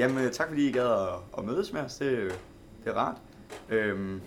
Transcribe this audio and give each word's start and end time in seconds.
Jamen, 0.00 0.30
tak 0.32 0.48
fordi 0.48 0.68
I 0.68 0.72
gad 0.72 0.86
at, 0.86 1.08
at 1.38 1.44
mødes 1.44 1.72
med 1.72 1.80
os. 1.80 1.94
Det, 1.94 2.40
det 2.84 2.90
er 2.90 2.94
rart. 2.94 3.16
Øhm, 3.68 4.20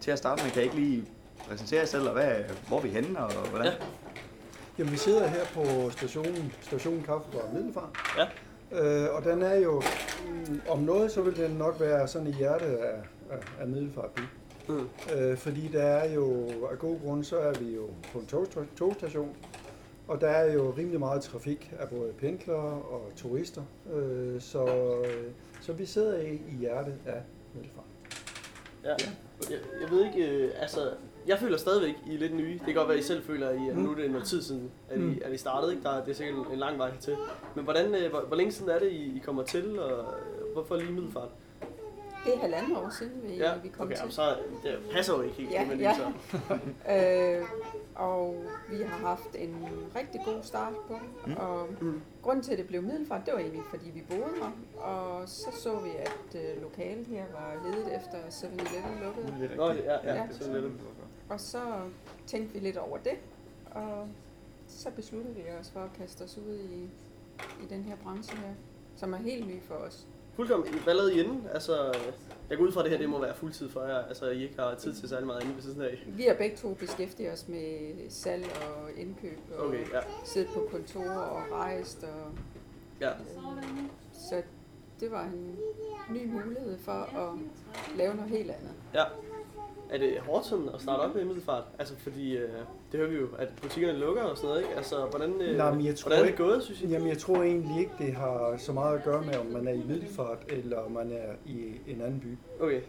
til 0.00 0.10
at 0.10 0.18
starte 0.18 0.42
med, 0.42 0.50
kan 0.50 0.62
I 0.62 0.64
ikke 0.64 0.76
lige 0.76 1.04
præsentere 1.48 1.80
jer 1.80 1.86
selv, 1.86 2.08
og 2.08 2.12
hvad, 2.12 2.34
hvor 2.68 2.76
er 2.76 2.82
vi 2.82 2.88
henne, 2.88 3.18
og 3.18 3.32
hvordan? 3.32 3.66
Ja. 3.66 3.72
Jamen, 4.78 4.92
vi 4.92 4.96
sidder 4.96 5.26
her 5.26 5.44
på 5.54 5.90
stationen, 5.90 6.52
stationen 6.60 7.02
Kaffebar 7.02 7.48
Middelfart. 7.54 7.88
Ja. 8.18 8.26
Øh, 8.80 9.14
og 9.14 9.24
den 9.24 9.42
er 9.42 9.54
jo, 9.54 9.82
mm, 10.28 10.60
om 10.68 10.78
noget, 10.78 11.12
så 11.12 11.22
vil 11.22 11.36
den 11.36 11.50
nok 11.50 11.80
være 11.80 12.08
sådan 12.08 12.28
i 12.28 12.32
hjertet 12.32 12.66
af, 12.66 12.94
af, 13.30 13.38
af 13.60 13.68
Middelfart 13.68 14.10
by. 14.10 14.20
Mm. 14.68 14.88
Øh, 15.14 15.36
fordi 15.36 15.68
der 15.72 15.82
er 15.82 16.14
jo, 16.14 16.48
af 16.72 16.78
gode 16.78 16.98
grunde, 17.04 17.24
så 17.24 17.38
er 17.38 17.52
vi 17.52 17.74
jo 17.74 17.86
på 18.12 18.18
en 18.18 18.26
tog, 18.26 18.46
togstation, 18.76 19.36
og 20.08 20.20
der 20.20 20.28
er 20.28 20.52
jo 20.52 20.74
rimelig 20.78 20.98
meget 21.00 21.22
trafik 21.22 21.72
af 21.78 21.88
både 21.88 22.12
pendlere 22.20 22.58
og 22.82 23.10
turister. 23.16 23.62
Øh, 23.94 24.40
så, 24.40 24.66
så 25.60 25.72
vi 25.72 25.86
sidder 25.86 26.18
i, 26.20 26.32
i 26.34 26.56
hjertet 26.60 26.94
af 27.06 27.22
Middelfart. 27.54 27.84
Ja. 28.84 28.90
Jeg, 29.50 29.58
jeg 29.82 29.90
ved 29.90 30.04
ikke, 30.06 30.30
øh, 30.30 30.50
altså, 30.60 30.90
jeg 31.26 31.38
føler 31.38 31.56
stadigvæk, 31.56 31.94
I 32.06 32.14
er 32.14 32.18
lidt 32.18 32.34
nye. 32.34 32.52
Det 32.52 32.62
kan 32.66 32.74
godt 32.74 32.88
være, 32.88 32.98
I 32.98 33.02
selv 33.02 33.22
føler, 33.24 33.48
at 33.48 33.56
I, 33.56 33.68
at 33.70 33.76
nu 33.76 33.90
er 33.90 33.94
det 33.94 34.10
noget 34.10 34.26
tid 34.26 34.42
siden, 34.42 34.70
at 34.90 34.98
I, 34.98 35.00
Mm. 35.00 35.18
at 35.24 35.32
I 35.32 35.36
startede. 35.36 35.72
Ikke? 35.72 35.84
Der, 35.84 35.90
er- 35.90 36.04
det 36.04 36.10
er 36.10 36.14
sikkert 36.14 36.46
en, 36.46 36.52
en 36.52 36.58
lang 36.58 36.78
vej 36.78 36.90
til. 37.00 37.16
Men 37.54 37.64
hvordan, 37.64 37.94
øh, 37.94 38.10
hvor, 38.10 38.20
hvor 38.20 38.36
længe 38.36 38.52
siden 38.52 38.70
er 38.70 38.78
det, 38.78 38.90
I, 38.90 39.16
I 39.16 39.22
kommer 39.24 39.42
til, 39.42 39.78
og 39.80 40.04
hvorfor 40.52 40.76
lige 40.76 40.92
middelfart? 40.92 41.28
Det 42.26 42.34
er 42.34 42.38
halvanden 42.38 42.76
år 42.76 42.90
siden, 42.98 43.12
vi, 43.22 43.36
Ja, 43.36 43.52
vi 43.62 43.68
kom 43.68 43.86
okay, 43.86 43.94
til. 43.94 44.00
jamen, 44.00 44.12
så 44.12 44.22
det 44.64 44.78
passer 44.92 45.14
jo 45.16 45.22
ikke 45.22 45.34
helt. 45.34 45.50
Ja, 45.50 45.66
men 45.68 45.80
ja. 45.80 45.94
Så. 45.96 46.02
Øh, 46.92 47.42
og 47.94 48.44
vi 48.70 48.82
har 48.82 49.06
haft 49.08 49.36
en 49.38 49.66
rigtig 49.96 50.20
god 50.24 50.42
start 50.42 50.72
på. 50.88 50.98
Mm. 51.26 51.36
Og 51.36 51.68
Mm. 51.80 52.00
grunden 52.22 52.44
til, 52.44 52.52
at 52.52 52.58
det 52.58 52.66
blev 52.66 52.82
middelfart, 52.82 53.26
det 53.26 53.34
var 53.34 53.40
egentlig, 53.40 53.62
fordi 53.70 53.90
vi 53.90 54.04
boede 54.08 54.24
her. 54.42 54.80
Og 54.82 55.28
så 55.28 55.50
så 55.62 55.78
vi, 55.78 55.90
at 55.98 56.40
øh, 56.56 56.62
lokalet 56.62 57.06
her 57.06 57.24
var 57.32 57.70
ledet 57.70 57.96
efter 57.96 58.18
7-Eleven 58.30 59.00
lukkede. 59.04 59.56
Nå, 59.56 59.66
ja, 59.72 59.94
ja, 60.04 60.14
Ja. 60.14 60.26
så 60.30 60.52
lidt. 60.52 60.72
Og 61.28 61.40
så 61.40 61.60
tænkte 62.26 62.52
vi 62.54 62.58
lidt 62.60 62.76
over 62.76 62.98
det. 62.98 63.14
Og 63.70 64.08
så 64.68 64.90
besluttede 64.90 65.34
vi 65.34 65.42
os 65.60 65.70
for 65.70 65.80
at 65.80 65.90
kaste 65.98 66.22
os 66.22 66.38
ud 66.38 66.58
i, 66.58 66.82
i 67.62 67.66
den 67.70 67.82
her 67.82 67.96
branche 67.96 68.36
her, 68.36 68.52
som 68.96 69.12
er 69.12 69.18
helt 69.18 69.46
ny 69.46 69.62
for 69.62 69.74
os. 69.74 70.06
Fuldkommen. 70.36 70.68
Hvad 70.84 70.94
lavede 70.94 71.14
I 71.16 71.20
inden? 71.20 71.46
Altså, 71.54 71.94
jeg 72.50 72.58
går 72.58 72.64
ud 72.64 72.72
fra, 72.72 72.82
det 72.82 72.90
her 72.90 72.98
det 72.98 73.08
må 73.08 73.20
være 73.20 73.34
fuldtid 73.34 73.68
for 73.70 73.82
jer. 73.82 73.98
Altså, 74.04 74.30
I 74.30 74.42
ikke 74.42 74.54
har 74.58 74.74
tid 74.74 74.94
til 74.94 75.08
særlig 75.08 75.26
meget 75.26 75.42
inden 75.42 75.56
ved 75.56 75.62
siden 75.62 75.82
af. 75.82 76.04
Vi 76.06 76.22
har 76.22 76.34
begge 76.34 76.56
to 76.56 76.74
beskæftiget 76.74 77.32
os 77.32 77.48
med 77.48 77.90
salg 78.08 78.44
og 78.44 78.90
indkøb 79.00 79.38
og 79.58 79.66
Okay, 79.66 79.90
ja. 79.92 80.00
siddet 80.24 80.48
på 80.54 80.68
kontor 80.70 81.10
og 81.10 81.42
rejst. 81.52 82.04
Og, 82.04 82.32
ja. 83.00 83.10
øh, 83.10 83.16
så 84.30 84.42
det 85.00 85.10
var 85.10 85.22
en 85.22 85.56
ny 86.10 86.26
mulighed 86.26 86.78
for 86.78 86.92
at 86.92 87.38
lave 87.96 88.14
noget 88.14 88.30
helt 88.30 88.50
andet. 88.50 88.72
Ja. 88.94 89.04
Er 89.92 89.98
det 89.98 90.18
hårdt 90.20 90.46
sådan 90.46 90.68
at 90.74 90.80
starte 90.80 91.00
op 91.00 91.16
i 91.16 91.24
middelfart? 91.24 91.64
Altså, 91.78 91.94
fordi 91.98 92.36
øh, 92.36 92.48
det 92.92 93.00
hører 93.00 93.10
vi 93.10 93.16
jo, 93.16 93.26
at 93.38 93.48
butikkerne 93.62 93.98
lukker 93.98 94.22
og 94.22 94.36
sådan 94.36 94.48
noget, 94.48 94.62
ikke? 94.62 94.74
Altså, 94.76 94.96
hvordan, 95.10 95.40
øh, 95.40 95.56
Nej, 95.56 95.74
men 95.74 95.86
jeg 95.86 95.96
tror 95.96 96.08
hvordan 96.08 96.24
er 96.24 96.28
det 96.28 96.38
gået, 96.38 96.62
synes 96.62 96.82
I? 96.82 96.86
Jamen, 96.86 97.08
jeg 97.08 97.18
tror 97.18 97.42
egentlig 97.42 97.80
ikke, 97.80 97.92
det 97.98 98.14
har 98.14 98.54
så 98.58 98.72
meget 98.72 98.98
at 98.98 99.04
gøre 99.04 99.22
med, 99.22 99.34
om 99.36 99.46
man 99.46 99.68
er 99.68 99.72
i 99.72 99.82
Middelfart, 99.88 100.38
eller 100.48 100.78
om 100.78 100.92
man 100.92 101.12
er 101.12 101.32
i 101.46 101.80
en 101.86 102.00
anden 102.00 102.20
by. 102.20 102.62
Okay, 102.64 102.80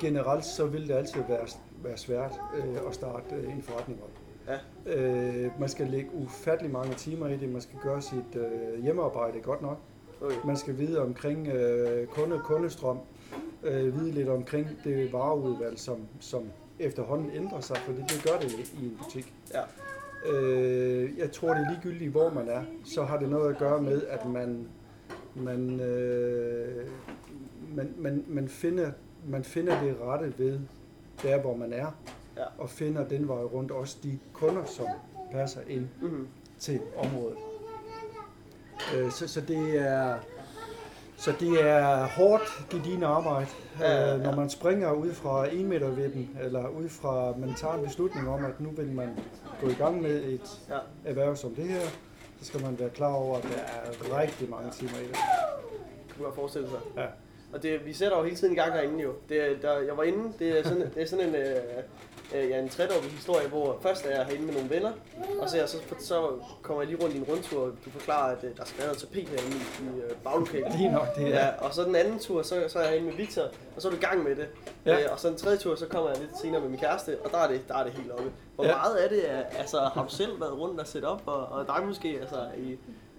Generelt 0.00 0.44
så 0.44 0.66
vil 0.66 0.88
det 0.88 0.94
altid 0.94 1.20
være, 1.28 1.46
være 1.82 1.96
svært 1.96 2.32
øh, 2.56 2.88
at 2.88 2.94
starte 2.94 3.34
øh, 3.34 3.52
en 3.52 3.62
forretning 3.62 4.00
op. 4.02 4.10
Ja. 4.48 4.96
Øh, 4.96 5.50
man 5.60 5.68
skal 5.68 5.86
lægge 5.86 6.10
ufattelig 6.14 6.72
mange 6.72 6.94
timer 6.94 7.28
i 7.28 7.36
det. 7.36 7.48
Man 7.48 7.60
skal 7.60 7.78
gøre 7.82 8.02
sit 8.02 8.36
øh, 8.36 8.82
hjemmearbejde 8.82 9.40
godt 9.40 9.62
nok. 9.62 9.78
okay. 10.20 10.34
Man 10.44 10.56
skal 10.56 10.78
vide 10.78 11.02
omkring 11.02 11.48
øh, 11.48 12.06
kunde, 12.06 12.38
kundestrøm. 12.38 12.98
Øh, 13.62 13.94
vide 14.00 14.10
lidt 14.10 14.28
omkring 14.28 14.68
det 14.84 15.12
vareudvalg, 15.12 15.78
som, 15.78 15.96
som 16.20 16.42
efterhånden 16.78 17.30
ændrer 17.34 17.60
sig, 17.60 17.76
for 17.76 17.92
det 17.92 18.22
gør 18.24 18.38
det 18.40 18.52
i 18.80 18.84
en 18.84 18.98
butik. 19.02 19.34
Ja. 19.54 19.62
Øh, 20.32 21.18
jeg 21.18 21.32
tror, 21.32 21.48
det 21.54 21.66
er 21.66 21.70
ligegyldigt, 21.70 22.10
hvor 22.10 22.30
man 22.30 22.48
er. 22.48 22.62
Så 22.84 23.04
har 23.04 23.18
det 23.18 23.28
noget 23.28 23.50
at 23.50 23.58
gøre 23.58 23.82
med, 23.82 24.02
at 24.06 24.26
man, 24.28 24.68
man, 25.34 25.80
øh, 25.80 26.86
man, 27.74 27.94
man, 27.98 28.24
man, 28.28 28.48
finder, 28.48 28.90
man 29.28 29.44
finder 29.44 29.82
det 29.82 29.96
rette 30.02 30.34
ved 30.38 30.60
der, 31.22 31.40
hvor 31.40 31.56
man 31.56 31.72
er. 31.72 31.86
Ja. 32.36 32.44
Og 32.58 32.70
finder 32.70 33.08
den 33.08 33.28
vej 33.28 33.36
rundt 33.42 33.70
også 33.70 33.96
de 34.02 34.18
kunder, 34.32 34.64
som 34.64 34.86
passer 35.32 35.60
ind 35.68 35.86
Mm-hmm. 36.00 36.28
til 36.58 36.80
området. 36.96 37.36
Øh, 38.96 39.10
så, 39.10 39.28
så 39.28 39.40
det 39.40 39.78
er 39.88 40.14
så 41.18 41.32
det 41.40 41.62
er 41.70 42.06
hårdt 42.06 42.66
gedin 42.70 43.02
arbejde, 43.02 43.46
Ja, 43.80 43.92
ja, 43.92 44.06
ja. 44.08 44.14
øh, 44.16 44.22
når 44.22 44.34
man 44.36 44.50
springer 44.50 44.92
ud 44.92 45.12
fra 45.12 45.46
en 45.52 45.66
meter 45.68 45.88
eller 46.42 46.68
ud 46.68 46.88
fra, 46.88 47.34
man 47.36 47.54
tager 47.54 47.74
en 47.74 47.84
beslutning 47.84 48.28
om, 48.28 48.44
at 48.44 48.60
nu 48.60 48.70
vil 48.70 48.86
man 48.92 49.08
gå 49.62 49.68
i 49.68 49.74
gang 49.74 50.02
med 50.02 50.22
et 50.24 50.60
Ja. 50.70 50.78
erhverv 51.10 51.36
som 51.36 51.54
det 51.54 51.64
her, 51.64 51.80
så 52.40 52.44
skal 52.46 52.62
man 52.62 52.78
være 52.78 52.90
klar 52.90 53.12
over, 53.12 53.36
at 53.36 53.42
der 53.42 53.48
er 54.14 54.20
rigtig 54.20 54.50
mange 54.50 54.70
timer 54.70 54.98
i 54.98 55.06
det. 55.08 55.16
kunne 56.16 56.24
godt 56.24 56.34
forestille 56.34 56.68
sig. 56.68 56.78
Ja. 56.96 57.06
Og 57.52 57.62
det, 57.62 57.86
vi 57.86 57.92
sætter 57.92 58.18
jo 58.18 58.24
hele 58.24 58.36
tiden 58.36 58.52
i 58.52 58.56
gang 58.56 58.72
herinde 58.72 59.02
jo. 59.02 59.12
Det, 59.28 59.50
er- 59.50 59.56
der, 59.62 59.78
jeg 59.78 59.96
var 59.96 60.02
inde, 60.02 60.32
det 60.38 60.58
er 60.58 60.62
sådan, 60.62 60.80
det 60.94 61.02
er 61.02 61.06
sådan 61.06 61.28
en, 61.28 61.34
øh, 61.34 61.56
øh, 62.34 62.50
ja, 62.50 62.58
en 62.58 62.68
tredoblet 62.68 63.10
historie, 63.12 63.48
hvor 63.48 63.78
først 63.82 64.06
er 64.06 64.10
jeg 64.16 64.26
herinde 64.26 64.46
med 64.46 64.54
nogle 64.54 64.70
venner, 64.70 64.92
og 65.40 65.50
så, 65.50 65.56
så, 65.66 65.76
så 65.98 66.28
kommer 66.62 66.82
jeg 66.82 66.90
lige 66.90 67.02
rundt 67.02 67.14
i 67.14 67.18
en 67.18 67.24
rundtur, 67.24 67.60
og 67.62 67.72
du 67.84 67.90
forklarer, 67.90 68.36
at 68.36 68.44
øh, 68.44 68.56
der 68.56 68.64
skal 68.64 68.78
være 68.78 68.86
noget 68.86 68.98
tapet 68.98 69.28
herinde 69.28 69.56
i, 69.56 69.84
i 69.84 70.00
øh, 70.02 70.10
baglokalet. 70.24 70.72
Lige 70.78 70.92
nok, 70.92 71.16
det 71.16 71.24
er. 71.24 71.28
Ja, 71.28 71.48
og 71.64 71.74
så 71.74 71.84
den 71.84 71.94
anden 71.96 72.18
tur, 72.18 72.42
så, 72.42 72.64
så 72.68 72.78
er 72.78 72.82
jeg 72.82 72.90
herinde 72.90 73.08
med 73.08 73.16
Victor, 73.16 73.42
og 73.76 73.82
så 73.82 73.88
er 73.88 73.92
du 73.92 73.98
i 73.98 74.00
gang 74.00 74.22
med 74.24 74.36
det. 74.36 74.46
Ja. 74.86 75.00
Øh, 75.04 75.12
og 75.12 75.20
så 75.20 75.28
den 75.28 75.36
tredje 75.36 75.58
tur, 75.58 75.74
så 75.74 75.86
kommer 75.86 76.10
jeg 76.10 76.18
lidt 76.18 76.38
senere 76.42 76.60
med 76.60 76.68
min 76.68 76.78
kæreste, 76.78 77.18
og 77.24 77.30
der 77.30 77.38
er 77.38 77.48
det, 77.48 77.60
der 77.68 77.74
er 77.78 77.84
det 77.84 77.92
helt 77.92 78.10
oppe. 78.10 78.30
Hvor 78.54 78.64
Ja. 78.64 78.76
meget 78.76 78.96
af 78.96 79.08
det 79.08 79.30
er, 79.30 79.42
altså 79.58 79.78
har 79.94 80.04
du 80.04 80.10
selv 80.14 80.40
været 80.40 80.58
rundt 80.58 80.80
og 80.80 80.86
sætte 80.86 81.06
op, 81.06 81.22
og, 81.26 81.46
og 81.46 81.66
dig 81.66 81.86
måske, 81.86 82.18
altså 82.20 82.36
i, 82.58 82.76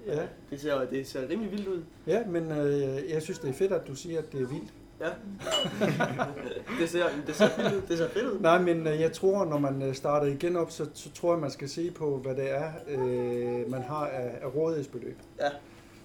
Ja. 0.08 0.20
det 0.50 0.62
ser, 0.62 0.86
det 0.86 1.08
ser 1.08 1.30
rimelig 1.30 1.52
vildt 1.52 1.68
ud. 1.68 1.84
Ja, 2.08 2.24
men 2.28 2.52
øh, 2.52 3.10
jeg 3.12 3.22
synes, 3.22 3.40
det 3.40 3.50
er 3.50 3.54
fedt, 3.54 3.72
at 3.72 3.88
du 3.88 3.96
siger, 3.96 4.20
at 4.20 4.32
det 4.32 4.42
er 4.42 4.48
vildt. 4.48 4.74
Ja. 5.00 5.06
det, 6.80 6.90
ser, 6.90 7.04
det 7.28 7.36
ser 7.36 7.48
fedt 7.48 7.74
ud. 7.76 7.82
Det 7.88 7.98
ser 7.98 8.10
fedt 8.10 8.26
ud. 8.26 8.40
Nej, 8.40 8.62
men 8.62 8.88
øh, 8.88 9.02
jeg 9.02 9.12
tror, 9.12 9.46
når 9.46 9.58
man 9.60 9.82
øh, 9.82 9.94
starter 9.96 10.28
igen 10.28 10.56
op, 10.56 10.72
så, 10.72 10.86
så 10.94 11.12
tror 11.12 11.34
jeg, 11.34 11.40
man 11.42 11.52
skal 11.52 11.70
se 11.70 11.92
på, 11.92 12.18
hvad 12.18 12.36
det 12.36 12.52
er, 12.52 12.72
øh, 12.88 13.72
man 13.72 13.82
har 13.82 14.06
af, 14.08 14.38
af 14.42 14.56
rådighedsbeløb. 14.56 15.18
Ja. 15.40 15.50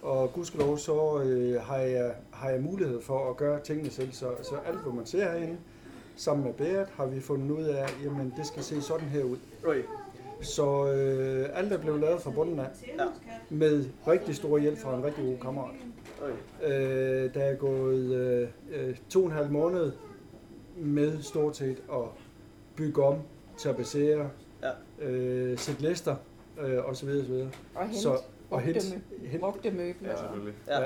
Og 0.02 0.32
gudskelov, 0.32 0.78
så 0.78 1.20
øh, 1.22 1.62
har, 1.62 1.76
jeg, 1.76 2.12
har 2.30 2.48
jeg 2.50 2.60
mulighed 2.60 3.02
for 3.02 3.30
at 3.30 3.36
gøre 3.36 3.60
tingene 3.60 3.90
selv. 3.90 4.12
Så, 4.12 4.26
så 4.42 4.54
alt, 4.66 4.78
hvad 4.78 4.92
man 4.92 5.06
ser 5.06 5.30
herinde, 5.30 5.56
sammen 6.16 6.44
med 6.46 6.52
Beat, 6.54 6.88
har 6.96 7.06
vi 7.06 7.20
fundet 7.20 7.50
ud 7.50 7.62
af, 7.64 7.86
jamen 8.04 8.34
det 8.36 8.46
skal 8.46 8.62
se 8.62 8.82
sådan 8.82 9.08
her 9.08 9.22
ud. 9.24 9.36
Okay. 9.66 9.82
Så 10.40 10.86
øh, 10.92 11.48
alt 11.54 11.72
er 11.72 11.78
blevet 11.78 12.00
lavet 12.00 12.20
fra 12.22 12.30
bunden 12.30 12.58
af, 12.58 12.66
Ja. 12.98 13.04
med 13.50 13.84
rigtig 14.08 14.34
stor 14.36 14.58
hjælp 14.58 14.78
fra 14.78 14.94
en 14.96 15.04
rigtig 15.04 15.24
god 15.24 15.36
kammerat. 15.42 15.74
Øh, 16.64 17.34
der 17.34 17.40
er 17.42 17.54
gået 17.56 18.14
øh, 18.14 18.48
øh, 18.88 18.96
to 19.10 19.20
og 19.20 19.26
en 19.26 19.32
halv 19.32 19.50
måned 19.50 19.92
med 20.76 21.22
stort 21.22 21.56
set 21.56 21.82
at 21.92 21.98
bygge 22.76 23.02
om, 23.04 23.18
tapetsere, 23.58 24.30
Ja. 24.62 24.70
øh, 25.06 25.58
sætte 25.58 25.82
lister 25.82 26.16
øh, 26.60 26.78
osv. 26.78 27.08
osv. 27.08 27.32
Og 27.74 27.84
hente 27.86 28.00
Så- 28.00 28.18
og 28.50 28.60
hente- 28.60 29.00
hente- 29.22 29.38
brugte 29.38 29.70
møbler. 29.70 30.10
Ja, 30.10 30.16
selvfølgelig. 30.16 30.54
Ja. 30.68 30.80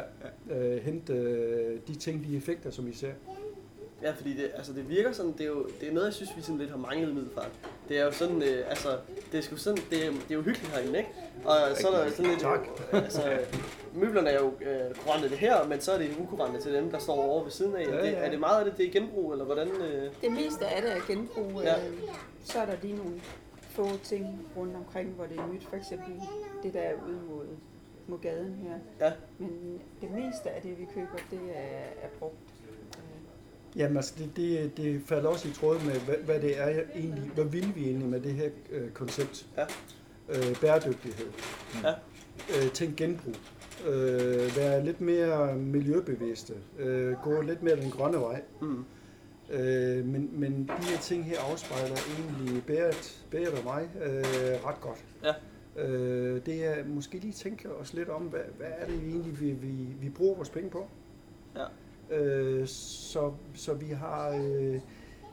Ja. 0.50 0.75
Øh, 0.77 0.82
hente 0.82 1.12
øh, 1.12 1.78
de 1.88 1.94
ting, 1.94 2.25
de 2.25 2.37
effekter, 2.37 2.71
som 2.71 2.88
I 2.88 2.93
ser. 2.93 3.12
Ja, 4.03 4.10
fordi 4.10 4.31
det, 4.37 4.50
altså 4.54 4.72
det 4.72 4.88
virker 4.88 5.12
sådan, 5.12 5.32
det 5.32 5.41
er 5.41 5.47
jo 5.47 5.66
det 5.81 5.88
er 5.88 5.93
noget, 5.93 6.06
jeg 6.06 6.15
synes, 6.15 6.31
vi 6.37 6.43
sådan 6.43 6.59
lidt 6.59 6.71
har 6.71 6.77
manglet 6.77 7.15
middelfart. 7.15 7.50
Det 7.88 7.99
er 7.99 8.04
jo 8.04 8.12
sådan, 8.12 8.43
øh, 8.43 8.65
altså, 8.69 8.88
det 9.32 9.38
er 9.38 9.43
sgu 9.43 9.56
sådan, 9.56 9.82
det 9.91 10.06
er, 10.06 10.10
det 10.10 10.31
er 10.31 10.34
jo 10.34 10.43
hyggeligt 10.43 10.72
herinde, 10.75 10.99
ikke? 10.99 11.10
Og 11.44 11.76
så 11.76 11.88
er 11.88 12.04
der 12.04 12.10
sådan 12.10 12.26
lidt, 12.31 12.41
Tak. 12.41 12.60
altså, 12.93 13.38
møblerne 13.94 14.31
er 14.31 14.41
jo 14.41 14.53
øh, 14.60 14.94
kurante 14.94 15.28
det 15.28 15.38
her, 15.38 15.66
men 15.66 15.81
så 15.81 15.93
er 15.93 15.98
det 15.98 16.10
ukurante 16.21 16.60
til 16.60 16.75
dem, 16.75 16.91
der 16.91 16.98
står 16.98 17.15
over 17.15 17.42
ved 17.42 17.51
siden 17.51 17.77
af. 17.77 17.86
Ja, 17.86 17.97
Ja, 17.97 18.03
det, 18.03 18.18
er 18.24 18.30
det 18.30 18.41
meget 18.41 18.59
af 18.59 18.65
det, 18.65 18.77
det 18.78 18.86
er 18.86 18.91
genbrug, 18.92 19.33
eller 19.33 19.45
hvordan? 19.45 19.68
Øh? 19.68 20.10
Det 20.22 20.33
meste 20.33 20.66
af 20.66 20.83
det 20.83 20.92
er 20.92 21.01
genbrug. 21.07 21.60
Ja. 21.62 21.68
Ja. 21.74 21.78
Så 22.45 22.59
er 22.60 22.66
der 22.66 22.72
lige 22.83 22.97
nogle 22.97 23.21
få 23.71 23.89
ting 24.03 24.48
rundt 24.57 24.77
omkring, 24.77 25.09
hvor 25.09 25.24
det 25.24 25.39
er 25.39 25.47
nyt. 25.53 25.65
For 25.65 25.77
eksempel 25.77 26.12
det, 26.62 26.74
der 26.74 26.80
er 26.80 26.92
ude 27.09 27.18
mod, 27.30 27.47
mod 28.07 28.18
gaden 28.18 28.54
her. 28.62 29.07
Ja. 29.07 29.12
Men 29.39 29.80
det 30.01 30.10
meste 30.10 30.51
af 30.51 30.62
det, 30.62 30.78
vi 30.78 30.86
køber, 30.95 31.18
det 31.30 31.41
er, 31.54 31.84
er 32.03 32.09
brugt. 32.18 32.34
Jamen 33.76 33.97
altså, 33.97 34.15
det, 34.18 34.36
det, 34.36 34.76
det 34.76 35.03
falder 35.06 35.28
også 35.28 35.48
i 35.48 35.50
tråd 35.50 35.84
med, 35.84 36.00
hvad, 36.00 36.15
hvad 36.24 36.41
det 36.41 36.60
er 36.60 36.82
egentlig, 36.94 37.30
hvad 37.34 37.44
vil 37.44 37.72
vi 37.74 37.84
egentlig 37.84 38.09
med 38.09 38.20
det 38.20 38.32
her 38.32 38.50
øh, 38.70 38.91
koncept? 38.91 39.47
Ja. 39.56 39.65
Øh, 40.28 40.60
bæredygtighed. 40.60 41.26
Ja. 41.82 41.92
Øh, 42.56 42.70
tænk 42.72 42.97
genbrug. 42.97 43.34
Øh, 43.86 44.56
være 44.56 44.84
lidt 44.84 45.00
mere 45.00 45.56
miljøbevidste. 45.56 46.54
Øh, 46.78 47.12
gå 47.22 47.41
lidt 47.41 47.62
mere 47.62 47.76
den 47.76 47.91
grønne 47.91 48.18
vej. 48.18 48.42
Mm. 48.60 48.84
Øh, 49.50 50.06
men, 50.06 50.30
men 50.32 50.71
de 50.80 50.84
her 50.84 50.98
ting 50.98 51.24
her 51.24 51.41
afspejler 51.41 51.97
egentlig 52.18 52.64
Berit, 52.64 53.26
Berit 53.30 53.48
og 53.48 53.64
mig 53.64 53.88
øh, 54.03 54.24
ret 54.66 54.80
godt. 54.80 55.04
Ja. 55.24 55.32
Øh, 55.82 56.47
det 56.47 56.66
er 56.66 56.84
måske 56.86 57.18
lige 57.18 57.32
tænke 57.32 57.74
os 57.74 57.94
lidt 57.94 58.09
om, 58.09 58.22
hvad, 58.22 58.41
hvad 58.56 58.66
er 58.78 58.86
det 58.86 58.94
egentlig, 58.94 59.41
vi, 59.41 59.50
vi, 59.50 59.72
vi 60.00 60.09
bruger 60.09 60.36
vores 60.36 60.50
penge 60.50 60.71
på? 60.71 60.88
Ja. 61.56 61.64
Øh, 62.10 62.66
så, 62.66 63.33
så 63.55 63.75
vi 63.75 63.87
har 63.87 64.28
øh, 64.31 64.81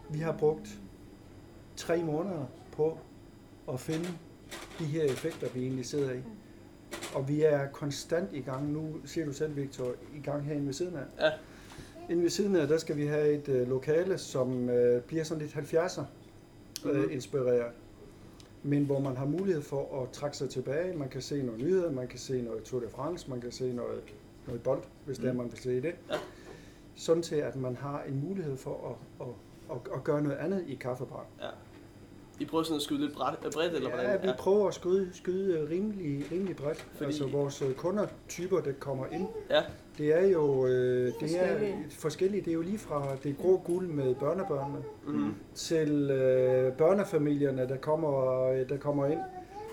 vi 0.09 0.19
har 0.19 0.31
brugt 0.39 0.67
tre 1.75 2.03
måneder 2.03 2.45
på 2.71 2.97
at 3.71 3.79
finde 3.79 4.07
de 4.79 4.85
her 4.85 5.03
effekter, 5.03 5.47
vi 5.53 5.61
egentlig 5.61 5.85
sidder 5.85 6.11
i. 6.13 6.17
Og 7.15 7.27
vi 7.27 7.41
er 7.41 7.67
konstant 7.67 8.29
i 8.33 8.39
gang. 8.41 8.71
Nu 8.71 8.87
siger 9.05 9.25
du 9.25 9.33
selv, 9.33 9.55
Victor, 9.55 9.93
i 10.15 10.19
gang 10.23 10.43
herinde 10.45 10.65
ved 10.65 10.73
siden 10.73 10.95
af. 10.95 11.03
Ja. 11.25 11.31
Inde 12.09 12.21
ved 12.23 12.29
siden 12.29 12.55
af, 12.55 12.67
der 12.67 12.77
skal 12.77 12.97
vi 12.97 13.05
have 13.05 13.29
et 13.33 13.49
øh, 13.49 13.69
lokale, 13.69 14.17
som 14.17 14.69
øh, 14.69 15.01
bliver 15.01 15.23
sådan 15.23 15.41
lidt 15.43 15.73
70'er 15.73 16.01
øh, 16.85 16.95
Mhm. 17.01 17.09
inspireret. 17.11 17.71
Men 18.63 18.85
hvor 18.85 18.99
man 18.99 19.17
har 19.17 19.25
mulighed 19.25 19.61
for 19.61 20.01
at 20.03 20.09
trække 20.09 20.37
sig 20.37 20.49
tilbage. 20.49 20.97
Man 20.97 21.09
kan 21.09 21.21
se 21.21 21.43
noget 21.43 21.61
nyheder, 21.61 21.91
man 21.91 22.07
kan 22.07 22.19
se 22.19 22.41
noget 22.41 22.63
Tour 22.63 22.79
de 22.81 22.89
France, 22.89 23.29
man 23.29 23.41
kan 23.41 23.51
se 23.51 23.73
noget, 23.73 24.01
noget 24.47 24.61
bold, 24.63 24.83
hvis 25.05 25.17
det 25.17 25.27
er, 25.27 25.31
Mm. 25.31 25.37
man 25.37 25.51
vil 25.51 25.57
se 25.59 25.75
det. 25.81 25.83
Ja. 26.09 26.15
Sådan 26.95 27.23
til, 27.23 27.35
at 27.35 27.55
man 27.55 27.75
har 27.75 28.01
en 28.07 28.23
mulighed 28.27 28.57
for 28.57 28.97
at, 29.19 29.27
at, 29.27 29.33
at, 29.75 29.93
at 29.97 30.03
gøre 30.03 30.21
noget 30.21 30.37
andet 30.37 30.63
i 30.67 30.75
kaffebaren. 30.75 31.27
Ja. 31.41 31.47
I 32.39 32.45
prøver 32.45 32.63
sådan 32.63 32.75
at 32.75 32.81
skyde 32.81 33.01
lidt 33.01 33.13
bredt, 33.13 33.39
øh, 33.45 33.51
bredt 33.51 33.73
eller 33.73 33.89
hvordan? 33.89 34.05
Ja, 34.05 34.17
vi 34.31 34.37
prøver 34.37 34.67
at 34.67 34.73
skyde, 34.73 35.09
skyde 35.13 35.67
rimelig, 35.69 36.25
rimelig 36.31 36.55
bredt. 36.55 36.77
Fordi-. 36.93 37.05
Altså 37.05 37.27
vores 37.27 37.61
øh, 37.61 37.73
kundertyper, 37.73 38.59
der 38.59 38.71
kommer 38.79 39.05
ind, 39.11 39.27
Ja. 39.49 39.61
det 39.97 40.13
er 40.23 40.27
jo 40.27 40.65
øh, 40.65 40.71
det 40.73 41.07
er 41.07 41.11
Forskellige. 41.19 41.85
forskellige. 41.89 42.41
Det 42.41 42.49
er 42.49 42.53
jo 42.53 42.61
lige 42.61 42.77
fra 42.77 43.07
det 43.23 43.37
grå 43.37 43.57
guld 43.65 43.87
med 43.87 44.15
børnebørnene, 44.15 44.83
Mm. 45.07 45.33
til 45.55 46.11
øh, 46.11 46.73
børnefamilierne, 46.73 47.67
der 47.69 47.77
kommer, 47.77 48.41
øh, 48.47 48.69
der 48.69 48.77
kommer 48.77 49.05
ind, 49.05 49.19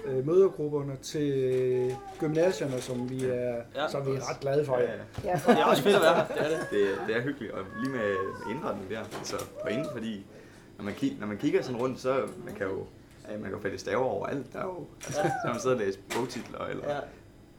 øh, 0.04 0.26
mødergrupperne, 0.26 0.96
til 1.02 1.32
øh, 1.32 1.92
gymnasierne, 2.20 2.80
som 2.80 3.10
vi 3.10 3.24
er, 3.24 3.56
Ja. 3.74 3.88
som 3.88 4.06
vi 4.06 4.10
er 4.10 4.30
ret 4.30 4.40
glade 4.40 4.64
for. 4.64 4.78
Ja, 4.78 4.82
Ja. 4.84 4.90
ja. 5.24 5.30
Ja, 5.30 5.52
Det 5.52 5.60
er 5.60 5.64
også 5.64 5.82
fedt 5.82 5.96
at 5.96 6.02
være 6.02 6.14
her, 6.14 6.26
det 6.26 6.40
er 6.40 6.48
det. 6.58 6.66
Det, 6.70 6.88
det 7.06 7.16
er 7.16 7.20
hyggeligt, 7.22 7.52
og 7.52 7.64
lige 7.80 7.92
med 7.92 8.14
indretningen 8.50 8.92
der, 8.94 9.00
altså 9.18 9.36
på 9.62 9.68
ingen, 9.68 9.86
fordi 9.92 10.26
når 10.78 10.84
man, 10.84 10.94
kig, 10.94 11.16
når 11.20 11.26
man 11.26 11.36
kigger 11.38 11.62
sådan 11.62 11.80
rundt, 11.80 12.00
så 12.00 12.26
man 12.44 12.54
kan 12.54 12.66
jo 12.66 12.86
ja, 13.30 13.38
man 13.38 13.50
kan 13.50 13.60
falde 13.60 13.78
staver 13.78 14.04
over 14.04 14.26
alt. 14.26 14.52
Der 14.52 14.58
er 14.58 14.64
jo, 14.64 14.86
altså, 15.06 15.12
så 15.12 15.22
kan 15.22 15.50
man 15.52 15.60
sidde 15.60 15.74
og 15.74 15.80
læse 15.80 15.98
bogtitler, 16.16 16.64
eller 16.66 16.94
Ja. 16.94 17.00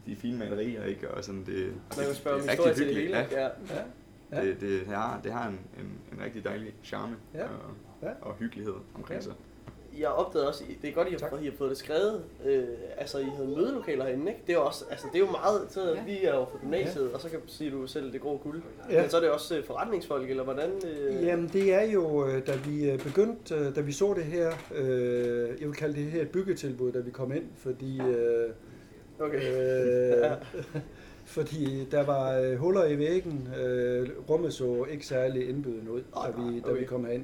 de 0.05 0.15
fine 0.15 0.37
malerier, 0.37 0.83
ikke? 0.83 1.11
Og 1.11 1.23
sådan, 1.23 1.43
det, 1.45 1.73
Man 1.97 2.05
kan 2.05 2.15
spørge 2.15 2.35
om 2.35 2.41
det 2.41 2.49
er 2.49 2.51
rigtig 2.65 2.75
til 2.75 2.87
det 2.87 2.95
hyggeligt. 2.95 3.17
hele. 3.27 3.41
Ja. 3.41 3.43
Ja. 3.43 3.81
Ja. 4.31 4.45
Det, 4.45 4.61
det, 4.61 4.85
det, 4.87 4.95
har, 4.95 5.19
det 5.23 5.31
har 5.33 5.47
en, 5.47 5.59
en, 5.79 6.17
en 6.17 6.23
rigtig 6.25 6.43
dejlig 6.43 6.73
charme 6.83 7.15
Ja. 7.33 7.43
og, 7.43 7.49
Ja. 8.03 8.09
og 8.21 8.35
hyggelighed 8.39 8.73
omkring 8.95 9.17
Ja. 9.19 9.23
sig. 9.23 9.33
Jeg 9.99 10.09
opdagede 10.09 10.47
også, 10.47 10.63
det 10.81 10.89
er 10.89 10.93
godt, 10.93 11.07
I 11.07 11.11
har, 11.21 11.29
fået, 11.29 11.41
I 11.41 11.45
har 11.45 11.53
fået 11.57 11.69
det 11.69 11.77
skrevet, 11.77 12.21
øh, 12.45 12.63
altså 12.97 13.17
I 13.19 13.23
havde 13.35 13.47
mødelokaler 13.47 14.05
herinde, 14.05 14.31
ikke? 14.31 14.41
Det 14.47 14.53
er 14.53 14.57
jo 14.57 14.65
også, 14.65 14.85
altså 14.91 15.05
det 15.13 15.15
er 15.15 15.25
jo 15.25 15.31
meget, 15.31 15.61
så 15.69 15.93
Ja. 15.93 16.03
vi 16.05 16.23
er 16.25 16.35
jo 16.35 16.45
fra 16.45 16.57
gymnasiet, 16.61 17.11
og 17.13 17.21
så 17.21 17.29
kan 17.29 17.39
sige 17.47 17.71
du 17.71 17.87
selv 17.87 18.13
det 18.13 18.21
grå 18.21 18.37
guld. 18.37 18.61
Ja. 18.91 19.01
Men 19.01 19.09
så 19.09 19.17
er 19.17 19.21
det 19.21 19.29
også 19.29 19.57
øh, 19.57 19.63
forretningsfolk, 19.63 20.29
eller 20.29 20.43
hvordan? 20.43 20.69
Øh, 20.87 21.23
Jamen 21.25 21.49
det 21.53 21.73
er 21.73 21.81
jo, 21.91 22.27
øh, 22.27 22.47
da 22.47 22.55
vi 22.65 22.89
øh, 22.91 22.99
begyndte, 22.99 23.71
da 23.73 23.81
vi 23.81 23.91
så 23.91 24.13
det 24.13 24.23
her, 24.23 24.51
øh, 24.75 25.49
jeg 25.59 25.67
vil 25.67 25.75
kalde 25.75 25.95
det 25.95 26.03
her 26.11 26.21
et 26.21 26.29
byggetilbud, 26.29 26.91
da 26.91 26.99
vi 26.99 27.11
kom 27.11 27.31
ind, 27.33 27.45
fordi, 27.57 27.99
øh, 28.01 28.49
Okay. 29.19 29.37
øh, 29.37 30.17
Ja. 30.21 30.33
fordi 31.25 31.87
der 31.91 32.03
var 32.03 32.39
øh, 32.39 32.55
huller 32.55 32.85
i 32.85 32.97
væggen, 32.97 33.49
øh, 33.63 34.09
rummet 34.29 34.53
så 34.53 34.85
ikke 34.91 35.05
særlig 35.07 35.49
indbydende 35.49 35.91
ud, 35.91 36.01
da 36.15 36.41
vi, 36.41 36.59
da 36.59 36.69
okay. 36.69 36.79
vi 36.79 36.85
kom 36.85 37.05
herind. 37.05 37.23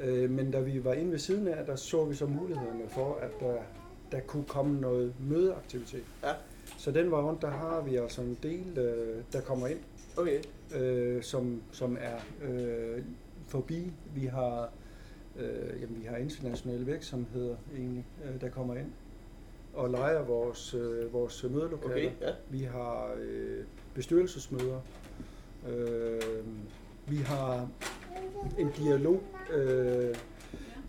Øh, 0.00 0.30
men 0.30 0.50
da 0.50 0.60
vi 0.60 0.84
var 0.84 0.92
inde 0.92 1.10
ved 1.10 1.18
siden 1.18 1.48
af, 1.48 1.66
der 1.66 1.76
så 1.76 2.04
vi 2.04 2.14
så 2.14 2.26
mulighederne 2.26 2.88
for, 2.88 3.18
at 3.22 3.30
der, 3.40 3.56
der 4.12 4.20
kunne 4.20 4.44
komme 4.44 4.80
noget 4.80 5.14
mødeaktivitet. 5.20 6.04
Ja. 6.22 6.32
Så 6.78 6.90
den 6.90 7.10
vej 7.10 7.20
rundt, 7.20 7.42
der 7.42 7.50
har 7.50 7.80
vi 7.80 7.96
altså 7.96 8.22
en 8.22 8.38
del, 8.42 8.78
øh, 8.78 9.22
der 9.32 9.40
kommer 9.40 9.66
ind 9.66 9.78
Okay. 10.16 10.40
øh, 10.76 11.22
som, 11.22 11.62
som 11.72 11.98
er 12.00 12.46
øh, 12.48 13.02
forbi. 13.46 13.92
Vi 14.14 14.26
har, 14.26 14.72
øh, 15.38 15.82
jamen, 15.82 16.00
vi 16.00 16.06
har 16.06 16.16
internationale 16.16 16.86
virksomheder 16.86 17.56
egentlig, 17.76 18.06
øh, 18.24 18.40
der 18.40 18.48
kommer 18.48 18.74
ind 18.74 18.92
og 19.74 19.90
leger 19.90 20.22
vores, 20.22 20.74
øh, 20.74 21.12
vores 21.12 21.44
mødelokaler. 21.50 21.94
Okay, 21.94 22.10
ja. 22.20 22.32
Vi 22.50 22.62
har 22.62 23.14
øh, 23.20 23.64
bestyrelsesmøder. 23.94 24.80
Øh, 25.68 26.20
vi 27.06 27.16
har 27.16 27.68
en 28.58 28.70
dialog, 28.78 29.20
øh, 29.52 30.14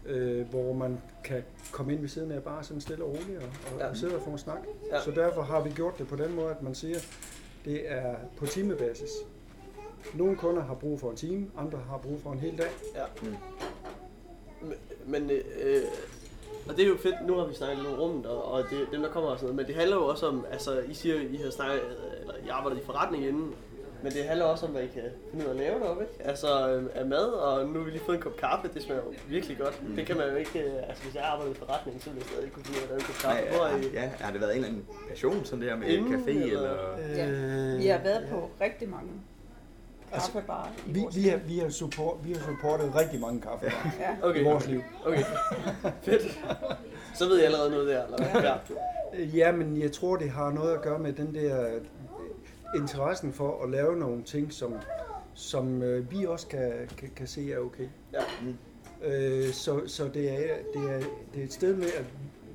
øh, 0.05 0.49
hvor 0.49 0.73
man 0.73 1.01
kan 1.23 1.43
komme 1.71 1.93
ind 1.93 2.01
ved 2.01 2.09
siden 2.09 2.31
af 2.31 2.43
bare 2.43 2.63
sådan 2.63 2.81
stille 2.81 3.03
og 3.03 3.09
roligt 3.09 3.37
og, 3.37 3.49
og, 3.73 3.79
Ja. 3.79 3.93
sidde 3.93 4.15
og 4.15 4.21
få 4.21 4.29
en 4.29 4.37
snak. 4.37 4.59
Ja. 4.91 5.01
Så 5.01 5.11
derfor 5.11 5.41
har 5.41 5.61
vi 5.63 5.69
gjort 5.69 5.97
det 5.97 6.07
på 6.07 6.15
den 6.15 6.35
måde, 6.35 6.49
at 6.49 6.61
man 6.61 6.75
siger, 6.75 6.97
det 7.65 7.91
er 7.91 8.15
på 8.37 8.45
timebasis. 8.45 9.09
Nogle 10.13 10.37
kunder 10.37 10.63
har 10.63 10.73
brug 10.73 10.99
for 10.99 11.09
en 11.09 11.15
time, 11.15 11.47
andre 11.57 11.77
har 11.89 11.97
brug 11.97 12.19
for 12.23 12.31
en 12.31 12.39
hel 12.39 12.57
dag. 12.57 12.69
ja. 12.95 13.03
Mm. 13.23 13.35
Men, 14.61 14.73
men 15.05 15.29
øh, 15.31 15.81
og 16.69 16.75
det 16.77 16.83
er 16.83 16.87
jo 16.87 16.97
fedt, 16.97 17.15
nu 17.27 17.35
har 17.35 17.45
vi 17.45 17.53
snakket 17.53 17.87
om 17.87 17.93
rummet, 17.99 18.25
og, 18.25 18.45
og 18.45 18.63
det, 18.69 18.87
dem 18.91 19.01
der 19.01 19.09
kommer 19.11 19.29
og 19.29 19.39
sådan 19.39 19.45
noget, 19.45 19.55
men 19.55 19.67
det 19.67 19.75
handler 19.75 19.95
jo 19.95 20.05
også 20.05 20.27
om, 20.27 20.45
altså 20.51 20.79
I 20.79 20.93
siger, 20.93 21.21
I 21.21 21.35
har 21.35 21.49
snakket, 21.51 21.81
eller 22.21 22.33
I 22.45 22.47
arbejder 22.49 22.77
i 22.77 22.83
forretning 22.85 23.25
inden, 23.25 23.53
men 24.05 24.13
det 24.13 24.23
handler 24.29 24.45
også 24.45 24.63
om, 24.65 24.71
hvad 24.71 24.83
I 24.83 24.87
kan 24.97 25.03
finde 25.31 25.45
ud 25.45 25.49
af 25.49 25.53
at 25.53 25.59
lave 25.63 25.75
deroppe, 25.79 26.03
ikke? 26.03 26.27
Altså 26.29 26.47
øh, 26.71 26.83
af 26.95 27.05
mad, 27.05 27.25
og 27.47 27.65
nu 27.69 27.77
har 27.79 27.85
vi 27.85 27.91
lige 27.91 28.01
fået 28.05 28.15
en 28.15 28.21
kop 28.21 28.37
kaffe, 28.37 28.69
det 28.73 28.81
smager 28.83 29.01
jo 29.01 29.13
virkelig 29.35 29.57
godt. 29.57 29.75
Mm. 29.89 29.95
Det 29.95 30.05
kan 30.07 30.17
man 30.17 30.29
jo 30.29 30.35
ikke, 30.35 30.59
øh, 30.59 30.89
altså 30.89 31.03
hvis 31.03 31.15
jeg 31.15 31.23
arbejder 31.31 31.51
i 31.51 31.55
forretning, 31.55 32.01
så 32.03 32.09
ville 32.09 32.19
jeg 32.21 32.27
stadig 32.29 32.43
ikke 32.43 32.53
kunne 32.55 32.65
finde 32.65 32.79
ud 32.79 32.81
af 32.81 32.85
at 32.85 32.89
lave 32.89 32.99
en 32.99 33.05
kop 33.05 33.15
kaffe. 33.21 33.41
Nej, 33.41 33.55
Hvor 33.57 33.65
er 33.65 33.77
I? 33.77 33.93
ja, 33.93 34.05
har 34.25 34.31
det 34.31 34.41
været 34.41 34.51
en 34.51 34.63
eller 34.63 34.67
anden 34.69 34.85
passion, 35.09 35.45
sådan 35.45 35.65
der 35.65 35.75
med 35.75 35.87
Inden, 35.87 36.13
café, 36.15 36.29
eller? 36.29 36.71
eller... 36.99 37.15
Ja. 37.15 37.29
Øh, 37.29 37.79
Vi 37.79 37.87
har 37.87 37.99
været 38.03 38.27
på 38.31 38.49
rigtig 38.61 38.89
mange 38.89 39.09
Altså, 40.13 40.31
kaffebarer 40.31 40.67
i 40.87 40.91
Vi, 40.91 40.99
vores 41.01 41.15
vi, 41.15 41.27
har, 41.27 41.37
vi, 41.37 41.59
har 41.59 41.69
support, 41.69 42.17
vi 42.23 42.33
har 42.33 42.39
supportet 42.39 42.95
rigtig 42.95 43.19
mange 43.19 43.41
kaffe 43.41 43.65
Ja. 43.99 44.27
Okay. 44.29 44.41
i 44.41 44.43
vores 44.43 44.67
liv. 44.67 44.81
Okay, 45.05 45.23
fedt. 46.05 46.39
Så 47.15 47.25
ved 47.27 47.35
jeg 47.37 47.45
allerede 47.45 47.69
noget 47.69 47.87
der, 47.87 48.03
eller 48.05 48.17
hvad? 48.31 48.41
Ja. 48.41 48.53
Øh, 48.53 49.37
Ja, 49.37 49.51
men 49.51 49.81
jeg 49.81 49.91
tror, 49.91 50.15
det 50.15 50.29
har 50.29 50.51
noget 50.51 50.73
at 50.73 50.81
gøre 50.81 50.99
med 50.99 51.13
den 51.13 51.35
der 51.35 51.61
øh, 51.75 51.81
interessen 52.75 53.33
for 53.33 53.63
at 53.63 53.69
lave 53.69 53.95
nogle 53.97 54.23
ting, 54.23 54.53
som, 54.53 54.73
som 55.33 55.83
øh, 55.83 56.11
vi 56.11 56.25
også 56.25 56.47
kan, 56.47 56.71
kan, 56.97 57.09
kan 57.15 57.27
se 57.27 57.53
er 57.53 57.59
okay. 57.59 57.87
Ja. 58.13 58.19
Mm. 58.41 58.57
Øh, 59.07 59.53
så 59.53 59.81
så 59.87 60.07
det, 60.07 60.31
er, 60.31 60.55
det, 60.73 60.91
er, 60.91 60.99
det 61.33 61.39
er 61.41 61.43
et 61.43 61.53
sted 61.53 61.75
med, 61.75 61.87
at 61.87 62.05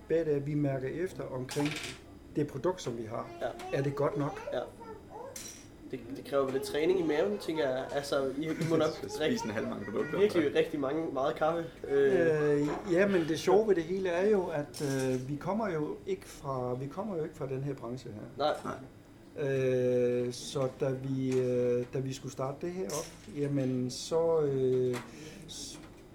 bagefter, 0.09 0.37
at 0.37 0.47
vi 0.47 0.55
mærker 0.55 0.89
efter 0.89 1.25
omkring 1.25 1.69
det 2.37 2.47
produkt, 2.47 2.83
som 2.83 2.99
vi 2.99 3.05
har. 3.05 3.31
Ja. 3.41 3.79
Er 3.79 3.83
det 3.83 3.95
godt 3.95 4.17
nok? 4.17 4.41
ja. 4.53 4.61
Det, 5.91 6.01
det 6.17 6.25
kræver 6.25 6.45
vel 6.45 6.53
lidt 6.53 6.65
træning 6.65 7.01
i 7.01 7.03
maven, 7.03 7.39
tænker 7.39 7.69
jeg. 7.69 7.85
Altså, 7.93 8.33
I, 8.39 8.45
I 8.45 8.69
må 8.71 8.77
nok 8.77 8.89
Spise 9.03 9.19
drikke 9.19 9.41
en 9.45 9.51
halv 9.51 9.69
mange 9.69 9.85
produkter. 9.85 10.19
virkelig 10.19 10.55
rigtig 10.55 10.81
mange, 10.81 11.13
meget 11.13 11.35
kaffe. 11.35 11.65
Øh, 11.89 12.61
Øh, 12.61 12.69
ja, 12.93 13.07
men 13.07 13.29
det 13.29 13.39
sjove 13.39 13.69
ved 13.69 13.75
det 13.75 13.85
hele 13.85 14.09
er 14.09 14.31
jo, 14.31 14.47
at 14.47 14.83
øh, 14.83 15.29
vi 15.29 15.37
kommer 15.37 15.69
jo 15.69 15.97
ikke 16.07 16.29
fra 16.29 16.75
vi 16.75 16.87
kommer 16.87 17.17
jo 17.17 17.23
ikke 17.23 17.37
fra 17.37 17.47
den 17.47 17.63
her 17.63 17.75
branche 17.75 18.11
her. 18.11 18.21
nej, 18.65 18.75
Øh, 19.41 20.33
så 20.33 20.69
da 20.81 20.91
vi, 20.91 21.41
øh, 21.41 21.85
da 21.95 21.99
vi 21.99 22.13
skulle 22.13 22.33
starte 22.33 22.67
det 22.67 22.73
her 22.75 22.85
op, 22.87 23.37
jamen 23.39 23.91
så, 23.91 24.41
øh, 24.41 24.97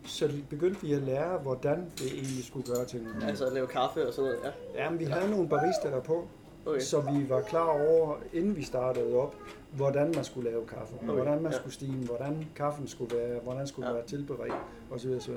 så 0.06 0.30
begyndte 0.50 0.82
vi 0.82 0.94
at 0.94 1.02
lære, 1.02 1.38
hvordan 1.38 1.86
det 2.00 2.14
egentlig 2.14 2.46
skulle 2.46 2.66
gøre 2.76 2.86
tingene. 2.86 3.28
altså 3.28 3.46
at 3.46 3.54
lave 3.54 3.68
kaffe 3.68 4.08
og 4.08 4.14
sådan 4.14 4.32
noget, 4.32 4.54
ja. 4.76 4.84
Jamen, 4.84 5.00
vi 5.00 5.06
havde 5.06 5.30
nogle 5.32 5.50
baristaer 5.50 6.02
på, 6.02 6.28
Okay. 6.68 6.80
så 6.80 7.00
vi 7.02 7.30
var 7.30 7.42
klar 7.42 7.68
over, 7.90 8.16
inden 8.34 8.56
vi 8.56 8.64
startede 8.64 9.14
op, 9.16 9.36
hvordan 9.76 10.12
man 10.16 10.24
skulle 10.24 10.50
lave 10.52 10.66
kaffe, 10.68 10.96
Okay, 10.96 11.06
hvordan 11.08 11.42
man 11.42 11.52
ja. 11.52 11.58
skulle 11.58 11.74
stime, 11.74 12.06
hvordan 12.06 12.46
kaffen 12.56 12.88
skulle 12.88 13.18
være, 13.18 13.40
hvordan 13.40 13.68
skulle 13.68 13.88
Ja. 13.88 13.94
være 13.94 14.06
tilberedt 14.06 14.54
osv. 14.92 15.10
osv. 15.10 15.34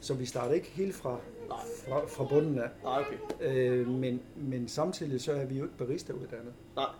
Så 0.00 0.14
vi 0.14 0.26
startede 0.26 0.54
ikke 0.56 0.68
helt 0.68 0.94
fra, 0.94 1.16
Nej. 1.48 1.58
fra, 1.88 2.00
fra 2.06 2.24
bunden 2.24 2.58
af. 2.58 2.68
Nej, 2.84 3.00
okay. 3.00 3.46
Øh, 3.56 3.88
men, 3.88 4.20
men 4.36 4.68
samtidig 4.68 5.20
så 5.20 5.32
er 5.32 5.44
vi 5.44 5.58
jo 5.58 5.64
ikke 5.64 5.76
barista-uddannet. 5.78 6.52
Nej, 6.76 6.84
Nej, 6.84 6.94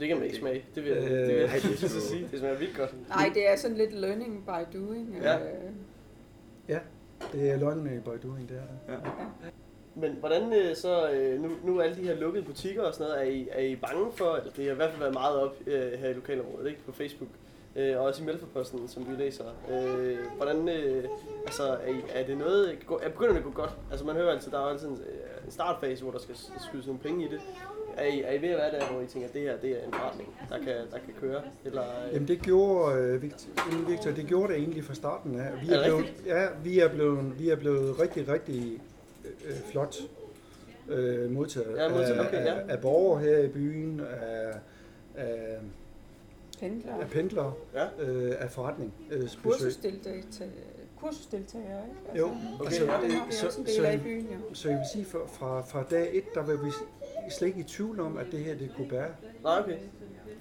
det 0.00 0.08
kan 0.08 0.16
man 0.16 0.26
ikke 0.26 0.38
smage. 0.38 0.64
Det 0.74 0.84
vil, 0.84 0.92
jeg- 0.92 1.02
Øh, 1.04 1.10
det 1.10 1.26
vil 1.28 1.34
jeg 1.36 1.46
nej, 1.46 1.56
det 1.62 1.72
er 1.84 1.88
så 1.88 2.00
sige. 2.00 2.28
Det 2.32 2.38
smager 2.38 2.58
vildt 2.58 2.76
godt. 2.76 3.08
Nej, 3.08 3.30
det 3.34 3.48
er 3.50 3.56
sådan 3.56 3.76
lidt 3.76 3.92
learning 3.92 4.44
by 4.46 4.78
doing. 4.78 5.18
Ja. 5.22 5.36
Øh, 5.38 5.42
Ja, 6.68 6.78
det 7.32 7.50
er 7.50 7.56
løgnen 7.56 8.02
by 8.04 8.26
doing, 8.28 8.48
det 8.48 8.56
er 8.56 8.60
det. 8.60 8.94
Ja. 8.94 9.10
Men 9.94 10.16
hvordan 10.20 10.52
øh, 10.52 10.76
så, 10.76 11.10
øh, 11.10 11.42
nu, 11.42 11.50
nu 11.64 11.80
alle 11.80 11.96
de 11.96 12.02
her 12.02 12.14
lukkede 12.14 12.44
butikker 12.44 12.82
og 12.82 12.94
sådan 12.94 13.06
noget, 13.12 13.26
er 13.26 13.30
I, 13.30 13.48
er 13.52 13.60
I 13.60 13.76
bange 13.76 14.12
for, 14.12 14.34
eller 14.36 14.52
det 14.52 14.64
har 14.64 14.72
i 14.72 14.74
hvert 14.74 14.90
fald 14.90 15.00
været 15.00 15.14
meget 15.14 15.36
op 15.40 15.56
øh, 15.66 15.92
her 15.92 16.08
i 16.08 16.12
lokalområdet, 16.12 16.68
ikke? 16.68 16.80
På 16.86 16.92
Facebook, 16.92 17.28
øh, 17.76 17.96
og 17.98 18.04
også 18.04 18.22
i 18.22 18.26
Mælkeposten, 18.26 18.88
som 18.88 19.06
vi 19.10 19.22
læser. 19.22 19.44
Øh, 19.70 20.18
hvordan, 20.36 20.68
øh, 20.68 21.04
altså, 21.46 21.62
er, 21.62 21.88
I, 21.88 21.96
er 22.14 22.26
det 22.26 22.38
noget, 22.38 22.78
er, 23.02 23.08
begynder 23.08 23.32
det 23.32 23.38
at 23.38 23.44
gå 23.44 23.50
godt? 23.50 23.70
Altså 23.90 24.06
man 24.06 24.14
hører 24.16 24.30
altid, 24.32 24.50
der 24.50 24.58
er 24.58 24.64
altid 24.64 24.88
en, 24.88 24.94
øh, 24.94 25.44
en 25.46 25.50
startfase, 25.50 26.02
hvor 26.02 26.12
der 26.12 26.18
skal 26.18 26.34
skydes 26.68 26.86
nogle 26.86 27.00
penge 27.00 27.24
i 27.24 27.28
det. 27.28 27.40
Er 27.96 28.04
I, 28.06 28.22
er 28.22 28.32
I 28.32 28.42
ved 28.42 28.48
at 28.48 28.56
være 28.58 28.70
der, 28.80 28.86
hvor 28.92 29.00
I 29.00 29.06
tænker, 29.06 29.28
at 29.28 29.34
det 29.34 29.42
her 29.42 29.56
det 29.56 29.70
er 29.70 29.86
en 29.86 29.92
forretning, 29.92 30.28
der 30.48 30.58
kan, 30.58 30.66
der 30.66 30.98
kan 31.04 31.14
køre? 31.20 31.42
Eller, 31.64 31.82
øh, 31.82 32.14
Jamen 32.14 32.28
det 32.28 32.42
gjorde, 32.42 32.96
øh, 32.98 33.22
Victor, 33.22 33.48
Victor, 33.88 34.10
det 34.10 34.26
gjorde 34.26 34.52
det 34.52 34.60
egentlig 34.60 34.84
fra 34.84 34.94
starten 34.94 35.40
af. 35.40 35.52
Vi 35.62 35.68
Er 35.72 35.76
det 35.76 35.84
blevet, 35.84 36.12
ja, 36.26 36.46
vi 36.64 36.78
er 36.80 36.88
blevet, 36.88 37.38
vi 37.38 37.50
er 37.50 37.56
blevet 37.56 38.00
rigtig, 38.00 38.28
rigtig 38.28 38.80
øh, 39.46 39.56
flot 39.70 39.96
øh, 40.88 41.30
modtaget, 41.30 41.76
Ja, 41.78 41.88
modtaget, 41.88 42.18
af, 42.18 42.26
okay, 42.26 42.44
ja. 42.44 42.54
af, 42.54 42.64
af 42.68 42.80
borgere 42.80 43.20
her 43.20 43.38
i 43.38 43.48
byen, 43.48 44.00
af, 44.00 44.52
af 45.16 45.58
pendlere, 46.60 47.00
af 47.02 47.08
pendlere, 47.10 47.52
Ja. 47.74 47.84
øh, 48.04 48.32
af 48.38 48.50
forretning, 48.50 48.94
øh, 49.10 49.28
kursusdeltagere, 49.42 50.22
kursusdeltagere, 51.00 51.82
ikke? 51.88 52.18
Jo, 52.18 52.30
Okay, 52.60 52.66
altså, 52.66 52.84
ja. 52.84 52.96
det 52.98 53.04
øh, 53.04 53.10
har 53.12 53.26
vi 53.26 53.32
så, 53.32 53.46
også 53.46 53.60
en 53.60 53.66
del 53.66 53.74
så, 53.74 53.82
af 53.84 53.94
i 53.94 53.98
byen, 53.98 54.20
jo. 54.32 54.54
så 54.54 54.68
jeg 54.68 54.78
vil 54.78 54.86
sige, 54.92 55.04
fra, 55.04 55.18
fra, 55.26 55.60
fra 55.60 55.84
dag 55.90 56.10
et, 56.16 56.24
der 56.34 56.42
var 56.42 56.52
vi 56.64 56.70
slet 57.32 57.48
ikke 57.48 57.60
i 57.60 57.64
tvivl 57.64 58.00
om, 58.00 58.16
at 58.16 58.26
det 58.32 58.40
her 58.40 58.54
det 58.54 58.70
kunne 58.76 58.88
bære. 58.88 59.08
Nej, 59.42 59.58
okay. 59.60 59.76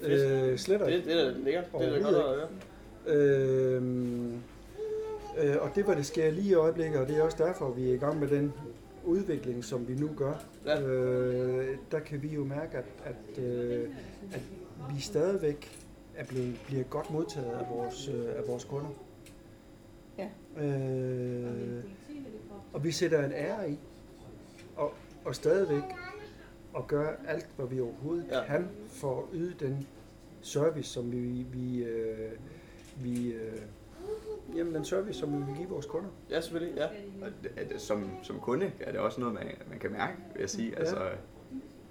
Øh, 0.02 0.58
slet 0.58 0.80
Det, 0.80 0.94
ikke. 0.94 1.10
det 1.10 1.20
er 1.22 1.24
da 1.32 1.38
lækkert. 1.38 1.66
Det 1.80 1.88
er 1.88 1.94
da 1.94 2.00
godt 2.00 2.16
Overhovedet 2.16 2.42
at 2.42 2.50
høre. 3.08 3.76
Øhm, 3.76 4.34
øh, 5.38 5.56
og 5.62 5.70
det 5.76 5.88
var 5.88 5.94
det 5.96 6.06
sker 6.06 6.32
lige 6.32 6.50
i 6.50 6.54
øjeblikket, 6.54 7.00
og 7.00 7.08
det 7.08 7.18
er 7.18 7.22
også 7.24 7.38
derfor, 7.44 7.72
vi 7.72 7.90
er 7.90 7.94
i 7.94 7.98
gang 7.98 8.20
med 8.20 8.28
den 8.28 8.54
udvikling, 9.04 9.64
som 9.66 9.88
vi 9.88 9.94
nu 9.96 10.10
gør. 10.18 10.34
Ja. 10.66 10.82
Øh, 10.82 11.78
der 11.92 12.00
kan 12.00 12.22
vi 12.22 12.28
jo 12.28 12.44
mærke, 12.44 12.78
at, 12.78 12.86
at, 13.06 13.44
øh, 13.44 13.90
at 14.34 14.42
vi 14.96 15.02
stadigvæk 15.02 15.78
er 16.16 16.26
blevet, 16.26 16.56
bliver 16.68 16.84
godt 16.84 17.12
modtaget 17.12 17.52
af 17.52 17.66
vores, 17.70 18.08
øh, 18.08 18.26
af 18.38 18.48
vores 18.48 18.64
kunder. 18.64 18.90
Ja. 20.18 20.30
Øh, 20.66 21.84
og 22.74 22.84
vi 22.84 22.92
sætter 22.92 23.26
en 23.26 23.32
ære 23.32 23.72
i, 23.72 23.80
og, 24.76 24.94
og 25.26 25.36
stadigvæk 25.36 25.84
at 26.78 26.88
gøre 26.88 27.16
alt, 27.28 27.48
hvad 27.58 27.68
vi 27.68 27.80
overhovedet 27.80 28.26
Ja. 28.32 28.46
kan 28.46 28.70
for 28.88 29.18
at 29.18 29.24
yde 29.34 29.54
den 29.60 29.88
service, 30.42 30.90
som 30.90 31.12
vi, 31.12 31.46
vi, 31.52 31.84
øh, 31.84 32.32
vi 33.04 33.32
øh, 33.34 33.62
jamen 34.56 34.76
den 34.76 34.86
service, 34.86 35.20
som 35.20 35.32
vi 35.40 35.46
vil 35.46 35.56
give 35.56 35.70
vores 35.70 35.86
kunder. 35.86 36.10
Ja, 36.30 36.42
selvfølgelig. 36.42 36.76
Ja. 36.78 36.86
Og 37.22 37.32
at, 37.58 37.82
som, 37.82 38.10
som 38.24 38.40
kunde 38.40 38.72
er 38.80 38.92
det 38.92 39.00
også 39.00 39.20
noget, 39.20 39.34
man, 39.36 39.48
man 39.70 39.80
kan 39.80 39.92
mærke, 39.92 40.14
vil 40.34 40.40
jeg 40.40 40.50
sige. 40.50 40.70
Ja. 40.70 40.80
Altså, 40.80 40.98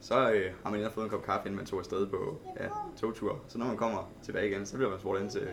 så 0.00 0.32
øh, 0.32 0.52
har 0.62 0.70
man 0.70 0.80
lige 0.80 0.90
fået 0.90 1.04
en 1.04 1.10
kop 1.10 1.22
kaffe, 1.22 1.46
inden 1.48 1.56
man 1.56 1.66
tog 1.66 1.78
afsted 1.78 2.06
på 2.06 2.36
ja, 2.60 2.68
togtur. 2.96 3.40
Så 3.48 3.58
når 3.58 3.66
man 3.66 3.76
kommer 3.76 4.10
tilbage 4.22 4.48
igen, 4.50 4.66
så 4.66 4.76
bliver 4.76 4.90
man 4.90 4.98
spurgt 5.00 5.20
ind 5.22 5.30
til, 5.30 5.48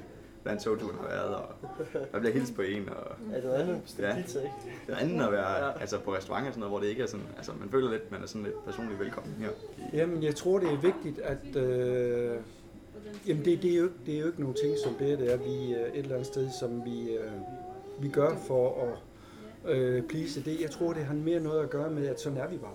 hvordan 0.47 0.63
togturen 0.63 0.95
har 1.01 1.07
været, 1.07 1.35
og 1.35 1.43
der 2.13 2.19
bliver 2.19 2.33
hilst 2.33 2.55
på 2.55 2.61
en, 2.61 2.89
og 2.89 3.15
Ja, 3.31 3.37
det 3.37 3.55
er 3.55 3.61
andet. 3.63 3.81
Bestemt 3.83 4.07
Ja. 4.07 4.15
pizza, 4.21 4.39
ikke? 4.39 4.53
det 4.87 4.93
er 4.93 4.97
andet 4.97 5.25
at 5.25 5.31
være 5.31 5.65
Ja. 5.65 5.79
altså 5.79 5.99
på 5.99 6.13
restaurant 6.15 6.47
og 6.47 6.53
sådan 6.53 6.59
noget, 6.59 6.71
hvor 6.71 6.79
det 6.79 6.87
ikke 6.87 7.03
er 7.03 7.07
sådan, 7.07 7.25
altså 7.37 7.51
man 7.59 7.69
føler 7.69 7.91
lidt, 7.91 8.11
man 8.11 8.21
er 8.23 8.27
sådan 8.27 8.43
lidt 8.43 8.65
personligt 8.65 8.99
velkommen 8.99 9.33
her. 9.39 9.49
Jamen, 9.93 10.23
jeg 10.23 10.35
tror, 10.35 10.59
det 10.59 10.69
er 10.73 10.77
vigtigt, 10.77 11.19
at... 11.19 11.55
Øh, 11.55 12.37
jamen, 13.27 13.45
det, 13.45 13.61
det, 13.61 13.73
er 13.73 13.77
jo, 13.77 13.83
ikke- 13.83 13.95
det 14.05 14.15
er 14.15 14.19
jo 14.19 14.27
ikke 14.27 14.41
nogle 14.41 14.55
ting 14.63 14.77
som 14.83 14.93
det, 14.93 15.19
det 15.19 15.33
er 15.33 15.37
vi 15.37 15.73
øh, 15.75 15.81
et 15.81 15.97
eller 15.97 16.11
andet 16.13 16.27
sted, 16.27 16.49
som 16.59 16.85
vi, 16.85 17.09
øh, 17.11 17.31
vi 17.99 18.09
gør 18.09 18.35
for 18.47 18.83
at 18.83 18.97
øh, 19.75 20.03
please 20.03 20.43
det. 20.43 20.61
Jeg 20.61 20.71
tror, 20.71 20.93
det 20.93 21.03
har 21.05 21.13
mere 21.13 21.39
noget 21.39 21.63
at 21.63 21.69
gøre 21.69 21.89
med, 21.91 22.07
at 22.07 22.19
sådan 22.21 22.37
er 22.37 22.47
vi 22.47 22.57
bare. 22.57 22.71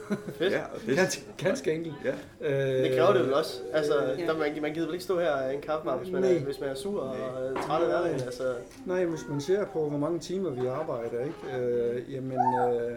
Fedt. 0.38 0.52
Ja, 0.52 0.62
og 0.74 0.80
det, 0.86 0.96
Ganske, 0.96 1.24
ganske 1.38 1.72
enkelt. 1.72 1.94
ja, 2.04 2.12
Øh, 2.40 2.82
Det 2.84 2.92
kræver 2.98 3.12
det 3.12 3.22
vel 3.24 3.34
også. 3.34 3.60
Altså, 3.72 3.94
Ja. 4.18 4.26
der, 4.26 4.38
man, 4.38 4.62
man 4.62 4.72
gider 4.74 4.86
vel 4.86 4.94
ikke 4.94 5.04
stå 5.04 5.18
her 5.20 5.48
i 5.50 5.54
en 5.54 5.60
kaffebar, 5.60 5.96
hvis 5.96 6.12
man, 6.12 6.24
er, 6.24 6.28
Nej. 6.32 6.38
hvis 6.38 6.60
man 6.60 6.68
er 6.68 6.74
sur 6.74 7.00
og 7.02 7.16
øh, 7.50 7.56
træt 7.62 7.82
af 7.82 7.88
hverdagen. 7.88 8.20
Altså, 8.20 8.54
Nej, 8.86 9.04
hvis 9.04 9.20
man 9.28 9.40
ser 9.40 9.64
på, 9.66 9.88
hvor 9.88 9.98
mange 9.98 10.18
timer 10.18 10.50
vi 10.50 10.66
arbejder, 10.66 11.20
ikke? 11.20 11.56
Øh, 11.66 12.12
jamen, 12.14 12.32
øh, 12.72 12.96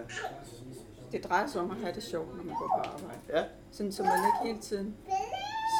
Det 1.11 1.23
drejer 1.23 1.47
sig 1.47 1.61
om 1.61 1.71
at 1.71 1.77
have 1.77 1.93
det 1.95 2.03
sjovt, 2.03 2.37
når 2.37 2.43
man 2.43 2.55
går 2.59 2.67
på 2.83 2.89
arbejde. 2.89 3.19
ja, 3.33 3.43
Sådan, 3.71 3.91
så 3.91 4.03
man 4.03 4.11
ikke 4.11 4.47
hele 4.51 4.61
tiden 4.61 4.95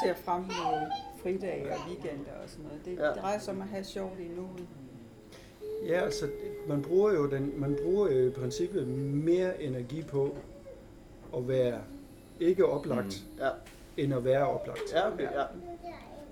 ser 0.04 0.14
frem 0.24 0.40
mod 0.42 0.90
fridage 1.22 1.72
og 1.72 1.78
weekender 1.88 2.30
og 2.44 2.48
sådan 2.50 2.64
noget. 2.64 2.80
Det 2.84 2.96
Ja. 3.02 3.06
ja. 3.06 3.12
drejer 3.12 3.38
sig 3.38 3.54
om 3.54 3.60
at 3.60 3.68
have 3.68 3.84
sjovt 3.84 4.18
i 4.20 4.28
nuet. 4.36 4.66
ja, 5.88 6.00
altså, 6.04 6.26
man 6.68 6.82
bruger 6.82 7.12
jo 7.12 7.26
den, 7.30 7.52
man 7.56 7.78
bruger 7.82 8.10
jo 8.12 8.26
i 8.26 8.30
princippet 8.30 8.88
mere 8.88 9.62
energi 9.62 10.02
på 10.02 10.36
at 11.36 11.48
være 11.48 11.78
ikke 12.40 12.66
oplagt, 12.66 13.22
mm. 13.36 13.42
ja, 13.42 13.48
end 13.96 14.14
at 14.14 14.24
være 14.24 14.46
oplagt. 14.48 14.80
ja, 14.92 15.12
okay, 15.12 15.28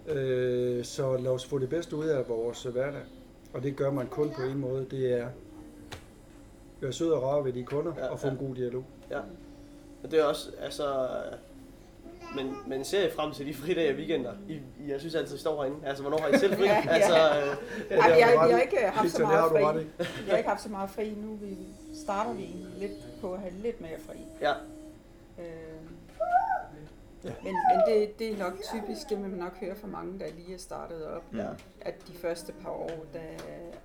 ja. 0.07 0.15
Øh, 0.15 0.85
så 0.85 1.17
lad 1.17 1.31
os 1.31 1.45
få 1.47 1.59
det 1.59 1.69
bedste 1.69 1.97
ud 1.97 2.07
af 2.07 2.29
vores 2.29 2.63
hverdag. 2.63 3.03
Og 3.53 3.63
det 3.63 3.77
gør 3.77 3.91
man 3.91 4.07
kun 4.07 4.31
på 4.31 4.43
en 4.43 4.59
måde, 4.59 4.87
det 4.91 5.21
er 5.21 5.29
være 6.81 6.93
sød 6.93 7.11
og 7.11 7.23
rar 7.23 7.41
ved 7.41 7.53
de 7.53 7.63
kunder 7.65 7.93
Ja, 7.99 8.07
og 8.09 8.21
få 8.21 8.27
ja. 8.27 8.33
en 8.33 8.39
god 8.39 8.55
dialog. 8.55 8.85
ja. 9.11 9.19
Og 10.05 10.11
det 10.11 10.19
er 10.19 10.25
også, 10.25 10.51
altså... 10.61 11.09
Men, 12.37 12.57
men 12.67 12.85
ser 12.85 13.07
I 13.07 13.11
frem 13.11 13.33
til 13.33 13.47
de 13.47 13.55
fridage 13.55 13.91
og 13.93 13.97
weekender? 13.97 14.33
I, 14.49 14.53
I, 14.55 14.91
jeg 14.91 15.01
synes 15.01 15.15
altid, 15.15 15.37
I 15.37 15.41
står 15.41 15.63
herinde. 15.63 15.87
Altså, 15.87 16.03
hvornår 16.03 16.19
har 16.19 16.29
I 16.29 16.39
selv 16.39 16.55
fri? 16.57 16.65
Ja, 16.65 16.75
ja. 16.85 16.91
Altså, 16.91 17.15
øh, 17.15 17.57
Ja, 17.91 17.97
Ej, 17.97 18.47
vi, 18.47 18.53
har 18.53 18.61
ikke 18.61 18.79
haft 18.79 19.11
så 19.11 19.23
meget 19.23 19.51
fri. 19.51 19.85
Vi 20.25 20.31
har 20.31 20.37
ikke 20.37 20.49
haft 20.49 20.63
så 20.63 20.69
meget 20.69 20.91
fri 20.91 21.11
nu. 21.23 21.35
Vi 21.35 21.57
starter 22.05 22.33
vi 22.33 22.49
lidt 22.79 22.93
på 23.21 23.33
at 23.33 23.41
have 23.41 23.53
lidt 23.63 23.81
mere 23.81 23.99
fri. 24.07 24.17
ja, 24.41 24.53
Øh, 25.39 25.45
Ja. 27.25 27.33
Men, 27.45 27.53
men 27.53 27.95
det, 28.01 28.19
det 28.19 28.33
er 28.33 28.39
nok 28.39 28.53
typisk, 28.75 29.09
det 29.11 29.21
man 29.21 29.31
nok 29.31 29.57
høre 29.61 29.75
fra 29.77 29.89
mange, 29.89 30.19
der 30.19 30.25
lige 30.37 30.55
er 30.55 30.59
startet 30.59 31.05
op. 31.07 31.23
ja, 31.37 31.47
At 31.81 31.95
de 32.09 32.13
første 32.13 32.53
par 32.63 32.71
år, 32.71 33.05
der 33.13 33.21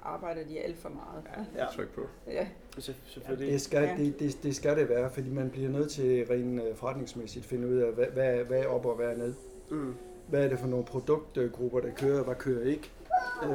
arbejder 0.04 0.44
de 0.48 0.60
alt 0.60 0.78
for 0.78 0.90
meget. 0.90 1.48
ja, 1.56 1.66
tryk 1.66 1.90
på. 1.96 2.02
Ja, 2.28 2.48
selv- 2.80 2.96
selvfølgelig. 3.06 3.52
Det 3.54 3.62
skal, 3.62 3.84
Ja. 3.84 3.96
det, 4.04 4.20
det, 4.20 4.44
det 4.44 4.56
skal 4.56 4.78
det 4.78 4.90
være, 4.90 5.10
fordi 5.10 5.30
man 5.30 5.50
bliver 5.50 5.70
nødt 5.70 5.92
til 5.92 6.26
rent 6.30 6.62
øh, 6.64 6.76
forretningsmæssigt 6.76 7.46
at 7.46 7.50
finde 7.50 7.68
ud 7.68 7.78
af, 7.78 7.92
hvad, 7.94 8.06
hvad, 8.06 8.34
hvad 8.44 8.60
er 8.60 8.68
op 8.68 8.86
og 8.86 8.96
hvad 8.96 9.08
er 9.08 9.18
ned. 9.18 9.34
Mm. 9.72 9.94
Hvad 10.28 10.44
er 10.46 10.50
det 10.50 10.60
for 10.60 10.68
nogle 10.68 10.86
produktgrupper, 10.86 11.80
der 11.80 11.92
kører, 11.96 12.24
hvad 12.24 12.36
kører 12.36 12.64
ikke. 12.66 12.92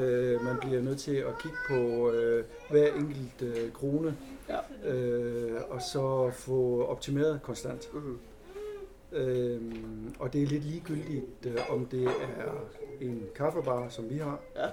Øh, 0.01 0.43
man 0.45 0.57
bliver 0.61 0.83
nødt 0.83 0.99
til 0.99 1.17
at 1.17 1.39
kigge 1.43 1.57
på 1.69 2.11
øh, 2.11 2.45
hver 2.71 2.87
enkelt 2.95 3.43
øh, 3.43 3.73
krone, 3.73 4.17
Ja. 4.49 4.89
øh, 4.91 5.61
og 5.71 5.83
så 5.83 6.31
få 6.31 6.87
optimeret 6.87 7.41
konstant. 7.43 7.95
Mm. 7.95 8.19
Øhm, 9.13 10.15
og 10.19 10.33
det 10.33 10.43
er 10.43 10.47
lidt 10.47 10.65
ligegyldigt, 10.65 11.25
øh, 11.47 11.59
om 11.71 11.87
det 11.87 12.05
er 12.05 12.67
en 13.01 13.23
kaffebar, 13.35 13.89
som 13.89 14.11
vi 14.11 14.19
har, 14.19 14.41
Ja. 14.57 14.67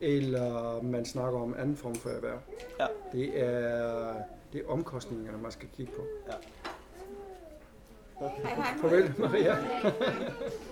eller 0.00 0.82
man 0.82 1.04
snakker 1.04 1.40
om 1.40 1.54
anden 1.58 1.76
form 1.76 1.94
for 1.94 2.10
erhverv. 2.10 2.38
Ja. 2.80 2.86
Det 3.12 3.42
er, 3.42 4.14
det 4.52 4.60
er 4.60 4.68
omkostningerne, 4.68 5.38
man 5.42 5.52
skal 5.52 5.68
kigge 5.76 5.92
på. 5.92 6.02
hej 8.20 8.54
hej. 8.54 8.64
Farvel, 8.80 9.14
Maria. 9.18 9.56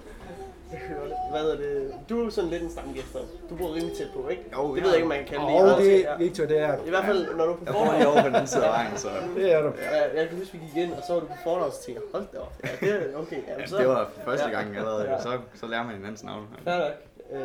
Hvad 1.30 1.40
er 1.50 1.56
det? 1.56 1.94
Du 2.08 2.26
er 2.26 2.30
sådan 2.30 2.50
lidt 2.50 2.62
en 2.62 2.70
stamgæst, 2.70 3.14
og 3.14 3.20
du 3.50 3.56
bor 3.56 3.75
rimelig 3.75 3.96
tæt 3.96 4.06
på, 4.14 4.28
ikke? 4.28 4.42
Jo, 4.56 4.75
det 4.75 4.80
ja. 4.80 4.84
ved 4.84 4.90
jeg 4.90 4.96
ikke, 4.96 5.04
om 5.04 5.08
man 5.08 5.18
kan 5.18 5.26
kalde 5.26 5.44
Og 5.44 5.78
det. 5.78 5.87
det, 5.87 6.00
Ja. 6.00 6.16
Victor, 6.16 6.44
det 6.44 6.58
er 6.58 6.76
I 6.87 6.90
hvert 6.90 7.04
fald, 7.04 7.34
når 7.37 7.44
du 7.46 7.52
er 7.52 7.56
på 7.56 7.62
Jeg 7.66 7.75
bor 7.75 7.80
lige 7.84 7.92
fornavn. 7.92 8.06
over 8.12 8.22
på 8.22 8.26
den 8.26 8.34
anden 8.34 8.46
side 8.49 8.64
af 8.66 8.70
vejen, 8.78 8.96
så 8.99 9.08
det 9.37 9.52
er 9.52 9.62
du. 9.62 9.72
Ja, 9.92 10.20
jeg 10.20 10.28
kan 10.28 10.38
huske, 10.38 10.52
vi 10.52 10.58
gik 10.66 10.76
ind, 10.84 10.92
og 10.92 11.02
så 11.06 11.12
var 11.12 11.20
du 11.20 11.26
på 11.26 11.32
fornavn, 11.44 11.62
og 11.66 11.72
så 11.72 11.82
tænkte 11.82 12.02
jeg, 12.02 12.10
hold 12.20 12.26
da 12.32 12.38
op. 12.38 12.52
Ja, 12.82 12.87
det 12.96 13.14
er 13.14 13.18
okay. 13.18 13.37
Ja, 13.49 13.60
ja, 13.60 13.66
så, 13.66 13.76
det 13.78 13.88
var 13.88 14.10
første 14.25 14.46
Ja. 14.49 14.52
gang 14.56 14.76
allerede, 14.76 15.10
Ja. 15.10 15.20
så, 15.22 15.38
så 15.54 15.66
lærer 15.66 15.82
man 15.84 15.94
hinandens 15.94 16.25
navn. 16.25 16.44
Fair 16.64 16.78
nok. 16.78 16.92
Øh, 17.32 17.40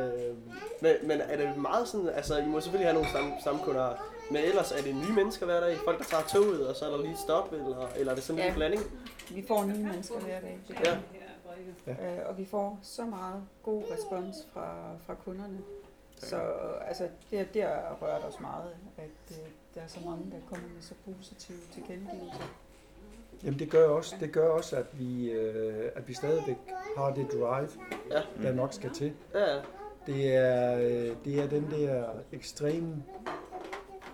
men, 0.82 0.92
men 1.04 1.22
er 1.30 1.38
det 1.38 1.58
meget 1.58 1.88
sådan, 1.88 2.10
altså 2.15 2.38
I 2.38 2.46
må 2.46 2.60
selvfølgelig 2.60 2.88
have 2.88 2.94
nogle 2.94 3.10
stam, 3.10 3.34
stamkunder, 3.42 3.89
men 4.30 4.42
ellers 4.44 4.72
er 4.72 4.82
det 4.84 4.96
nye 4.96 5.13
mennesker 5.15 5.46
hver 5.46 5.60
dag? 5.60 5.77
Folk, 5.86 5.98
der 5.98 6.04
tager 6.04 6.24
toget, 6.24 6.68
og 6.68 6.75
så 6.75 6.86
er 6.86 6.89
der 6.89 6.98
lige 6.98 7.12
et 7.12 7.20
stop, 7.20 7.54
eller, 7.54 7.89
eller 7.98 8.12
er 8.12 8.15
det 8.15 8.24
sådan 8.24 8.39
en 8.39 8.44
Ja. 8.46 8.50
ja. 8.50 8.56
blanding? 8.56 8.84
Vi 9.30 9.46
får 9.48 9.63
nye 9.65 9.84
mennesker 9.92 10.15
hver 10.15 10.39
dag. 10.42 10.60
Det 10.68 10.75
Ja. 11.88 12.18
Øh, 12.22 12.30
og 12.30 12.38
vi 12.38 12.46
får 12.46 12.80
så 12.82 13.06
meget 13.06 13.44
god 13.64 13.84
respons 13.92 14.36
fra, 14.54 14.96
fra 15.06 15.16
kunderne. 15.26 15.58
Så 16.18 16.36
altså, 16.88 17.08
det, 17.32 17.54
det 17.54 17.64
har 17.64 17.98
rørt 18.02 18.24
os 18.24 18.40
meget, 18.40 18.70
at 18.98 19.32
øh, 19.32 19.38
der 19.76 19.82
er 19.82 19.88
så 19.88 20.00
mange, 20.06 20.24
der 20.32 20.38
kommer 20.50 20.68
med 20.74 20.82
så 20.82 20.94
positive 21.06 21.58
tilkendegivelser. 21.74 22.44
Jamen 23.44 23.60
det 23.60 23.72
gør 23.72 23.88
også, 23.90 24.16
det 24.20 24.32
gør 24.32 24.50
også 24.50 24.76
at, 24.78 25.00
vi, 25.00 25.32
øh, 25.32 25.92
at 25.96 26.08
vi 26.08 26.14
stadigvæk 26.14 26.58
har 26.98 27.14
det 27.14 27.28
drive, 27.32 27.70
Ja. 28.12 28.22
der 28.44 28.54
nok 28.54 28.74
skal 28.74 28.94
til. 28.94 29.14
Ja, 29.34 29.56
ja. 29.56 29.62
Det 30.08 30.36
er, 30.36 30.76
øh, 30.78 31.16
det 31.26 31.40
er 31.40 31.48
den 31.50 31.72
der 31.72 32.10
ekstrem 32.32 33.04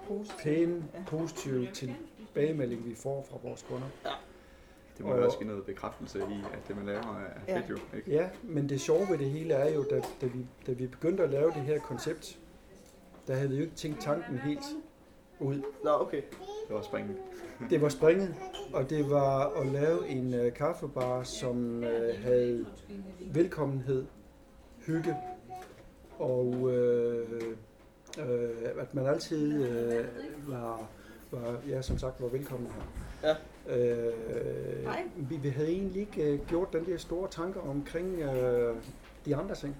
Positive. 0.07 0.37
pæne, 0.43 0.85
Ja. 0.93 0.99
positive 1.07 1.67
tilbagemelding, 1.71 2.85
vi 2.85 2.95
får 2.95 3.25
fra 3.29 3.37
vores 3.43 3.61
kunder. 3.69 3.87
Det 5.01 5.09
må 5.09 5.15
jo 5.15 5.25
også 5.25 5.37
give 5.37 5.47
noget 5.49 5.65
bekræftelse 5.65 6.19
i, 6.19 6.43
at 6.53 6.67
det 6.67 6.75
man 6.77 6.85
laver 6.85 6.99
er 7.01 7.39
Ja. 7.53 7.57
fedt 7.59 7.69
jo. 7.69 7.77
Ikke? 7.97 8.11
Ja, 8.11 8.29
men 8.43 8.69
det 8.69 8.81
sjove 8.81 9.07
ved 9.09 9.17
det 9.17 9.29
hele 9.29 9.53
er 9.53 9.73
jo, 9.73 9.83
da, 9.89 10.01
da, 10.21 10.25
vi, 10.25 10.45
da 10.67 10.71
vi 10.71 10.87
begyndte 10.87 11.23
at 11.23 11.29
lave 11.29 11.45
det 11.47 11.61
her 11.61 11.79
koncept, 11.79 12.39
der 13.27 13.35
havde 13.35 13.49
vi 13.49 13.55
jo 13.55 13.61
ikke 13.61 13.75
tænkt 13.75 14.01
tanken 14.01 14.37
helt 14.37 14.63
ud. 15.39 15.61
Nå, 15.83 15.89
okay. 15.91 16.21
Det 16.67 16.75
var 16.75 16.81
springende. 16.81 17.15
Det 17.69 17.81
var 17.81 17.89
springet, 17.89 18.35
og 18.73 18.89
det 18.89 19.09
var 19.09 19.49
at 19.61 19.67
lave 19.67 20.07
en 20.07 20.33
øh, 20.33 20.53
kaffebar, 20.53 21.23
som 21.23 21.83
øh, 21.83 22.23
havde 22.23 22.65
velkommenhed, 23.31 24.05
hygge, 24.85 25.15
og 26.19 26.71
øh, 26.71 27.41
øh, 28.19 28.49
at 28.79 28.93
man 28.95 29.05
altid 29.05 29.65
øh, 29.67 30.05
var, 30.47 30.89
var, 31.31 31.55
ja, 31.67 31.81
som 31.81 31.97
sagt, 31.97 32.21
var 32.21 32.27
velkommen 32.27 32.71
her. 32.71 33.29
Ja. 33.29 33.35
Øh, 33.69 34.13
Hej. 34.83 35.03
vi, 35.15 35.35
vi 35.35 35.49
havde 35.49 35.69
egentlig 35.69 36.01
ikke 36.01 36.23
øh, 36.23 36.39
gjort 36.47 36.73
den 36.73 36.85
der 36.85 36.97
store 36.97 37.27
tanker 37.29 37.61
omkring 37.61 38.19
øh, 38.19 38.75
de 39.25 39.35
andre 39.35 39.55
ting, 39.55 39.75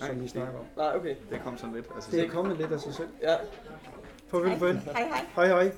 Nej, 0.00 0.08
som 0.08 0.22
vi 0.22 0.28
snakker 0.28 0.58
om. 0.58 0.64
Nej, 0.76 0.96
okay. 0.96 1.14
Det 1.30 1.40
kom 1.44 1.58
sådan 1.58 1.74
lidt. 1.74 1.86
Altså, 1.94 2.10
Det 2.10 2.24
er 2.24 2.28
kommet 2.30 2.56
lidt 2.58 2.72
af 2.72 2.80
sig 2.80 2.94
selv. 2.94 3.08
Ja. 3.22 3.34
Farvel, 4.28 4.50
farvel. 4.58 4.76
Hej 4.78 4.92
hej. 5.02 5.24
Hej, 5.34 5.46
hej. 5.46 5.72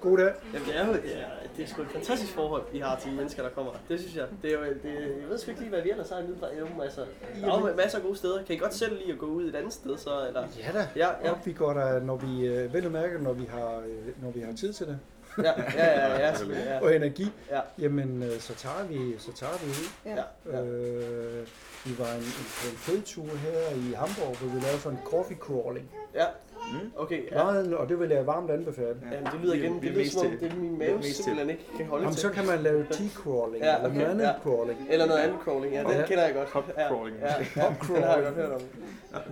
God 0.00 0.18
dag. 0.18 0.32
Jamen, 0.54 0.68
det 0.68 0.76
er 0.76 0.86
jo 0.86 0.92
det 0.92 1.20
er, 1.20 1.26
det 1.56 1.62
er 1.64 1.66
sgu 1.68 1.82
et 1.82 1.88
fantastisk 1.88 2.32
forhold, 2.32 2.62
I 2.72 2.78
har 2.78 2.98
til 2.98 3.10
de 3.10 3.16
mennesker, 3.16 3.42
der 3.42 3.50
kommer. 3.50 3.72
Det 3.88 4.00
synes 4.00 4.16
jeg. 4.16 4.26
Det 4.42 4.52
er 4.52 4.58
jo, 4.58 4.64
det, 4.64 5.20
jeg 5.20 5.28
ved 5.28 5.38
sgu 5.38 5.50
ikke 5.50 5.60
lige, 5.60 5.70
hvad 5.70 5.82
vi 5.82 5.90
ellers 5.90 6.10
har 6.10 6.18
i 6.18 6.22
Middelfart. 6.22 6.50
Jo, 6.60 6.82
altså, 6.82 7.00
der 7.40 7.52
er 7.52 7.70
jo 7.70 7.76
masser 7.76 7.98
af 7.98 8.04
gode 8.04 8.16
steder. 8.16 8.44
Kan 8.44 8.56
I 8.56 8.58
godt 8.58 8.74
selv 8.74 8.98
lide 8.98 9.12
at 9.12 9.18
gå 9.18 9.26
ud 9.26 9.44
et 9.48 9.54
andet 9.54 9.72
sted, 9.72 9.96
så? 9.98 10.26
Eller? 10.28 10.42
Ja 10.58 10.78
da. 10.78 10.88
Ja, 10.96 11.08
ja, 11.24 11.30
Og 11.30 11.38
vi 11.44 11.52
går 11.52 11.72
der, 11.72 12.00
når 12.00 12.16
vi, 12.16 12.46
øh, 12.46 12.74
vel 12.74 12.90
mærke, 12.90 13.18
når 13.22 13.32
vi 13.32 13.44
har, 13.44 13.76
øh, 13.76 14.22
når 14.22 14.30
vi 14.30 14.40
har 14.40 14.52
tid 14.52 14.72
til 14.72 14.86
det, 14.86 14.98
ja, 15.38 15.52
ja, 15.76 16.18
ja, 16.18 16.32
ja, 16.70 16.80
og 16.80 16.96
energi, 16.96 17.26
Ja. 17.50 17.60
jamen 17.78 18.22
øh, 18.22 18.40
så 18.40 18.54
tager 18.54 18.84
vi, 18.88 19.18
så 19.18 19.32
tager 19.32 19.52
vi 19.64 19.66
ud. 19.70 19.88
Ja. 20.16 20.22
Ja. 20.58 20.62
Øh, 20.64 21.46
vi 21.84 21.98
var 21.98 22.06
en, 22.12 22.20
en, 22.20 22.70
en 22.70 22.76
fedtur 22.76 23.26
her 23.26 23.74
i 23.76 23.92
Hamburg, 23.94 24.36
hvor 24.38 24.48
vi 24.54 24.60
lavede 24.60 24.80
sådan 24.80 24.98
en 24.98 25.04
coffee 25.04 25.36
crawling. 25.36 25.90
ja. 26.14 26.24
Mm. 26.72 26.92
Okay, 26.96 27.30
ja. 27.32 27.44
Meget, 27.44 27.74
og 27.76 27.88
det 27.88 28.00
vil 28.00 28.10
jeg 28.10 28.26
varmt 28.26 28.50
anbefale. 28.50 28.96
Ja. 29.12 29.16
Det 29.30 29.40
lyder 29.42 29.54
igen, 29.54 29.74
vi 29.74 29.80
det 29.80 29.86
er 29.86 29.90
lyder 29.90 30.02
mest 30.02 30.12
som 30.12 30.26
om, 30.26 30.32
det 30.40 30.52
er 30.52 30.56
min 30.56 30.78
mave 30.78 31.02
simpelthen 31.02 31.50
ikke 31.50 31.64
kan 31.76 31.86
holde 31.86 32.02
Jamen, 32.02 32.14
til. 32.14 32.22
så 32.22 32.30
kan 32.30 32.46
man 32.46 32.58
lave 32.58 32.86
tea 32.90 33.08
crawling, 33.14 33.64
Ja, 33.64 33.76
eller 33.76 33.88
okay, 33.88 33.96
noget 33.98 34.10
andet 34.10 34.24
ja. 34.24 34.32
crawling. 34.42 34.86
Eller 34.90 35.06
noget 35.06 35.20
andet 35.20 35.38
crawling, 35.44 35.74
ja, 35.74 35.80
den 35.82 35.90
Ja. 35.90 36.06
kender 36.06 36.24
jeg 36.24 36.34
godt. 36.34 36.48
Hop 36.48 36.64
ja, 36.78 36.88
crawling. 36.88 37.16
Ja, 37.20 37.26
ja, 37.56 37.62
Hop 37.62 37.72
den 37.88 38.02
har 38.02 38.14
jeg 38.16 38.24
godt 38.24 38.34
hørt 38.34 38.50
om. 38.52 38.60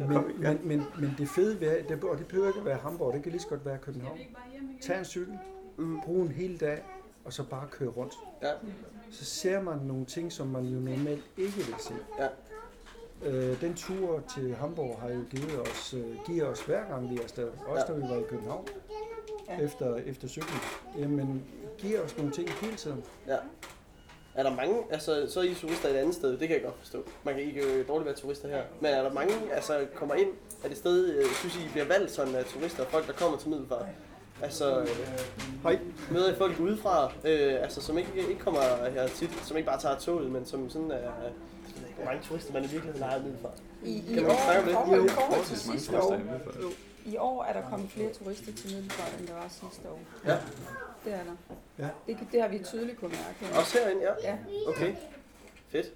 Men, 0.09 0.25
men, 0.39 0.61
men, 0.65 0.87
men 0.99 1.15
det 1.19 1.29
fede 1.29 1.61
ved, 1.61 1.71
det, 1.89 2.05
og 2.05 2.19
det 2.19 2.27
behøver 2.27 2.47
ikke 2.49 2.59
at 2.61 2.67
være 2.67 2.79
Hamburg, 2.83 3.13
det 3.15 3.23
kan 3.23 3.33
lige 3.33 3.43
så 3.43 3.49
godt 3.49 3.67
være 3.67 3.79
København. 3.79 4.19
Tag 4.83 4.99
en 4.99 5.05
cykel, 5.05 5.39
Mm. 5.81 6.01
brug 6.05 6.23
en 6.23 6.29
hel 6.29 6.61
dag, 6.61 6.83
og 7.25 7.33
så 7.33 7.43
bare 7.43 7.67
køre 7.71 7.89
rundt. 7.89 8.15
Ja. 8.43 8.53
Så 9.11 9.25
ser 9.25 9.63
man 9.63 9.79
nogle 9.79 10.05
ting, 10.05 10.33
som 10.33 10.47
man 10.47 10.65
jo 10.65 10.81
normalt 10.81 11.25
ikke 11.37 11.53
vil 11.57 11.75
se. 11.79 11.95
Ja. 12.19 12.29
Øh, 13.31 13.61
den 13.61 13.75
tur 13.75 14.23
til 14.35 14.55
Hamburg 14.55 14.99
har 15.01 15.09
jo 15.09 15.21
givet 15.31 15.61
os, 15.61 15.95
øh, 15.95 16.17
giver 16.27 16.45
os 16.47 16.61
hver 16.61 16.89
gang 16.89 17.11
vi 17.11 17.17
er 17.17 17.23
afsted. 17.23 17.51
Også 17.67 17.85
Ja. 17.89 17.93
da 17.93 17.99
vi 17.99 18.03
var 18.15 18.17
i 18.21 18.23
København 18.29 18.69
Ja. 19.49 19.61
efter, 19.61 19.97
efter 19.97 20.29
cyklen. 20.29 20.61
Jamen, 20.99 21.45
giver 21.79 22.01
os 22.01 22.17
nogle 22.17 22.33
ting 22.33 22.51
hele 22.51 22.77
tiden. 22.77 23.05
Ja. 23.27 23.37
Er 24.35 24.43
der 24.43 24.55
mange, 24.57 24.77
altså 24.91 25.27
så 25.29 25.41
er 25.41 25.45
I 25.45 25.55
turister 25.55 25.89
et 25.89 25.95
andet 25.97 26.15
sted, 26.15 26.31
det 26.39 26.49
kan 26.49 26.51
jeg 26.51 26.63
godt 26.65 26.79
forstå. 26.79 27.05
Man 27.25 27.35
kan 27.35 27.43
ikke 27.43 27.79
jo 27.79 27.83
dårligt 27.89 28.07
være 28.07 28.15
turister 28.17 28.49
her. 28.49 28.63
Men 28.81 28.91
er 28.91 29.03
der 29.03 29.13
mange, 29.13 29.33
altså 29.53 29.87
kommer 29.95 30.15
ind, 30.15 30.29
er 30.65 30.69
det 30.69 30.77
sted, 30.77 31.15
øh, 31.15 31.25
synes 31.27 31.57
I, 31.57 31.65
I 31.65 31.69
bliver 31.73 31.87
valgt 31.87 32.11
sådan 32.11 32.35
af 32.35 32.45
turister, 32.45 32.85
folk 32.85 33.07
der 33.07 33.13
kommer 33.13 33.39
til 33.39 33.49
Middelfart? 33.51 33.87
Altså, 34.43 34.81
øh, 34.81 34.89
Hej. 35.63 35.79
møder 36.11 36.33
I 36.33 36.37
folk 36.37 36.61
udefra, 36.61 37.13
øh, 37.25 37.63
altså 37.63 37.81
som 37.83 37.99
ikke, 37.99 38.11
ikke 38.17 38.41
kommer 38.41 38.61
her 38.91 39.09
tit, 39.09 39.31
som 39.45 39.57
ikke 39.57 39.67
bare 39.67 39.81
tager 39.81 39.99
toget, 39.99 40.31
men 40.31 40.45
som 40.47 40.71
sådan 40.71 40.91
er, 40.91 40.97
øh, 40.97 41.03
jeg 41.25 41.33
ved 41.77 41.87
ikke, 41.89 41.97
hvor 41.97 42.05
mange 42.05 42.23
turister 42.23 42.53
man 42.53 42.65
i 42.65 42.67
virkeligheden 42.67 43.03
har 43.03 43.19
Middelfart. 43.19 43.59
I, 43.85 43.97
i, 43.97 44.15
Kan 44.15 44.23
man 44.23 44.31
år, 44.33 44.37
snakke 44.45 44.61
om 44.61 44.65
det? 44.67 44.73
i 44.73 44.75
forhold- 44.75 45.03
Jo. 45.03 45.09
forhold 45.09 45.45
til 45.47 45.57
sidste 45.59 46.01
år, 46.03 46.21
i 47.07 47.17
år 47.17 47.45
er 47.45 47.53
der 47.53 47.71
kommet 47.71 47.91
flere 47.91 48.13
turister 48.13 48.53
til 48.53 48.75
Middelfart, 48.75 49.21
end 49.21 49.29
der 49.29 49.35
var 49.35 49.49
sidste 49.49 49.89
år. 49.89 50.01
Ja. 50.27 50.37
Det 51.05 51.13
er 51.13 51.19
der. 51.25 51.55
Ja. 51.79 51.89
Det, 52.07 52.19
det 52.33 52.41
har 52.43 52.49
vi 52.49 52.59
tydeligt 52.59 52.99
kunne 53.01 53.11
mærke. 53.11 53.57
Også 53.59 53.79
herinde, 53.79 54.03
ja. 54.03 54.31
Ja. 54.31 54.37
Okay. 54.69 54.95
Fedt. 55.69 55.87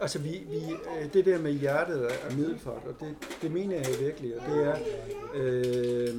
Altså, 0.00 0.18
vi, 0.18 0.28
vi, 0.30 0.56
øh, 1.00 1.12
det 1.12 1.24
der 1.24 1.38
med 1.38 1.52
hjertet 1.52 2.04
af 2.04 2.36
Middelfart, 2.36 2.82
og 2.86 2.94
det, 3.00 3.16
det 3.42 3.50
mener 3.52 3.76
jeg 3.76 3.86
virkelig, 4.00 4.40
og 4.40 4.46
det 4.50 4.64
er, 4.66 4.76
øh, 5.34 6.14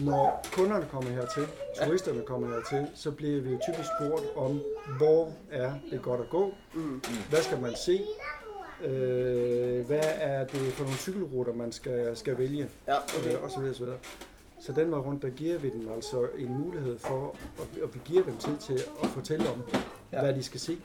når 0.00 0.46
kunderne 0.52 0.86
kommer 0.90 1.10
hertil, 1.10 1.46
turisterne 1.84 2.22
kommer 2.22 2.48
hertil, 2.48 2.86
så 2.94 3.10
bliver 3.10 3.40
vi 3.40 3.48
typisk 3.48 3.88
spurgt 4.00 4.24
om, 4.36 4.60
hvor 4.96 5.32
er 5.50 5.72
det 5.90 6.02
godt 6.02 6.20
at 6.20 6.30
gå, 6.30 6.52
Mm. 6.74 7.02
hvad 7.30 7.40
skal 7.42 7.60
man 7.60 7.74
se, 7.76 8.00
øh, 8.84 9.86
hvad 9.86 10.00
er 10.20 10.44
det 10.44 10.60
for 10.72 10.84
nogle 10.84 10.98
cykelruter, 10.98 11.52
man 11.54 11.72
skal, 11.72 12.16
skal 12.16 12.38
vælge, 12.38 12.68
Ja, 12.88 12.94
okay. 13.18 13.34
øh, 13.36 13.42
og 13.44 13.50
så 13.50 13.60
videre, 13.60 13.74
så 13.74 13.84
videre. 13.84 13.98
Så 14.60 14.72
den 14.72 14.90
vej 14.90 14.98
rundt, 15.00 15.22
der 15.22 15.30
giver 15.30 15.58
vi 15.58 15.70
dem 15.70 15.88
altså 15.94 16.26
en 16.38 16.58
mulighed 16.58 16.98
for, 16.98 17.36
og, 17.58 17.94
vi 17.94 18.00
giver 18.04 18.22
dem 18.24 18.36
tid 18.36 18.56
til 18.56 18.84
at 19.02 19.08
fortælle 19.08 19.48
om, 19.50 19.62
ja. 20.12 20.20
hvad 20.20 20.34
de 20.34 20.42
skal 20.42 20.60
se. 20.60 20.78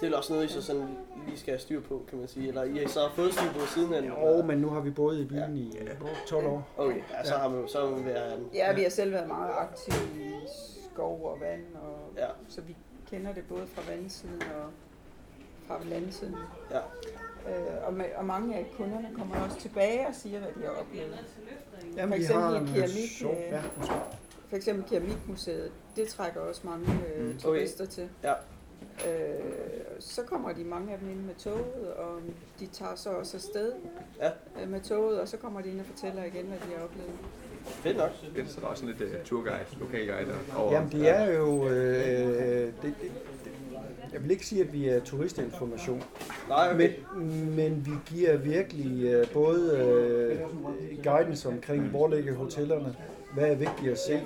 Det 0.00 0.12
er 0.12 0.16
også 0.16 0.32
noget, 0.32 0.50
I 0.50 0.52
så 0.52 0.62
sådan 0.62 0.88
lige 1.26 1.38
skal 1.38 1.52
have 1.52 1.58
styr 1.60 1.80
på, 1.80 2.02
kan 2.08 2.18
man 2.18 2.28
sige. 2.28 2.48
Eller 2.48 2.62
I 2.64 2.78
har 2.78 2.88
så 2.88 3.00
fået 3.14 3.32
styr 3.34 3.52
på 3.52 3.66
siden 3.66 3.94
af 3.94 4.02
Jo, 4.08 4.42
men 4.42 4.58
nu 4.58 4.68
har 4.68 4.80
vi 4.80 4.90
boet 4.90 5.18
i 5.18 5.24
byen 5.24 5.56
i 5.56 5.78
øh, 5.78 5.90
12 6.28 6.46
år. 6.46 6.68
Okay, 6.76 6.96
ja, 7.10 7.24
så 7.24 7.34
har 7.34 7.48
man 7.48 7.60
jo 7.60 7.66
så 7.66 7.86
vil 7.90 8.04
være 8.04 8.34
en... 8.38 8.46
Ja, 8.54 8.72
vi 8.72 8.82
har 8.82 8.90
selv 8.90 9.12
været 9.12 9.28
meget 9.28 9.50
aktive 9.58 9.96
i 10.24 10.30
skov 10.92 11.24
og 11.24 11.38
vand, 11.40 11.62
og, 11.74 11.98
Ja. 12.16 12.26
så 12.48 12.60
vi 12.60 12.76
kender 13.10 13.32
det 13.32 13.44
både 13.48 13.66
fra 13.66 13.82
vandsiden 13.92 14.42
og 14.42 14.70
fra 15.66 15.84
landsiden. 15.84 16.36
Ja. 16.70 16.78
Øh, 17.48 17.86
og, 17.86 17.94
med, 17.94 18.04
og 18.16 18.24
mange 18.24 18.56
af 18.56 18.66
kunderne 18.76 19.08
kommer 19.18 19.40
også 19.44 19.58
tilbage 19.60 20.06
og 20.06 20.14
siger, 20.14 20.38
hvad 20.38 20.48
de 20.56 20.60
har 20.62 20.70
oplevet. 20.80 21.24
Jamen, 21.96 22.08
For 22.08 22.16
eksempel 22.16 22.42
har 22.44 22.50
keramik, 22.74 23.10
sjov- 23.18 23.30
øh, 23.34 23.52
Ja. 23.52 23.60
For 24.48 24.56
eksempel 24.56 24.84
Keramikmuseet, 24.90 25.72
det 25.96 26.08
trækker 26.08 26.40
også 26.40 26.60
mange 26.64 26.86
øh, 27.16 27.26
Mm. 27.26 27.38
turister 27.38 27.86
til. 27.86 28.08
Ja. 28.22 28.32
Øh, 29.08 29.39
så 30.00 30.22
kommer 30.22 30.52
de 30.52 30.64
mange 30.64 30.92
af 30.92 30.98
dem 30.98 31.10
ind 31.10 31.20
med 31.20 31.34
toget, 31.38 31.92
og 31.96 32.20
de 32.60 32.66
tager 32.66 32.94
så 32.94 33.10
også 33.10 33.36
afsted 33.36 33.72
Ja. 34.20 34.30
øh, 34.62 34.70
med 34.70 34.80
toget, 34.80 35.20
og 35.20 35.28
så 35.28 35.36
kommer 35.36 35.60
de 35.60 35.68
ind 35.70 35.80
og 35.80 35.86
fortæller 35.86 36.24
igen, 36.24 36.46
hvad 36.46 36.58
de 36.58 36.76
har 36.76 36.84
oplevet. 36.84 37.10
Fedt 37.64 37.96
nok. 37.96 38.10
Det 38.34 38.40
er 38.56 38.60
der 38.60 38.66
også 38.66 38.80
sådan 38.86 38.96
lidt 38.98 39.14
uh, 39.14 39.24
tourguide, 39.24 39.58
lokalguide 39.80 40.32
over. 40.56 40.72
Jamen, 40.72 40.92
det 40.92 41.08
er 41.08 41.32
jo... 41.38 41.68
Øh, 41.68 41.74
det, 42.66 42.74
det, 42.82 42.94
det, 43.02 43.12
jeg 44.12 44.22
vil 44.22 44.30
ikke 44.30 44.46
sige, 44.46 44.62
at 44.64 44.72
vi 44.72 44.88
er 44.88 45.00
turistinformation, 45.00 46.02
Nej, 46.48 46.68
okay. 46.74 46.92
men, 47.16 47.56
men 47.56 47.86
vi 47.86 47.90
giver 48.16 48.36
virkelig 48.36 49.04
øh, 49.04 49.26
både 49.32 49.78
øh, 49.78 50.38
guidance 51.04 51.48
omkring, 51.48 51.82
hvor 51.88 52.08
ligger 52.08 52.34
hotellerne, 52.34 52.96
hvad 53.34 53.50
er 53.50 53.54
vigtigt 53.54 53.92
at 53.92 53.98
se, 53.98 54.22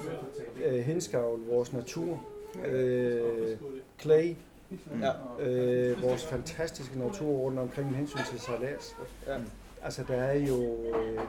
øh, 0.64 0.74
henskavl, 0.74 1.40
vores 1.50 1.72
natur, 1.72 2.24
øh, 2.66 3.20
clay, 4.00 4.34
Ja. 5.00 5.12
øh, 5.44 6.02
vores 6.02 6.26
fantastiske 6.26 6.98
natur 6.98 7.28
rundt 7.28 7.58
omkring 7.58 7.90
med 7.90 7.96
hensyn 7.98 8.18
til 8.30 8.40
sejlads. 8.40 8.96
Ja. 9.26 9.38
Altså, 9.82 10.04
der 10.08 10.14
er 10.14 10.38
jo... 10.38 10.62
Øh, 10.94 11.20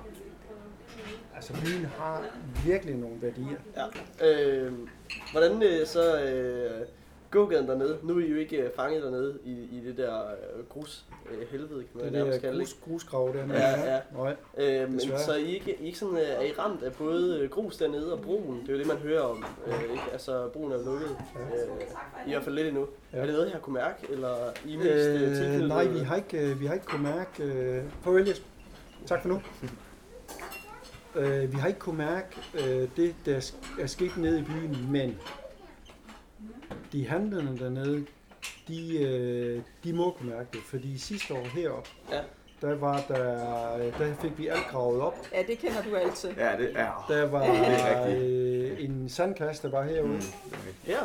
altså, 1.35 1.53
byen 1.53 1.85
har 1.85 2.23
virkelig 2.65 2.95
nogle 2.95 3.21
værdier. 3.21 3.57
ja. 3.75 3.85
Øh, 4.31 4.73
hvordan 5.31 5.63
øh, 5.63 5.85
så 5.87 6.21
øh, 6.21 6.87
gågaden 7.31 7.67
dernede? 7.67 7.97
Nu 8.03 8.17
er 8.17 8.25
I 8.25 8.29
jo 8.29 8.37
ikke 8.37 8.57
øh, 8.57 8.69
fanget 8.75 9.03
dernede 9.03 9.37
i, 9.45 9.51
i 9.51 9.81
det 9.87 9.97
der 9.97 10.21
grus 10.69 11.05
øh, 11.31 11.47
helvede, 11.51 11.69
kan 11.69 11.85
man 11.95 12.03
Det 12.03 12.13
nærmest 12.13 12.41
kalde 12.41 12.57
grus, 12.59 12.73
det. 12.73 12.81
grusgrav 12.83 13.33
der. 13.33 13.53
Ja, 13.53 13.93
ja. 13.95 13.99
Nej. 14.17 14.35
Øh, 14.57 14.89
men 14.91 14.99
så 14.99 15.31
er 15.31 15.35
I 15.37 15.53
ikke, 15.55 15.77
I 15.81 15.85
ikke 15.85 15.97
sådan, 15.99 16.15
øh, 16.17 16.21
er 16.23 16.41
I 16.41 16.51
ramt 16.59 16.83
af 16.83 16.93
både 16.93 17.39
øh, 17.39 17.49
grus 17.49 17.77
dernede 17.77 18.13
og 18.13 18.21
broen? 18.21 18.61
Det 18.61 18.69
er 18.69 18.73
jo 18.73 18.79
det, 18.79 18.87
man 18.87 18.97
hører 18.97 19.21
om. 19.21 19.45
Øh, 19.67 19.81
ikke? 19.83 20.03
Altså, 20.11 20.47
broen 20.53 20.71
er 20.71 20.85
lukket. 20.85 21.09
Øh, 21.35 22.27
I 22.27 22.31
hvert 22.31 22.43
fald 22.43 22.55
lidt 22.55 22.67
endnu. 22.67 22.87
Ja. 23.13 23.17
Er 23.17 23.25
det 23.25 23.33
noget, 23.33 23.51
jeg 23.53 23.61
kunne 23.61 23.73
mærke? 23.73 24.07
Eller 24.09 24.35
I 24.65 24.75
mest 24.75 24.89
øh, 24.89 25.61
Øh, 25.61 25.67
nej, 25.67 25.87
vi 25.87 25.99
har 25.99 26.15
ikke, 26.15 26.57
vi 26.59 26.65
har 26.65 26.73
ikke 26.73 26.85
kunnet 26.85 27.15
mærke... 27.15 27.43
Øh, 27.43 27.83
farvel, 28.01 28.27
Jesper. 28.27 28.47
Tak 29.05 29.21
for 29.21 29.29
nu. 29.29 29.41
øh, 31.21 31.51
vi 31.53 31.57
har 31.57 31.67
ikke 31.67 31.79
kunnet 31.79 31.97
mærke 31.97 32.27
øh, 32.53 32.87
det, 32.97 33.15
der 33.25 33.51
er 33.79 33.87
sket 33.87 34.17
nede 34.17 34.39
i 34.39 34.43
byen, 34.43 34.87
men 34.91 35.17
de 36.91 37.07
handlende 37.07 37.59
dernede, 37.59 38.05
de, 38.67 38.97
øh, 39.03 39.61
de 39.83 39.93
må 39.93 40.11
kunne 40.11 40.29
mærke 40.29 40.49
det, 40.53 40.61
fordi 40.65 40.97
sidste 40.97 41.33
år 41.33 41.43
heroppe, 41.45 41.89
Ja. 42.11 42.21
der, 42.61 42.75
var 42.75 43.01
der, 43.07 43.77
der 43.97 44.15
fik 44.21 44.31
vi 44.37 44.47
alt 44.47 44.67
gravet 44.71 45.01
op. 45.01 45.27
Ja, 45.33 45.43
det 45.47 45.57
kender 45.59 45.81
du 45.83 45.95
altid. 45.95 46.29
Ja, 46.37 46.57
det 46.57 46.71
er. 46.75 47.05
Der 47.09 47.25
var 47.27 47.45
Det 47.45 47.55
er 47.59 48.05
rigtigt. 48.05 48.23
øh, 48.81 48.83
en 48.83 49.09
sandkasse, 49.09 49.63
der 49.63 49.69
var 49.69 49.83
herude. 49.83 50.13
Mm. 50.13 50.21
Her? 50.83 50.97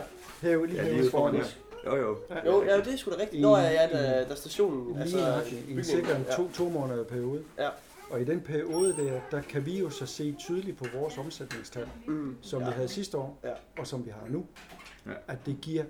Herude, 0.42 0.66
lige 0.66 0.76
Ja, 0.76 0.82
lige 0.82 0.92
herude 0.92 1.02
ude 1.02 1.10
foran 1.10 1.40
os. 1.40 1.58
Jo, 1.86 1.96
jo. 1.96 2.18
Jo, 2.46 2.64
ja, 2.64 2.76
det 2.80 2.92
er 2.92 2.96
sgu 2.96 3.10
da 3.10 3.16
rigtigt. 3.20 3.42
Nå, 3.42 3.56
ja, 3.56 3.62
ja, 3.70 3.88
der, 3.92 4.02
der 4.24 4.30
er 4.30 4.34
stationen. 4.34 4.86
Lige 4.88 5.00
Altså, 5.00 5.16
nøjagtigt, 5.16 5.68
i 5.68 5.72
en 5.72 5.78
en 5.78 6.24
Ja. 6.28 6.34
to, 6.36 6.50
to 6.54 6.68
måneder 6.68 7.04
periode. 7.04 7.42
Ja. 7.58 7.68
Og 8.10 8.20
i 8.20 8.24
den 8.24 8.40
periode 8.40 8.96
der, 8.96 9.20
der 9.30 9.42
kan 9.42 9.66
vi 9.66 9.78
jo 9.78 9.90
så 9.90 10.06
se 10.06 10.32
tydeligt 10.38 10.78
på 10.78 10.84
vores 10.94 11.18
omsætningstal, 11.18 11.86
Mm. 12.06 12.36
som 12.42 12.60
ja. 12.62 12.68
vi 12.68 12.72
havde 12.74 12.88
sidste 12.88 13.18
år, 13.18 13.38
Ja. 13.44 13.52
og 13.78 13.86
som 13.86 14.06
vi 14.06 14.10
har 14.10 14.26
nu, 14.28 14.46
Ja. 15.06 15.12
at 15.28 15.38
det 15.46 15.56
giver 15.62 15.84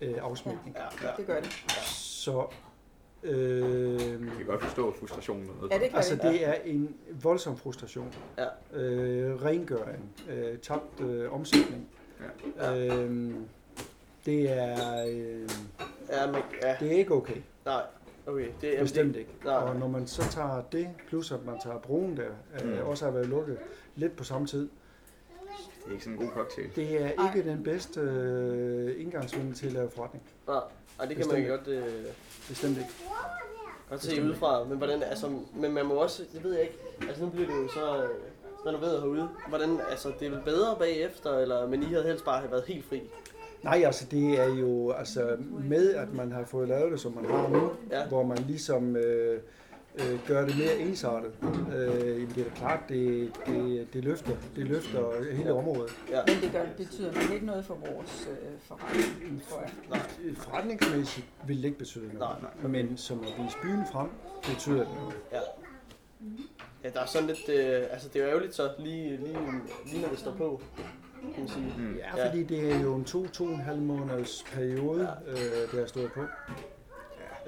øh, 0.00 0.14
afsmækning. 0.20 0.76
Ja, 1.02 1.06
ja. 1.08 1.12
Det 1.16 1.26
gør 1.26 1.40
det. 1.40 1.52
Så 1.94 2.46
øh, 3.22 4.00
Jeg 4.02 4.18
kan 4.36 4.46
godt 4.46 4.62
forstå 4.62 4.92
frustrationen. 4.98 5.50
Ja, 5.70 5.78
det 5.78 5.88
kan 5.88 5.96
altså 5.96 6.14
det. 6.14 6.22
det 6.22 6.48
er 6.48 6.54
en 6.64 6.96
voldsom 7.22 7.56
frustration. 7.56 8.14
Ja. 8.38 8.78
Øh, 8.78 9.42
rengøring, 9.42 10.12
øh, 10.30 10.58
tabt 10.58 11.00
øh, 11.00 11.32
omsætning. 11.32 11.88
Ja. 12.60 12.86
Øh, 12.88 13.34
det 14.26 14.50
er 14.50 15.04
øh, 15.08 15.48
Ja, 16.10 16.26
men, 16.26 16.40
ja, 16.62 16.76
det 16.80 16.92
er 16.92 16.96
ikke 16.98 17.12
okay. 17.14 17.36
nej. 17.64 17.82
Okay, 18.26 18.48
det 18.60 18.78
er 18.78 18.82
Bestemt 18.82 19.16
ikke. 19.16 19.30
Nej. 19.44 19.54
Og 19.54 19.76
når 19.76 19.88
man 19.88 20.06
så 20.06 20.22
tager 20.30 20.62
det, 20.72 20.88
plus 21.08 21.32
at 21.32 21.44
man 21.46 21.54
tager 21.64 21.78
broen 21.78 22.16
der, 22.16 22.28
øh, 22.64 22.68
Mm. 22.82 22.86
også 22.88 23.04
har 23.04 23.12
været 23.12 23.26
lukket 23.28 23.58
lidt 23.96 24.16
på 24.16 24.24
samme 24.24 24.46
tid, 24.46 24.68
Det 25.84 25.88
er 25.88 25.92
ikke 25.92 26.04
sådan 26.04 26.18
en 26.18 26.26
god 26.26 26.32
cocktail. 26.34 26.68
det 26.76 27.02
er 27.02 27.10
Nej. 27.16 27.34
ikke 27.36 27.50
den 27.50 27.62
bedste 27.64 28.00
øh, 28.00 29.00
indgangsvinkel 29.00 29.54
til 29.54 29.66
at 29.66 29.72
lave 29.72 29.90
forretning. 29.90 30.24
Nej, 30.48 30.60
nej, 30.98 31.06
det 31.06 31.16
kan 31.16 31.26
man 31.26 31.36
Bestemt 31.36 31.48
godt, 31.48 31.68
øh, 31.68 32.04
Bestemt 32.48 32.76
ikke. 32.78 32.90
godt 33.90 34.02
se 34.02 34.08
Bestemt 34.08 34.28
udefra. 34.28 34.64
Men 34.64 34.78
hvordan, 34.78 35.02
altså, 35.02 35.30
men 35.54 35.72
man 35.72 35.86
må 35.86 35.94
også, 35.94 36.22
det 36.32 36.44
ved 36.44 36.52
jeg 36.52 36.62
ikke, 36.62 36.78
altså 37.08 37.22
nu 37.24 37.30
bliver 37.30 37.46
det 37.46 37.54
jo 37.54 37.68
så, 37.68 38.02
øh, 38.02 38.08
renoveret 38.66 39.00
herude. 39.02 39.28
Hvordan, 39.48 39.80
altså 39.90 40.12
det 40.20 40.26
er 40.26 40.30
vel 40.30 40.40
bedre 40.44 40.76
bagefter, 40.78 41.38
eller, 41.38 41.68
men 41.68 41.82
I 41.82 41.86
havde 41.86 42.04
helst 42.04 42.24
bare 42.24 42.38
have 42.40 42.50
været 42.50 42.64
helt 42.64 42.84
fri? 42.84 43.02
Nej, 43.62 43.82
altså 43.86 44.06
det 44.10 44.40
er 44.40 44.54
jo 44.54 44.90
altså 44.90 45.36
med, 45.64 45.94
at 45.94 46.14
man 46.14 46.32
har 46.32 46.44
fået 46.44 46.68
lavet 46.68 46.92
det, 46.92 47.00
som 47.00 47.12
man 47.12 47.24
har 47.24 47.48
nu, 47.48 47.70
ja. 47.90 48.06
hvor 48.06 48.22
man 48.22 48.38
ligesom 48.48 48.96
øh, 48.96 49.40
øh, 49.94 50.26
gør 50.26 50.46
det 50.46 50.56
mere 50.58 50.76
ensartet. 50.78 51.32
Øh, 51.42 52.08
jamen, 52.08 52.28
det 52.34 52.38
er 52.38 52.44
da 52.44 52.50
klart, 52.56 52.80
det, 52.88 53.32
det, 53.46 53.88
det, 53.92 54.04
løfter, 54.04 54.32
det 54.56 54.66
løfter 54.66 55.32
hele 55.34 55.52
området. 55.52 55.92
Ja. 56.10 56.20
Men 56.26 56.42
det 56.42 56.52
gør, 56.52 56.64
betyder 56.76 57.12
nok 57.12 57.30
ikke 57.34 57.46
noget 57.46 57.64
for 57.64 57.74
vores 57.74 58.28
øh, 58.30 58.36
forretning, 58.60 59.42
tror 59.48 59.60
jeg. 59.60 60.00
Øh, 60.24 60.36
Forretningsmæssigt 60.36 61.26
vil 61.46 61.56
det 61.56 61.64
ikke 61.64 61.78
betyde 61.78 62.04
noget, 62.18 62.36
Nej, 62.62 62.68
men 62.70 62.96
som 62.96 63.18
at 63.20 63.44
vise 63.44 63.56
byen 63.62 63.82
frem, 63.92 64.08
betyder 64.42 64.78
det 64.78 64.88
noget. 65.00 65.14
Ja. 65.32 65.40
Ja, 66.84 66.88
der 66.90 67.00
er 67.00 67.06
sådan 67.06 67.26
lidt, 67.28 67.48
øh, 67.48 67.82
altså 67.90 68.08
det 68.08 68.20
er 68.20 68.24
jo 68.24 68.30
ærgerligt 68.30 68.54
så, 68.54 68.70
lige, 68.78 69.16
lige, 69.16 69.36
lige 69.86 70.02
når 70.02 70.08
det 70.08 70.18
står 70.18 70.32
på, 70.32 70.60
kan 71.22 71.32
man 71.38 71.48
sige. 71.48 71.74
Mm. 71.78 71.94
Ja, 71.96 72.16
Ja. 72.16 72.28
fordi 72.28 72.42
det 72.42 72.72
er 72.72 72.80
jo 72.80 72.94
en 72.94 73.04
to-to-en-halv 73.04 73.80
måneders 73.80 74.44
periode, 74.52 75.08
øh, 75.26 75.36
det 75.72 75.78
har 75.80 75.86
stået 75.86 76.12
på. 76.12 76.20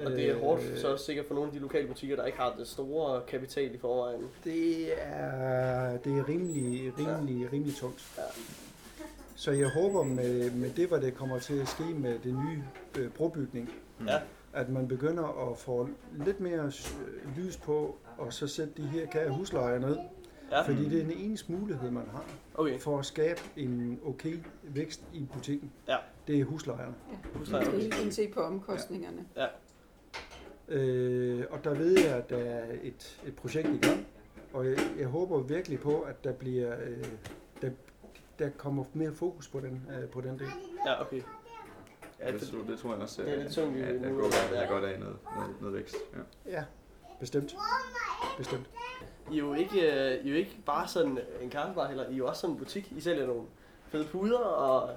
Og 0.05 0.11
det 0.11 0.29
er 0.29 0.39
hårdt 0.39 0.63
Øh, 0.71 0.77
så 0.77 0.97
sikkert 0.97 1.25
for 1.25 1.33
nogle 1.33 1.47
af 1.47 1.53
de 1.53 1.59
lokale 1.59 1.87
butikker, 1.87 2.15
der 2.15 2.25
ikke 2.25 2.37
har 2.37 2.55
det 2.59 2.67
store 2.67 3.21
kapital 3.27 3.75
i 3.75 3.77
forvejen. 3.77 4.21
Det 4.43 4.89
er, 5.03 5.97
det 5.97 6.17
er 6.17 6.29
rimelig, 6.29 6.93
rimelig, 6.99 7.53
rimelig 7.53 7.75
tungt. 7.75 8.05
Ja. 8.17 8.23
Så 9.35 9.51
jeg 9.51 9.69
håber 9.69 10.03
med, 10.03 10.51
med 10.51 10.69
det, 10.69 10.87
hvad 10.87 11.01
det 11.01 11.15
kommer 11.15 11.39
til 11.39 11.59
at 11.59 11.67
ske 11.67 11.83
med 11.83 12.19
det 12.23 12.33
nye 12.47 12.63
øh, 12.99 13.09
brobygning, 13.11 13.69
Ja. 14.07 14.17
at 14.53 14.69
man 14.69 14.87
begynder 14.87 15.51
at 15.51 15.57
få 15.57 15.89
lidt 16.25 16.39
mere 16.39 16.63
øh, 16.65 17.37
lys 17.37 17.57
på, 17.57 17.95
og 18.17 18.33
så 18.33 18.47
sætte 18.47 18.73
de 18.77 18.87
her 18.87 19.05
kære 19.05 19.29
huslejer 19.29 19.79
ned. 19.79 19.97
Ja, 20.51 20.61
Fordi 20.61 20.89
det 20.89 20.99
er 20.99 21.03
den 21.03 21.11
eneste 21.17 21.51
mulighed, 21.51 21.91
man 21.91 22.03
har 22.11 22.25
okay. 22.55 22.79
for 22.79 22.99
at 22.99 23.05
skabe 23.05 23.39
en 23.57 23.99
okay 24.05 24.33
vækst 24.63 25.01
i 25.13 25.25
butikken. 25.33 25.71
Ja. 25.87 25.95
Det 26.27 26.39
er 26.39 26.43
huslejerne. 26.45 26.93
Huslejer. 27.33 27.63
Man 27.65 27.71
skal 27.71 27.81
hele 27.81 27.95
tiden 27.95 28.11
se 28.11 28.27
på 28.27 28.39
omkostningerne. 28.41 29.25
Øh, 30.69 31.43
og 31.49 31.63
der 31.63 31.73
ved 31.73 31.99
jeg, 31.99 32.15
at 32.15 32.29
der 32.29 32.37
er 32.37 32.65
et, 32.83 33.19
et 33.27 33.35
projekt 33.35 33.67
i 33.67 33.77
gang, 33.87 34.07
og 34.53 34.65
jeg, 34.65 34.77
jeg 34.99 35.07
håber 35.07 35.39
virkelig 35.39 35.79
på, 35.79 36.01
at 36.01 36.23
der 36.23 36.33
bliver 36.33 36.75
øh, 36.85 37.05
der, 37.61 37.69
der 38.39 38.49
kommer 38.57 38.83
mere 38.93 39.13
fokus 39.13 39.47
på 39.47 39.59
den, 39.59 39.81
øh, 40.03 40.09
på 40.09 40.21
den 40.21 40.39
del. 40.39 40.47
Ja, 40.85 41.01
okay. 41.01 41.21
Ja, 42.19 42.31
det, 42.31 42.41
det, 42.41 42.49
tror- 42.49 42.63
det 42.69 42.79
tror 42.79 42.93
jeg 42.93 43.01
også, 43.01 43.21
det 43.23 43.33
er 43.33 43.43
lidt 43.43 43.53
tungt 43.53 43.77
at 43.77 44.01
der 44.01 44.09
nu, 44.09 44.15
går, 44.15 44.29
der 44.53 44.67
godt 44.67 44.85
af 44.85 44.99
noget, 44.99 45.15
noget, 45.35 45.55
noget 45.61 45.75
vækst. 45.75 45.95
Ja. 46.45 46.51
Ja, 46.51 46.63
bestemt. 47.19 47.55
Bestemt. 48.37 48.69
I 49.31 49.35
er 49.35 49.39
jo 49.39 49.53
ikke, 49.53 49.81
øh, 49.81 50.25
I 50.25 50.27
er 50.27 50.31
jo 50.31 50.35
ikke 50.37 50.57
bare 50.65 50.87
sådan 50.87 51.19
en 51.41 51.49
kaffebar 51.49 51.87
heller, 51.87 52.09
I 52.09 52.13
er 52.13 52.17
jo 52.17 52.27
også 52.27 52.41
sådan 52.41 52.53
en 52.55 52.59
butik. 52.59 52.91
I 52.97 53.01
sælger 53.01 53.27
nogle 53.27 53.43
fede 53.89 54.05
puder, 54.05 54.37
og 54.39 54.89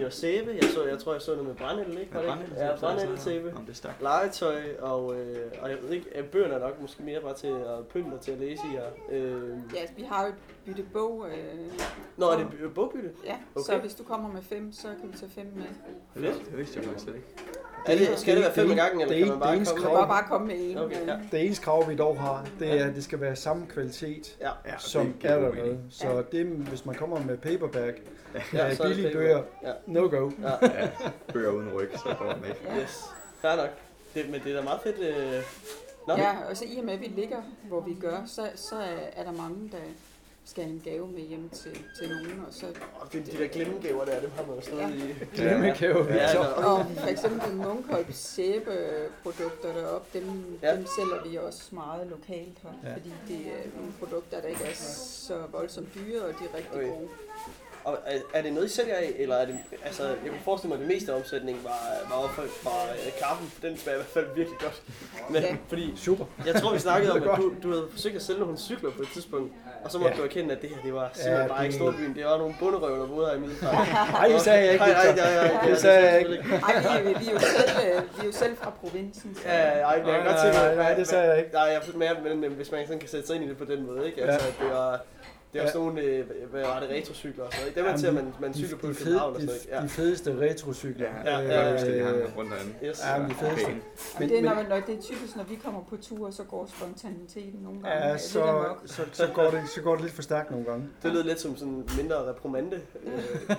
det 0.00 0.04
var 0.04 0.10
sæbe. 0.10 0.50
Jeg, 0.62 0.70
så, 0.74 0.84
jeg 0.84 0.98
tror, 0.98 1.12
jeg 1.12 1.22
så 1.22 1.30
noget 1.30 1.46
med 1.46 1.54
brændel, 1.54 1.98
ikke? 1.98 2.14
Var 2.14 2.22
det 2.22 2.38
ikke? 2.50 2.64
Ja, 2.64 2.76
brændel-sæbe. 2.80 3.52
Om 3.56 3.62
det 3.64 3.70
er 3.70 3.74
stærkt. 3.76 4.02
legetøj, 4.02 4.62
og, 4.80 5.14
øh, 5.20 5.52
og 5.62 5.70
jeg 5.70 5.78
ved 5.82 5.90
ikke, 5.90 6.06
at 6.14 6.24
bøgerne 6.24 6.54
er 6.54 6.58
nok 6.58 6.80
måske 6.80 7.02
mere 7.02 7.20
bare 7.20 7.34
til 7.34 7.46
at 7.48 7.86
pynte 7.92 8.14
og 8.14 8.20
til 8.20 8.32
at 8.32 8.38
læse 8.38 8.62
i 8.66 8.70
her. 8.70 8.84
Øh, 9.10 9.50
Ja, 9.74 9.80
vi 9.96 10.02
har 10.02 10.26
jo 10.26 10.32
bytte 10.66 10.82
bog. 10.92 11.26
Øh, 11.28 11.70
Nå, 12.16 12.26
er 12.26 12.36
det 12.38 12.74
bogbytte? 12.74 13.10
ja, 13.24 13.36
Okay. 13.54 13.64
så 13.74 13.78
hvis 13.78 13.94
du 13.94 14.02
kommer 14.04 14.32
med 14.32 14.42
fem, 14.42 14.72
så 14.72 14.88
kan 15.00 15.12
vi 15.12 15.18
tage 15.18 15.30
fem 15.30 15.46
med. 15.56 16.28
Det 16.44 16.58
vidste 16.58 16.78
jeg 16.78 16.84
faktisk 16.86 17.04
slet 17.04 17.14
ikke. 17.16 17.28
Er 17.86 17.96
det, 17.96 18.18
skal 18.18 18.36
det 18.36 18.44
være 18.44 18.52
fem 18.54 18.68
gangen, 18.76 19.00
eller 19.00 19.14
det 19.14 19.22
er 19.22 19.26
kan 19.26 19.28
man 19.38 19.40
bare 19.40 19.58
det 19.58 19.68
komme 19.68 19.82
med? 19.84 19.98
kan 19.98 20.08
bare 20.08 20.24
komme 20.28 20.46
med 20.46 20.56
en. 20.70 20.78
Okay, 20.78 21.06
ja. 21.06 21.16
Det 21.32 21.44
eneste 21.46 21.64
krav, 21.64 21.88
vi 21.90 21.96
dog 21.96 22.20
har, 22.20 22.46
det 22.58 22.80
er, 22.80 22.86
at 22.86 22.94
det 22.94 23.04
skal 23.04 23.20
være 23.20 23.36
samme 23.36 23.66
kvalitet, 23.66 24.36
Ja, 24.40 24.50
Ja, 24.66 24.78
som 24.78 25.14
er 25.24 25.38
der 25.40 25.52
med. 25.52 25.78
Så 25.90 26.22
det, 26.32 26.46
hvis 26.46 26.86
man 26.86 26.94
kommer 26.94 27.20
med 27.20 27.36
paperback, 27.38 27.96
ja 28.52 28.66
ja, 28.68 28.74
billige 28.82 29.06
paper. 29.08 29.18
bøger, 29.18 29.42
Ja, 29.62 29.72
no 29.86 30.00
go. 30.00 30.30
ja, 30.42 30.50
Ja, 30.62 30.88
bøger 31.32 31.50
uden 31.50 31.70
ryg, 31.74 31.88
så 31.94 32.14
går 32.18 32.32
den 32.32 32.44
ikke. 32.44 32.60
Ja. 32.76 32.80
yes. 32.82 33.04
Fair 33.42 33.56
nok. 33.56 33.70
Det, 34.14 34.30
men 34.30 34.40
det 34.44 34.52
er 34.52 34.56
da 34.56 34.62
meget 34.62 34.80
fedt. 34.82 34.98
Øh... 34.98 35.42
Nå, 36.08 36.14
Ja, 36.16 36.30
og 36.50 36.56
så 36.56 36.64
i 36.68 36.78
og 36.78 36.84
med, 36.84 36.94
at 36.94 37.00
vi 37.00 37.06
ligger, 37.06 37.36
hvor 37.68 37.80
vi 37.80 37.94
gør, 38.00 38.16
så, 38.26 38.42
så 38.54 38.74
er 39.16 39.24
der 39.24 39.32
mange, 39.32 39.68
der 39.72 39.78
skal 40.50 40.64
have 40.64 40.74
en 40.74 40.80
gave 40.84 41.06
med 41.08 41.20
hjem 41.20 41.48
til, 41.48 41.72
til 41.98 42.08
nogen. 42.08 42.44
Og, 42.46 42.52
så, 42.54 42.66
Og 43.00 43.12
det, 43.12 43.26
de 43.26 43.38
der 43.38 43.48
glemmegaver 43.48 44.04
der, 44.04 44.20
dem 44.20 44.30
har 44.36 44.46
man 44.46 44.56
jo 44.56 44.62
stadig 44.62 44.80
Ja. 44.98 45.24
i. 45.24 45.26
Glemmegave. 45.36 46.06
Ja, 46.08 46.16
altså, 46.18 46.38
og 46.40 46.86
for 46.98 47.06
eksempel 47.06 47.52
Munkholm 47.54 48.12
sæbeprodukter 48.12 49.72
deroppe, 49.74 50.18
dem, 50.18 50.58
Ja. 50.62 50.68
ja. 50.70 50.76
dem 50.76 50.86
sælger 50.96 51.28
vi 51.30 51.36
også 51.36 51.62
meget 51.74 52.06
lokalt 52.06 52.58
her. 52.62 52.70
Ja. 52.82 52.88
Ja. 52.88 52.94
Fordi 52.94 53.12
det 53.28 53.36
er 53.46 53.76
nogle 53.78 53.92
produkter, 53.98 54.40
der 54.40 54.48
ikke 54.48 54.64
er 54.64 54.74
så 55.28 55.38
voldsomt 55.52 55.88
dyre, 55.94 56.22
og 56.22 56.28
de 56.38 56.44
er 56.52 56.56
rigtig 56.56 56.74
okay. 56.74 56.88
gode. 56.88 57.08
Og 57.84 57.98
er, 58.06 58.18
er 58.34 58.42
det 58.42 58.52
noget, 58.52 58.66
I 58.66 58.74
sælger 58.74 58.94
af, 58.94 59.12
eller 59.18 59.36
er 59.36 59.46
det, 59.46 59.58
altså, 59.84 60.02
jeg 60.02 60.16
kunne 60.30 60.40
forestille 60.44 60.68
mig, 60.68 60.82
at 60.82 60.88
det 60.88 60.94
meste 60.96 61.12
af 61.12 61.16
omsætningen 61.16 61.64
var, 61.64 61.78
var, 62.10 62.20
var, 62.20 62.44
var 62.64 62.82
øh, 63.06 63.12
kaffen, 63.22 63.52
den 63.62 63.76
smager 63.78 63.96
i 63.98 64.00
hvert 64.00 64.12
fald 64.14 64.26
virkelig 64.36 64.58
godt. 64.60 64.82
Men, 65.30 65.42
Ja. 65.42 65.56
fordi 65.68 65.92
Super. 65.96 66.24
jeg 66.46 66.54
tror, 66.62 66.72
vi 66.72 66.78
snakkede 66.78 67.12
om, 67.12 67.22
at 67.28 67.36
du, 67.38 67.52
du 67.62 67.70
havde 67.70 67.86
forsøgt 67.92 68.16
at 68.16 68.22
sælge 68.22 68.40
nogle 68.40 68.58
cykler 68.58 68.90
på 68.90 69.02
et 69.02 69.08
tidspunkt, 69.14 69.52
og 69.84 69.90
så 69.90 69.98
måtte 69.98 70.14
Ja. 70.16 70.18
du 70.22 70.24
erkende, 70.24 70.54
at 70.54 70.62
det 70.62 70.70
her, 70.70 70.76
det 70.82 70.94
var 70.94 71.10
simpelthen 71.14 71.42
Ja, 71.42 71.54
bare 71.54 71.64
ikke 71.64 71.76
storbyen. 71.76 72.14
Det 72.14 72.24
var 72.24 72.38
nogle 72.38 72.54
bunderøv, 72.60 73.00
der 73.00 73.06
boede 73.06 73.26
her 73.28 73.36
i 73.36 73.40
Middelfart. 73.40 73.88
Nej, 74.12 74.28
det 74.28 74.40
sagde 74.40 74.64
jeg 74.64 74.72
ikke. 74.72 74.84
Nej, 74.84 74.92
nej, 75.04 75.16
nej, 75.16 75.34
nej, 75.34 75.52
nej, 75.54 75.68
Det 75.70 75.78
sagde 75.78 76.10
jeg 76.10 76.18
ikke. 76.20 76.32
Ej, 76.32 76.80
vi, 77.02 77.08
er 77.08 77.10
jo- 77.10 77.18
vi, 77.18 77.26
er 77.28 77.32
jo 77.32 77.38
selv, 77.38 77.70
øh, 77.86 78.02
vi 78.16 78.20
er 78.20 78.24
jo 78.26 78.32
selv 78.32 78.56
fra 78.56 78.70
provinsen. 78.80 79.34
Så. 79.34 79.40
Ja, 79.48 79.52
ej, 79.58 79.90
jeg 79.90 79.96
kan 79.96 80.06
Nej, 80.06 80.16
godt 80.16 80.26
nej, 80.26 80.52
se, 80.52 80.58
nej, 80.58 80.74
nej, 80.74 80.94
det 80.94 81.06
sagde 81.08 81.24
jeg 81.28 81.38
ikke. 81.38 81.50
Nej, 81.52 81.62
jeg 81.62 81.80
men, 81.94 82.08
men, 82.24 82.40
men 82.40 82.50
hvis 82.50 82.70
man 82.72 82.86
sådan 82.86 82.98
kan 83.00 83.08
sætte 83.08 83.26
sig 83.26 83.36
ind 83.36 83.44
i 83.44 83.48
det 83.48 83.58
på 83.58 83.64
den 83.64 83.86
måde, 83.86 84.06
ikke? 84.06 84.22
Altså, 84.24 84.46
det 84.60 84.70
var, 84.70 85.00
det 85.52 85.58
var 85.60 85.66
Ja. 85.66 85.72
sådan 85.72 85.86
nogle, 85.86 86.00
øh, 86.02 86.26
hvad 86.50 86.60
var 86.62 86.80
det, 86.80 86.90
retrocykler 86.90 87.44
og 87.44 87.52
sådan 87.52 87.62
noget. 87.62 87.76
Dem 87.76 87.84
man 87.84 87.90
Jamen, 87.90 88.00
ser, 88.00 88.12
man, 88.12 88.34
man 88.40 88.54
cykler 88.54 88.78
på 88.78 88.86
i 88.86 88.90
de, 88.90 88.94
fede, 88.94 89.04
København 89.06 89.34
og 89.34 89.40
sådan 89.40 89.48
de, 89.48 89.52
noget. 89.52 89.64
ikke? 89.72 89.82
de 89.82 89.88
fedeste 89.88 90.38
retrocykler. 90.40 91.06
Ja, 91.24 91.38
Ja, 91.38 91.38
ja, 91.40 91.70
ja, 91.70 91.84
ja, 91.84 91.90
ja. 91.96 92.12
Øh, 92.12 92.22
Han 92.22 92.32
rundt 92.36 92.50
derinde. 92.52 92.74
Ja. 92.82 92.88
Yes. 92.88 93.02
Ja, 93.06 93.22
de 93.28 93.34
fedeste. 93.34 93.66
Pæne. 93.66 93.80
Men, 94.20 94.28
det 94.28 94.38
er, 94.38 94.42
når, 94.42 94.62
når 94.68 94.80
det 94.86 94.94
er 94.98 95.02
typisk, 95.02 95.36
når 95.36 95.44
vi 95.44 95.54
kommer 95.64 95.80
på 95.90 95.96
tur, 95.96 96.30
så 96.30 96.42
går 96.44 96.66
spontaniteten 96.76 97.60
nogle 97.62 97.82
gange 97.82 98.06
Ja, 98.06 98.18
så, 98.18 98.64
så, 98.86 99.02
så, 99.12 99.26
går 99.34 99.50
det, 99.50 99.62
så 99.74 99.80
går 99.82 99.92
det 99.94 100.02
lidt 100.02 100.12
for 100.14 100.22
stærkt 100.22 100.50
nogle 100.50 100.66
gange. 100.66 100.88
Det 101.02 101.12
lød 101.12 101.22
lidt 101.22 101.40
som 101.40 101.56
sådan 101.56 101.72
en 101.74 101.90
mindre 101.96 102.16
reprimande. 102.28 102.80
Øh, 103.04 103.12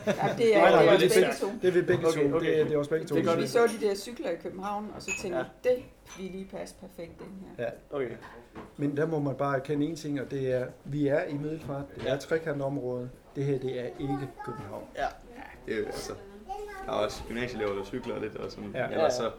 Ja, 0.08 0.36
det 0.38 0.56
er, 0.56 0.62
Nej, 0.62 0.72
nej, 0.86 0.86
det 0.86 0.86
er 0.86 0.86
men 0.86 0.94
også 0.94 1.08
det 1.08 1.18
er 1.18 1.22
begge 1.22 1.34
to. 1.40 1.48
Det 1.62 1.68
er 1.68 1.72
vi 1.72 1.82
begge 1.82 2.08
Okay, 2.08 2.30
to. 2.30 2.36
okay. 2.36 2.48
Det, 2.48 2.60
er, 2.60 2.64
det 2.64 2.74
er 2.74 2.78
også 2.78 2.90
begge 2.90 3.06
to. 3.08 3.16
Det 3.16 3.28
er. 3.28 3.36
Vi 3.36 3.48
så 3.48 3.68
de 3.82 3.86
der 3.88 3.96
cykler 3.96 4.30
i 4.30 4.36
København, 4.44 4.92
og 4.96 5.02
så 5.02 5.12
tænkte 5.22 5.38
Ja. 5.40 5.46
ja. 5.66 5.70
det 5.70 5.84
vil 6.18 6.32
lige 6.32 6.46
passe 6.46 6.76
perfekt 6.76 7.22
ind 7.22 7.58
her. 7.58 7.64
Ja. 7.66 7.96
okay. 7.98 8.16
Men 8.78 8.98
der 8.98 9.06
må 9.06 9.20
man 9.20 9.36
bare 9.36 9.56
erkende 9.56 9.86
en 9.86 9.96
ting, 9.96 10.22
og 10.22 10.32
det 10.32 10.52
er, 10.54 10.68
vi 10.84 11.08
er 11.08 11.24
i 11.24 11.34
Middelfart, 11.34 11.86
det 11.96 12.04
er 12.08 12.12
Ja. 12.12 12.18
trekantområdet. 12.18 13.10
Det 13.36 13.46
her, 13.46 13.60
det 13.60 13.80
er 13.80 13.86
ikke 13.86 14.30
København. 14.46 14.88
Ja, 14.98 15.08
Det 15.66 15.74
er 15.76 15.80
jo 15.80 15.86
altså... 15.86 16.14
Der 16.86 16.92
er 16.92 16.96
også 16.96 17.24
gymnasieelever, 17.28 17.76
der 17.76 17.84
cykler 17.86 18.20
lidt 18.20 18.36
og 18.36 18.52
sådan. 18.52 18.72
Ja. 18.74 18.80
Ja. 18.84 18.88
Ellers 18.92 19.14
så, 19.14 19.32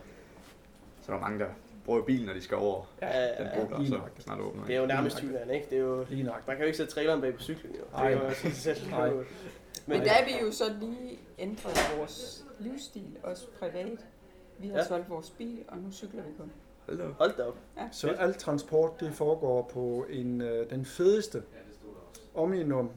så 1.03 1.12
er 1.12 1.16
der 1.16 1.20
mange, 1.20 1.38
der 1.38 1.46
bruger 1.85 2.03
bilen, 2.03 2.27
når 2.27 2.33
de 2.35 2.40
skal 2.42 2.57
over 2.57 2.85
ja, 3.03 3.07
den 3.38 3.46
ja, 3.46 3.55
bro, 3.64 3.70
der 3.70 3.79
lige 3.79 3.88
så 3.90 4.01
snart 4.18 4.40
åbner. 4.40 4.64
det 4.66 4.77
er 4.77 4.81
jo 4.81 4.87
nærmest 4.87 5.22
Jylland, 5.22 5.51
ikke? 5.51 5.66
Det 5.70 5.79
er 5.79 5.83
jo, 5.83 6.07
Lige 6.11 6.22
nok. 6.22 6.46
man 6.46 6.57
kan 6.57 6.62
jo 6.62 6.66
ikke 6.66 6.77
sætte 6.77 6.92
traileren 6.92 7.20
bag 7.20 7.35
på 7.35 7.40
cyklen, 7.42 7.75
jo. 7.75 7.83
Nej. 7.92 8.11
Det 8.11 8.18
er 8.18 8.29
jo 8.29 8.35
sig 8.35 8.53
selv. 8.53 8.88
Nej. 8.90 9.11
Men, 9.11 9.25
Men 9.87 10.01
der 10.01 10.12
er 10.12 10.25
vi 10.25 10.31
jo 10.46 10.53
så 10.53 10.64
lige 10.81 11.18
ændret 11.38 11.79
vores 11.98 12.44
livsstil, 12.59 13.16
også 13.22 13.46
privat. 13.59 13.98
Vi 14.62 14.66
har 14.68 14.75
Ja. 14.75 14.81
ja. 14.83 14.88
solgt 14.88 15.11
vores 15.11 15.31
bil, 15.31 15.59
og 15.68 15.79
nu 15.79 15.90
cykler 15.92 16.22
vi 16.22 16.31
kun. 16.38 16.53
Hold 16.87 16.98
da 16.98 17.05
op. 17.05 17.14
hold 17.18 17.37
da 17.37 17.42
op. 17.44 17.57
Så 17.92 18.09
alt 18.09 18.38
transport, 18.38 19.01
det 19.01 19.12
foregår 19.14 19.70
på 19.75 20.07
en, 20.11 20.40
øh, 20.40 20.70
den 20.70 20.85
fedeste 20.85 21.42
Omnium 22.35 22.90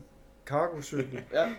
cargocykel. 0.45 1.23
Ja. 1.33 1.49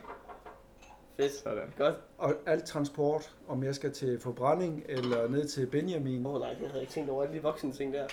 Fedt. 1.17 1.33
Sådan. 1.33 1.73
Godt. 1.79 1.95
Og 2.19 2.35
alt 2.47 2.65
transport, 2.65 3.35
om 3.49 3.63
jeg 3.65 3.75
skal 3.75 3.93
til 3.93 4.21
forbrænding 4.21 4.83
eller 4.89 5.29
ned 5.29 5.49
til 5.49 5.67
Benjamin. 5.67 6.27
Åh 6.27 6.35
oh, 6.35 6.41
nej, 6.41 6.57
jeg 6.63 6.69
havde 6.71 6.81
ikke 6.81 6.93
tænkt 6.93 7.11
over 7.11 7.23
alle 7.23 7.37
de 7.37 7.43
voksne 7.43 7.73
ting 7.73 7.93
der. 7.95 8.07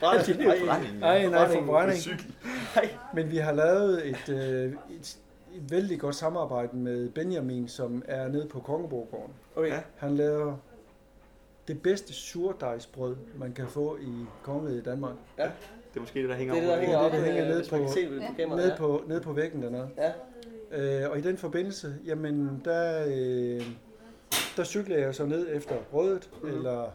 Brænding. 0.00 0.38
Det 0.38 0.46
er 0.46 0.54
jo 0.60 0.66
brænding. 0.66 0.98
Nej, 0.98 1.26
nej, 1.26 1.48
Forbrænding. 1.48 2.02
forbrænding. 2.02 2.98
Men 3.14 3.30
vi 3.30 3.36
har 3.36 3.52
lavet 3.52 4.08
et, 4.08 4.28
øh, 4.28 4.36
et, 4.64 4.76
et 4.90 5.18
vældig 5.68 6.00
godt 6.00 6.14
samarbejde 6.14 6.76
med 6.76 7.08
Benjamin, 7.10 7.68
som 7.68 8.02
er 8.08 8.28
nede 8.28 8.46
på 8.46 8.60
Kongeborggården. 8.60 9.32
Okay. 9.56 9.68
Ja. 9.68 9.80
Han 9.96 10.16
laver 10.16 10.56
det 11.68 11.82
bedste 11.82 12.12
surdejsbrød, 12.12 13.16
man 13.36 13.52
kan 13.52 13.68
få 13.68 13.96
i 13.96 14.12
kongeriget 14.42 14.78
i 14.78 14.82
Danmark. 14.82 15.14
Det 15.36 15.44
er 15.96 16.00
måske 16.00 16.20
det, 16.20 16.28
der 16.28 16.34
hænger 16.34 16.54
Det 16.54 16.62
er 16.64 16.66
det, 16.66 16.74
der 16.76 16.80
hænger 16.80 16.98
det, 16.98 17.06
op, 17.06 17.12
der 17.12 17.20
øh, 17.20 17.26
hænger 17.26 17.44
nede 17.48 17.64
på- 17.70 17.76
det 17.76 18.36
kameraet. 18.36 18.56
Nede 18.56 18.68
ja. 18.70 18.76
på, 18.76 19.02
nede 19.08 19.20
på 19.20 19.32
væggen 19.32 19.62
dernede. 19.62 19.88
Ja. 19.96 20.12
Øh, 21.04 21.10
og 21.10 21.18
i 21.18 21.20
den 21.20 21.36
forbindelse, 21.36 21.94
jamen 22.06 22.62
der, 22.64 23.04
øh, 23.06 23.62
der 24.56 24.64
cykler 24.64 24.98
jeg 24.98 25.14
så 25.14 25.26
ned 25.26 25.48
efter 25.56 25.76
brødet, 25.90 26.30
mm. 26.42 26.48
eller 26.48 26.86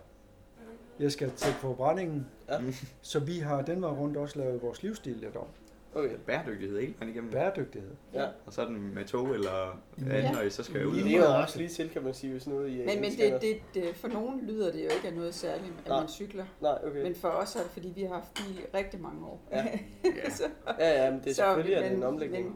jeg 1.00 1.12
skal 1.12 1.32
til 1.32 1.54
forbrændingen. 1.54 2.28
Ja. 2.50 2.58
Så 3.02 3.20
vi 3.20 3.40
har 3.40 3.62
den 3.62 3.82
vej 3.82 3.90
rundt 3.92 4.18
også 4.18 4.40
lavet 4.40 4.62
vores 4.62 4.84
livsstil 4.84 5.16
lidt 5.16 5.36
om. 5.36 5.46
Okay. 5.96 6.16
bæredygtighed 6.26 6.80
hele 6.80 6.94
vejen 7.00 7.14
igennem. 7.14 7.32
Bæredygtighed. 7.32 7.92
Ja. 8.14 8.26
Og 8.46 8.54
så 8.54 8.62
er 8.62 8.66
den 8.66 8.94
med 8.96 9.06
tog 9.06 9.34
eller 9.34 9.82
Ja. 10.08 10.16
anden, 10.18 10.34
når 10.34 10.42
I 10.42 10.50
så 10.50 10.64
skal 10.64 10.88
ud. 10.88 10.96
Det 10.96 11.14
er 11.14 11.18
jo 11.18 11.40
også 11.42 11.58
lige 11.58 11.70
til, 11.70 11.90
kan 11.90 12.04
man 12.04 12.14
sige, 12.14 12.32
hvis 12.32 12.48
noget 12.48 12.70
i 12.70 12.78
Men, 12.86 13.02
men 13.02 13.12
det, 13.12 13.42
det, 13.42 13.58
det, 13.74 13.96
for 13.96 14.08
nogen 14.08 14.46
lyder 14.48 14.72
det 14.72 14.80
jo 14.86 14.90
ikke 14.96 15.08
af 15.08 15.14
noget 15.14 15.36
særligt, 15.36 15.74
at 15.84 15.88
Nej. 15.88 16.00
man 16.00 16.10
cykler. 16.10 16.46
Nej, 16.62 16.78
okay. 16.84 17.04
Men 17.04 17.16
for 17.16 17.28
os 17.28 17.56
er 17.56 17.60
det, 17.62 17.72
fordi 17.72 17.90
vi 17.96 18.02
har 18.04 18.14
haft 18.14 18.34
bil 18.34 18.60
i 18.60 18.66
rigtig 18.78 19.02
mange 19.02 19.26
år. 19.26 19.42
Ja. 19.52 19.66
Ja. 20.24 20.30
så, 20.30 20.44
Ja, 20.80 21.04
ja, 21.06 21.12
men 21.12 21.20
det 21.20 21.30
er 21.30 21.34
så- 21.34 21.36
selvfølgelig 21.36 21.74
er 21.76 21.82
det 21.90 21.98
en 21.98 22.04
omlægning. 22.04 22.46
Men, 22.46 22.56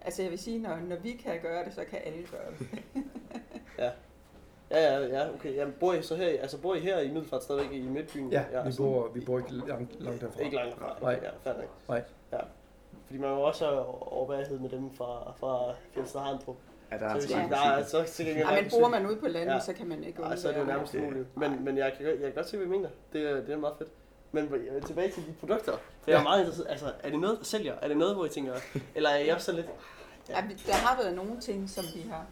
altså 0.00 0.22
jeg 0.22 0.30
vil 0.30 0.38
sige, 0.38 0.58
når, 0.58 0.76
når 0.88 0.96
vi 0.96 1.10
kan 1.12 1.40
gøre 1.42 1.64
det, 1.64 1.74
så 1.74 1.84
kan 1.90 1.98
alle 2.04 2.26
gøre 2.30 2.50
det. 2.58 2.68
Ja, 3.78 3.90
ja, 4.70 4.98
ja, 5.06 5.34
okay. 5.34 5.54
Jamen, 5.54 5.74
bor 5.80 5.92
I 5.94 6.02
så 6.02 6.14
her, 6.16 6.28
i- 6.28 6.36
altså 6.36 6.58
bor 6.60 6.74
I 6.74 6.80
her 6.80 6.98
i 7.00 7.08
Middelfart 7.08 7.42
stadigvæk 7.42 7.72
i 7.72 7.80
Midtbyen? 7.88 8.32
Ja, 8.32 8.44
vi 8.64 8.72
sådan- 8.72 8.92
bor, 8.92 9.08
vi 9.14 9.20
bor 9.20 9.38
ikke 9.38 9.52
langt, 9.66 10.02
langt 10.02 10.20
derfra. 10.20 10.40
Ikke 10.40 10.56
langt 10.56 10.78
fra. 10.78 10.96
Nej. 11.02 11.20
Ja, 11.46 11.52
nok. 11.52 11.64
Nej. 11.88 12.02
Ja. 12.32 12.38
Fordi 13.06 13.18
man 13.18 13.30
jo 13.30 13.40
også 13.42 13.64
har 13.64 14.12
overbærighed 14.12 14.58
med 14.58 14.68
dem 14.70 14.94
fra, 14.94 15.32
fra 15.40 15.72
Fjellsted 15.94 16.20
Harndrup. 16.20 16.56
Ja, 16.92 16.96
der 16.96 17.00
Så 17.00 17.06
er 17.06 17.12
hvis 17.12 17.24
altså 17.24 17.36
ikke 17.38 17.50
der 17.54 17.60
er 17.60 17.84
så 17.84 18.04
til 18.04 18.26
gengæld 18.26 18.48
Ja, 18.48 18.62
men 18.62 18.70
bor 18.70 18.88
man 18.88 19.06
ude 19.06 19.16
på 19.16 19.28
landet, 19.28 19.54
Ja. 19.54 19.60
så 19.60 19.72
kan 19.72 19.88
man 19.88 20.04
ikke 20.04 20.20
Nej, 20.20 20.36
så 20.36 20.48
er 20.48 20.52
det 20.52 20.60
jo 20.60 20.64
nærmest 20.64 20.92
det- 20.92 21.00
umuligt. 21.00 21.36
Men, 21.36 21.64
men 21.64 21.78
jeg, 21.78 21.92
kan, 21.96 22.06
godt- 22.06 22.14
jeg 22.20 22.24
kan 22.24 22.34
godt 22.34 22.48
se, 22.48 22.56
hvad 22.56 22.66
I 22.66 22.70
mener. 22.70 22.88
Det, 23.12 23.30
er- 23.30 23.34
det 23.40 23.50
er 23.50 23.56
meget 23.56 23.74
fedt. 23.78 23.90
Men 24.32 24.52
jeg 24.74 24.82
tilbage 24.82 25.10
til 25.10 25.26
de 25.26 25.32
produkter. 25.40 25.72
Jeg 26.06 26.12
er 26.12 26.18
Ja. 26.18 26.22
meget 26.22 26.40
interesseret. 26.40 26.66
Altså, 26.70 26.86
er 27.02 27.10
det 27.10 27.18
noget, 27.20 27.38
der 27.38 27.44
sælger? 27.44 27.74
Er 27.82 27.88
det 27.88 27.96
noget, 27.96 28.14
hvor 28.14 28.24
I 28.24 28.28
tænker... 28.28 28.54
Eller 28.94 29.10
er 29.10 29.18
I 29.18 29.28
også 29.28 29.46
så 29.46 29.52
lidt... 29.52 29.66
Ja, 30.28 30.46
vi- 30.46 30.62
der 30.66 30.72
har 30.72 31.02
været 31.02 31.16
nogle 31.16 31.40
ting, 31.40 31.70
som 31.70 31.84
vi 31.94 32.00
har, 32.10 32.26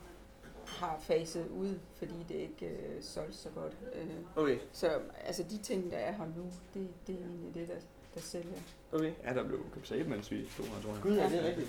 har 0.79 0.99
faset 1.01 1.49
ud, 1.49 1.79
fordi 1.97 2.15
det 2.29 2.35
ikke 2.35 2.67
øh, 2.67 3.03
solgte 3.03 3.37
så 3.37 3.49
godt. 3.55 3.73
Øh, 3.95 4.07
Okay, 4.37 4.59
så 4.73 4.91
altså 5.25 5.43
de 5.51 5.59
ting, 5.59 5.91
der 5.91 5.97
er 5.97 6.13
her 6.13 6.25
nu, 6.37 6.43
det, 6.75 6.89
det 7.07 7.15
er 7.15 7.19
egentlig 7.19 7.55
det, 7.55 7.69
der, 7.69 7.75
der 8.15 8.21
sælger. 8.21 8.59
okay. 8.93 9.13
Ja, 9.25 9.35
der 9.35 9.45
blev 9.45 9.59
købt 9.75 9.89
sæbe, 9.89 10.09
mens 10.11 10.31
vi 10.31 10.49
stod 10.55 10.65
her, 10.67 10.83
tror 10.83 10.93
jeg. 10.93 11.03
Gud, 11.03 11.17
ja, 11.17 11.29
det 11.29 11.39
er 11.45 11.47
rigtigt. 11.49 11.69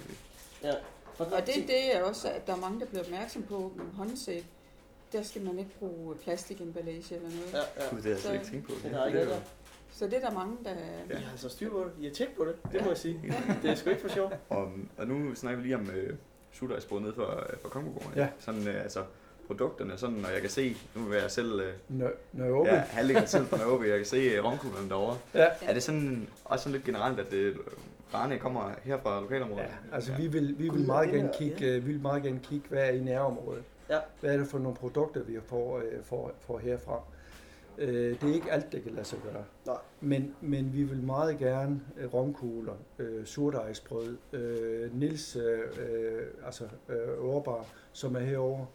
Ja. 0.63 0.73
Og 1.19 1.45
det, 1.45 1.55
det 1.67 1.95
er 1.95 2.03
også, 2.03 2.31
at 2.31 2.47
der 2.47 2.53
er 2.53 2.57
mange, 2.57 2.79
der 2.79 2.85
bliver 2.85 3.03
opmærksom 3.03 3.43
på, 3.43 3.71
at 3.79 3.85
håndsæbe, 3.97 4.45
der 5.13 5.21
skal 5.23 5.41
man 5.41 5.59
ikke 5.59 5.71
bruge 5.79 6.15
plastikemballage 6.15 7.15
eller 7.15 7.29
noget. 7.29 7.53
Ja, 7.53 7.83
ja. 7.83 7.89
Gud, 7.89 7.95
det 7.97 8.03
havde 8.03 8.15
jeg 8.15 8.19
slet 8.21 8.33
ikke 8.33 8.45
tænkt 8.45 8.67
på. 8.67 8.73
Der 8.89 8.99
er 9.01 9.05
ikke 9.05 9.19
noget 9.19 9.33
der. 9.33 9.41
Så 9.91 10.05
det 10.05 10.13
er 10.13 10.19
der 10.19 10.31
mange, 10.31 10.57
der... 10.65 10.71
I 11.09 11.13
har 11.21 11.31
altså 11.31 11.49
styr 11.49 11.69
på 11.69 11.79
det. 11.83 11.91
I 12.03 12.07
har 12.07 12.13
tjekket 12.13 12.35
på 12.37 12.45
det. 12.45 12.55
Det 12.71 12.81
må 12.81 12.87
jeg 12.87 12.97
sige. 12.97 13.21
Det 13.61 13.69
er 13.71 13.75
sgu 13.75 13.89
ikke 13.89 14.01
for 14.01 14.09
sjov. 14.09 14.31
Og, 14.49 14.71
og 14.97 15.07
nu 15.07 15.35
snakker 15.35 15.57
vi 15.57 15.63
lige 15.63 15.75
om 15.75 15.89
øh, 15.89 16.17
sudajsbrød 16.53 16.99
nede 17.01 17.13
for, 17.13 17.43
øh, 17.49 17.57
for 17.61 17.69
Kongogården. 17.69 18.11
Ja. 18.15 18.27
Sådan, 18.39 18.67
øh, 18.67 18.81
altså, 18.83 18.99
produkterne, 19.47 19.97
sådan, 19.97 20.15
når 20.15 20.29
jeg 20.29 20.41
kan 20.41 20.49
se, 20.49 20.77
nu 20.95 21.11
er 21.13 21.17
jeg 21.21 21.31
selv, 21.31 21.59
øh, 21.59 21.73
Nø- 21.99 22.17
Nørre 22.33 22.67
ja, 22.73 22.75
halvdelen 22.79 23.27
selv 23.27 23.45
fra 23.45 23.57
Nørreby, 23.57 23.89
jeg 23.89 23.97
kan 23.97 24.05
se 24.05 24.17
øh, 24.17 24.43
romkuglerne 24.43 24.89
derovre. 24.89 25.17
Ja. 25.33 25.47
Er 25.61 25.73
det 25.73 25.83
sådan, 25.83 26.27
også 26.45 26.63
sådan 26.63 26.73
lidt 26.73 26.83
generelt, 26.85 27.19
at 27.19 27.31
det, 27.31 27.57
varerne 28.11 28.37
kommer 28.37 28.71
her 28.83 28.97
fra 29.03 29.21
lokalområdet? 29.21 29.63
Ja, 29.63 29.95
altså 29.95 30.11
ja. 30.11 30.17
vi 30.17 30.27
vil, 30.27 30.55
vi 30.59 30.69
vil 30.69 30.85
meget 30.85 31.07
ja, 31.07 31.15
gerne 31.15 31.29
er- 31.29 31.37
kigge, 31.37 31.65
øh, 31.65 31.87
vi 31.87 31.91
vil 31.91 32.01
meget 32.01 32.23
gerne 32.23 32.39
kigge, 32.43 32.65
hvad 32.69 32.83
er 32.83 32.89
i 32.89 32.99
nærområdet. 32.99 33.63
Ja. 33.89 33.97
Hvad 34.19 34.33
er 34.33 34.37
det 34.37 34.47
for 34.47 34.59
nogle 34.59 34.77
produkter, 34.77 35.23
vi 35.23 35.37
får, 35.45 35.77
øh, 35.77 36.03
får, 36.03 36.31
får 36.41 36.57
herfra. 36.57 37.01
Øh, 37.79 38.21
det 38.21 38.29
er 38.29 38.33
ikke 38.33 38.51
alt, 38.51 38.71
det 38.71 38.83
kan 38.83 38.91
lade 38.91 39.05
sig 39.05 39.19
gøre. 39.23 39.43
Nej. 39.65 39.75
Men, 40.01 40.35
men 40.41 40.73
vi 40.73 40.83
vil 40.83 41.03
meget 41.03 41.37
gerne 41.37 41.81
øh, 41.97 42.13
romkugler, 42.13 42.73
øh, 42.99 43.25
surdejsbrød, 43.25 44.17
øh, 44.33 44.99
Nils 44.99 45.35
øh, 45.35 45.59
øh, 45.59 46.21
altså 46.45 46.63
øh, 46.89 47.35
Ørbar, 47.35 47.65
som 47.93 48.15
er 48.15 48.19
herovre, 48.19 48.65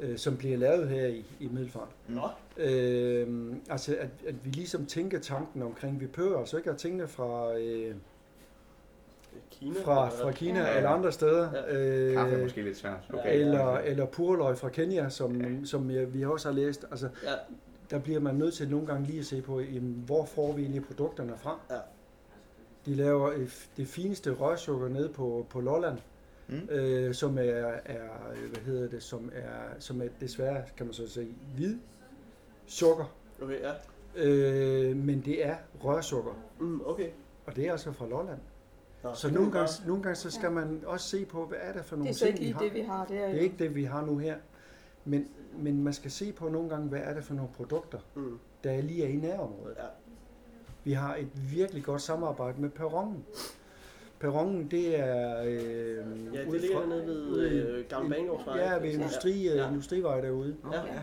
øh, 0.00 0.18
som 0.18 0.36
bliver 0.36 0.56
lavet 0.58 0.88
her 0.88 1.06
i, 1.06 1.24
i 1.40 1.48
Middelfart. 1.48 1.88
Nå. 2.08 2.28
Øh, 2.56 3.52
altså 3.70 3.96
at, 4.00 4.08
at 4.26 4.34
vi 4.44 4.50
ligesom 4.50 4.86
tænker 4.86 5.18
tanken 5.20 5.62
omkring, 5.62 6.00
vi 6.00 6.06
behøver 6.06 6.38
altså 6.38 6.56
ikke 6.56 6.70
at 6.70 6.76
tænke 6.76 7.08
fra, 7.08 7.58
øh, 7.58 7.94
Kina. 9.50 9.74
fra, 9.84 10.08
fra 10.08 10.30
Kina 10.32 10.58
Ja, 10.60 10.70
ja. 10.70 10.76
eller 10.76 10.90
andre 10.90 11.12
steder. 11.12 11.42
Ja. 11.52 12.14
Kaffe 12.14 12.32
er 12.32 12.36
Øh, 12.38 12.42
måske 12.42 12.62
lidt 12.62 12.76
svært. 12.76 12.98
Ja. 13.12 13.18
Okay. 13.18 13.40
eller, 13.40 13.78
eller 13.78 14.06
purløg 14.06 14.58
fra 14.58 14.68
Kenya, 14.68 15.08
som, 15.08 15.64
som 15.66 15.90
jeg, 15.90 16.14
vi 16.14 16.24
også 16.24 16.48
har 16.48 16.54
læst. 16.56 16.84
Altså, 16.90 17.08
Ja. 17.22 17.28
Der 17.90 17.98
bliver 17.98 18.20
man 18.20 18.34
nødt 18.34 18.54
til 18.54 18.68
nogle 18.70 18.86
gange 18.86 19.06
lige 19.06 19.18
at 19.18 19.26
se 19.26 19.42
på, 19.42 19.60
jamen, 19.60 20.02
hvor 20.06 20.24
får 20.24 20.52
vi 20.52 20.62
egentlig 20.62 20.84
produkterne 20.84 21.32
fra? 21.36 21.60
Ja. 21.70 21.76
De 22.86 22.94
laver 22.94 23.32
det 23.76 23.88
fineste 23.88 24.30
rørsukker 24.32 24.88
nede 24.88 25.08
på, 25.08 25.46
på 25.50 25.60
Lolland, 25.60 25.98
Mm. 26.48 26.68
øh, 26.70 27.14
som 27.14 27.38
er, 27.38 27.42
er, 27.42 28.08
hvad 28.52 28.62
hedder 28.66 28.88
det, 28.88 29.02
som 29.02 29.30
er, 29.34 29.50
som 29.78 30.02
er 30.02 30.06
desværre, 30.20 30.62
kan 30.76 30.86
man 30.86 30.92
så 30.94 31.08
sige, 31.08 31.34
hvid 31.56 31.76
sukker. 32.66 33.04
Okay, 33.42 33.60
ja. 33.60 33.72
Øh, 34.16 34.96
men 34.96 35.20
det 35.24 35.46
er 35.46 35.56
rørsukker, 35.84 36.32
Mm, 36.60 36.80
okay. 36.86 37.08
og 37.46 37.56
det 37.56 37.66
er 37.66 37.72
altså 37.72 37.92
fra 37.92 38.06
Lolland. 38.08 38.38
Nå, 39.02 39.14
Så 39.14 39.26
det 39.26 39.34
nogle 39.34 39.48
er 39.48 39.52
gange, 39.52 39.70
nogle 39.86 40.02
gange 40.02 40.16
så 40.16 40.30
skal 40.30 40.52
man 40.52 40.80
også 40.86 41.08
se 41.08 41.24
på, 41.24 41.46
hvad 41.46 41.58
er 41.60 41.72
det 41.72 41.84
for 41.84 41.96
Det 41.96 41.98
nogle 41.98 42.10
er 42.10 42.14
så 42.14 42.24
ting, 42.24 42.40
ikke 42.40 42.40
vi 42.40 42.44
lige 42.44 42.54
har. 42.54 42.64
det, 42.64 42.74
vi 42.74 42.80
har. 42.80 43.04
Det 43.06 43.18
er, 43.18 43.26
Det 43.28 43.36
er 43.36 43.40
ikke 43.40 43.56
det, 43.58 43.74
vi 43.74 43.84
har 43.84 44.06
nu 44.06 44.18
her. 44.18 44.36
Men, 45.04 45.28
men 45.58 45.82
man 45.84 45.92
skal 45.92 46.10
se 46.10 46.32
på 46.32 46.48
nogle 46.48 46.68
gange, 46.68 46.88
hvad 46.88 47.00
er 47.00 47.14
det 47.14 47.24
for 47.24 47.34
nogle 47.34 47.50
produkter, 47.56 47.98
Mm, 48.14 48.38
der 48.64 48.80
lige 48.80 49.04
er 49.04 49.08
i 49.08 49.16
nærområdet. 49.16 49.76
ja. 49.78 49.84
Vi 50.84 50.92
har 50.92 51.16
et 51.16 51.28
virkelig 51.56 51.84
godt 51.84 52.02
samarbejde 52.02 52.60
med 52.60 52.70
Perronen. 52.70 53.24
Perronen, 54.20 54.70
det 54.70 54.98
er... 55.00 55.42
Øh, 55.42 55.54
Ja, 56.34 56.44
det 56.44 56.60
ligger 56.60 56.76
fra- 56.76 56.82
dernede 56.90 57.30
ved 57.30 57.50
øh, 57.50 57.84
Gamle 57.88 58.10
Banegårdsvej. 58.14 58.56
Ja, 58.58 58.74
ved 58.78 58.88
Ja. 58.88 58.92
industri, 58.94 59.42
Ja. 59.56 59.68
industrivej 59.68 60.20
derude. 60.20 60.56
Ja. 60.72 60.78
ja, 60.78 61.02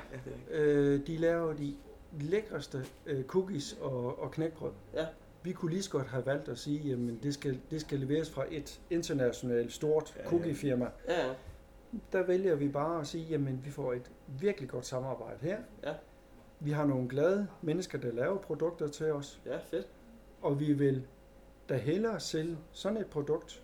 Øh, 0.51 1.07
de 1.07 1.17
laver 1.17 1.53
de 1.53 1.73
lækreste 2.19 2.85
øh, 3.05 3.23
cookies 3.23 3.77
og, 3.81 4.19
og 4.19 4.31
knækbrød. 4.31 4.71
Ja. 4.93 5.05
Vi 5.43 5.51
kunne 5.51 5.71
lige 5.71 5.83
så 5.83 5.89
godt 5.91 6.07
have 6.07 6.25
valgt 6.25 6.49
at 6.49 6.57
sige, 6.57 6.79
jamen 6.89 7.19
det 7.23 7.33
skal, 7.33 7.59
det 7.71 7.81
skal 7.81 7.99
leveres 7.99 8.29
fra 8.29 8.43
et 8.51 8.81
internationalt 8.89 9.71
stort 9.73 10.13
Ja, 10.17 10.21
ja. 10.23 10.29
cookiefirma. 10.29 10.87
Ja, 11.07 11.27
ja. 11.27 11.33
Der 12.11 12.23
vælger 12.23 12.55
vi 12.55 12.67
bare 12.67 12.99
at 13.01 13.07
sige, 13.07 13.23
jamen 13.29 13.61
vi 13.65 13.71
får 13.71 13.93
et 13.93 14.11
virkelig 14.39 14.69
godt 14.69 14.85
samarbejde 14.85 15.37
her. 15.41 15.57
Ja. 15.83 15.93
Vi 16.59 16.71
har 16.71 16.85
nogle 16.85 17.09
glade 17.09 17.47
mennesker, 17.61 17.97
der 17.97 18.11
laver 18.11 18.37
produkter 18.37 18.87
til 18.87 19.11
os, 19.11 19.41
ja, 19.45 19.57
fedt. 19.57 19.87
og 20.41 20.59
vi 20.59 20.73
vil 20.73 21.03
da 21.69 21.75
hellere 21.77 22.19
sælge 22.19 22.57
sådan 22.71 22.97
et 22.97 23.07
produkt, 23.07 23.63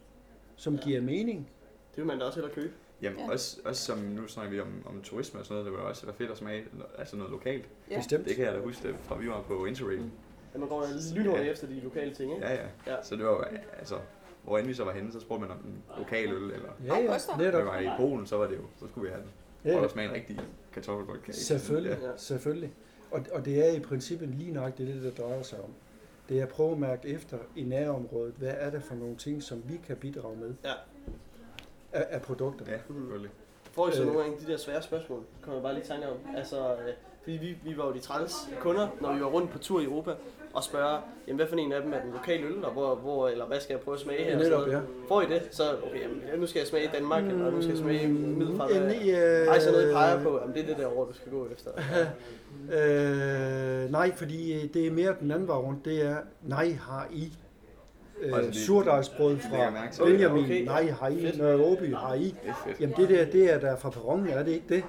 som 0.55 0.75
Ja. 0.75 0.81
giver 0.81 1.01
mening. 1.01 1.49
Det 1.91 1.97
vil 1.97 2.05
man 2.05 2.19
da 2.19 2.25
også 2.25 2.39
hellere 2.39 2.55
købe. 2.55 2.73
Jamen, 3.01 3.19
Ja. 3.19 3.31
også, 3.31 3.59
også 3.65 3.85
som 3.85 3.97
nu 3.97 4.27
snakker 4.27 4.51
vi 4.51 4.59
om, 4.59 4.83
om 4.85 5.01
turisme 5.01 5.39
og 5.39 5.45
sådan 5.45 5.53
noget, 5.55 5.65
det 5.65 5.73
vil 5.73 5.81
også 5.89 6.05
være 6.05 6.15
fedt 6.15 6.31
at 6.31 6.37
smage 6.37 6.63
altså 6.97 7.15
noget 7.17 7.31
lokalt. 7.31 7.65
Ja. 7.91 7.97
Bestemt. 7.97 8.25
Det 8.25 8.35
kan 8.35 8.45
jeg 8.45 8.53
da 8.53 8.59
huske, 8.59 8.95
fra 9.01 9.17
vi 9.17 9.29
var 9.29 9.41
på 9.41 9.65
Interrail. 9.65 10.11
Ja, 10.53 10.59
man 10.59 10.69
går 10.69 10.85
lynhurtigt 11.15 11.45
Ja. 11.47 11.51
efter 11.51 11.67
de 11.67 11.79
lokale 11.79 12.13
ting, 12.15 12.33
ikke? 12.35 12.45
Ja, 12.47 12.53
ja. 12.53 12.67
Ja. 12.87 13.03
Så 13.03 13.15
det 13.15 13.25
var 13.25 13.31
jo, 13.31 13.41
altså, 13.79 13.95
hvor 14.47 14.57
end 14.57 14.67
vi 14.67 14.73
så 14.73 14.83
var 14.83 14.91
henne, 14.91 15.11
så 15.11 15.19
spurgte 15.19 15.41
man 15.47 15.51
om 15.51 15.63
den 15.63 15.83
lokale 15.97 16.31
øl, 16.35 16.43
eller 16.43 16.69
Ja, 16.85 16.97
ja, 16.99 17.13
også 17.13 17.27
der. 17.31 17.37
når 17.37 17.43
netop. 17.45 17.65
var 17.65 17.79
i 17.79 17.89
Polen, 17.97 18.27
så 18.27 18.37
var 18.37 18.47
det 18.47 18.55
jo, 18.55 18.61
så 18.79 18.87
skulle 18.87 19.07
vi 19.07 19.13
have 19.13 19.21
den. 19.23 19.31
Ja, 19.65 19.69
Og 19.69 19.75
ja. 19.75 19.81
der 19.83 19.87
smager 19.89 20.09
en 20.09 20.15
rigtig 20.15 20.39
kartoffelbrødkage. 20.73 21.33
Selvfølgelig, 21.33 21.97
Ja. 22.01 22.07
selvfølgelig. 22.17 22.73
Og, 23.11 23.21
og 23.33 23.45
det 23.45 23.67
er 23.69 23.71
i 23.73 23.79
princippet 23.79 24.29
lige 24.29 24.51
nok 24.53 24.77
det, 24.77 24.87
det 25.03 25.17
drejer 25.17 25.41
sig 25.41 25.59
om. 25.61 25.69
Det 26.29 26.39
er 26.39 26.43
at 26.43 26.49
prøve 26.49 26.71
at 26.71 26.77
mærke 26.77 27.07
efter 27.07 27.37
i 27.55 27.63
nærområdet, 27.63 28.33
hvad 28.37 28.53
er 28.57 28.69
det 28.69 28.83
for 28.83 28.95
nogle 28.95 29.15
ting, 29.15 29.43
som 29.43 29.63
vi 29.65 29.79
kan 29.87 29.95
bidrage 29.97 30.37
med 30.37 30.53
Ja. 30.65 30.71
af, 31.93 32.05
af 32.09 32.21
produkter. 32.21 32.65
Ja, 32.71 32.77
selvfølgelig. 32.87 33.31
Får 33.71 33.89
I 33.89 33.91
så 33.91 34.01
Øh. 34.01 34.07
nogle 34.07 34.21
gange 34.23 34.39
de 34.45 34.51
der 34.51 34.57
svære 34.57 34.81
spørgsmål? 34.81 35.23
Kommer 35.41 35.55
jeg 35.55 35.63
bare 35.63 35.73
lige 35.73 35.83
i 35.83 35.87
tanke 35.87 36.07
om. 36.09 36.17
Altså, 36.35 36.73
øh, 36.73 36.93
fordi 37.23 37.37
vi, 37.37 37.57
vi 37.63 37.77
var 37.77 37.85
jo 37.87 37.93
de 37.93 37.99
træls 37.99 38.33
kunder, 38.59 38.87
når 39.01 39.13
vi 39.13 39.19
var 39.21 39.27
rundt 39.27 39.51
på 39.51 39.57
tur 39.59 39.79
i 39.79 39.83
Europa, 39.83 40.11
og 40.57 40.63
spørge, 40.63 40.99
jamen 41.27 41.37
hvad 41.37 41.47
for 41.47 41.55
en 41.55 41.71
af 41.73 41.81
dem 41.81 41.93
er 41.93 42.01
den 42.01 42.11
lokale 42.11 42.45
øl, 42.45 42.65
og 42.65 42.71
hvor, 42.71 42.95
hvor, 42.95 43.27
eller 43.27 43.45
hvad 43.45 43.59
skal 43.59 43.73
jeg 43.73 43.81
prøve 43.81 43.95
at 43.95 44.01
smage 44.01 44.23
her? 44.23 44.37
Netop, 44.37 44.67
ja. 44.67 44.79
Får 45.07 45.21
I 45.21 45.25
det? 45.25 45.41
Så, 45.51 45.63
okay, 45.83 46.01
jamen, 46.01 46.21
ja, 46.31 46.35
nu 46.35 46.47
skal 46.47 46.59
jeg 46.59 46.67
smage 46.67 46.83
i 46.85 46.89
Danmark, 46.93 47.23
mm, 47.23 47.29
eller 47.29 47.51
nu 47.51 47.61
skal 47.61 47.69
jeg 47.69 47.77
smage 47.77 48.03
i 48.03 48.07
Middelfart. 48.07 48.71
En, 48.71 48.81
Hvad- 48.81 48.95
øh, 49.41 49.47
Ej, 49.47 49.59
så 49.59 49.71
noget 49.71 49.89
I 49.89 49.93
peger 49.93 50.23
på, 50.23 50.39
jamen 50.41 50.55
det 50.55 50.63
er 50.63 50.67
det 50.67 50.77
der 50.77 50.97
ord, 50.97 51.07
du 51.07 51.13
skal 51.13 51.31
gå 51.31 51.47
efter. 51.51 51.71
Øh, 52.73 53.91
nej, 53.91 54.11
fordi 54.15 54.53
øh, 54.53 54.73
det 54.73 54.87
er 54.87 54.91
mere 54.91 55.15
den 55.19 55.31
anden 55.31 55.47
vej 55.47 55.55
rundt. 55.57 55.85
Det 55.85 56.01
er, 56.05 56.17
nej, 56.43 56.71
har 56.81 57.07
I 57.11 57.33
øh, 58.21 58.53
surdejsbrød 58.53 59.37
fra. 59.37 60.05
Benjamin? 60.05 60.43
Okay, 60.43 60.59
ja. 60.59 60.65
Nej, 60.65 60.91
har 60.91 61.07
I. 61.07 61.31
Nørre 61.37 61.55
Åby? 61.65 61.93
Har 61.95 62.13
I? 62.13 62.35
Er. 62.45 62.53
Jamen 62.79 62.95
det 62.97 63.09
der, 63.09 63.25
det 63.25 63.53
er 63.53 63.59
der 63.59 63.75
fra 63.75 63.89
perronen, 63.89 64.27
er 64.29 64.43
det 64.43 64.51
ikke 64.51 64.65
det? 64.69 64.83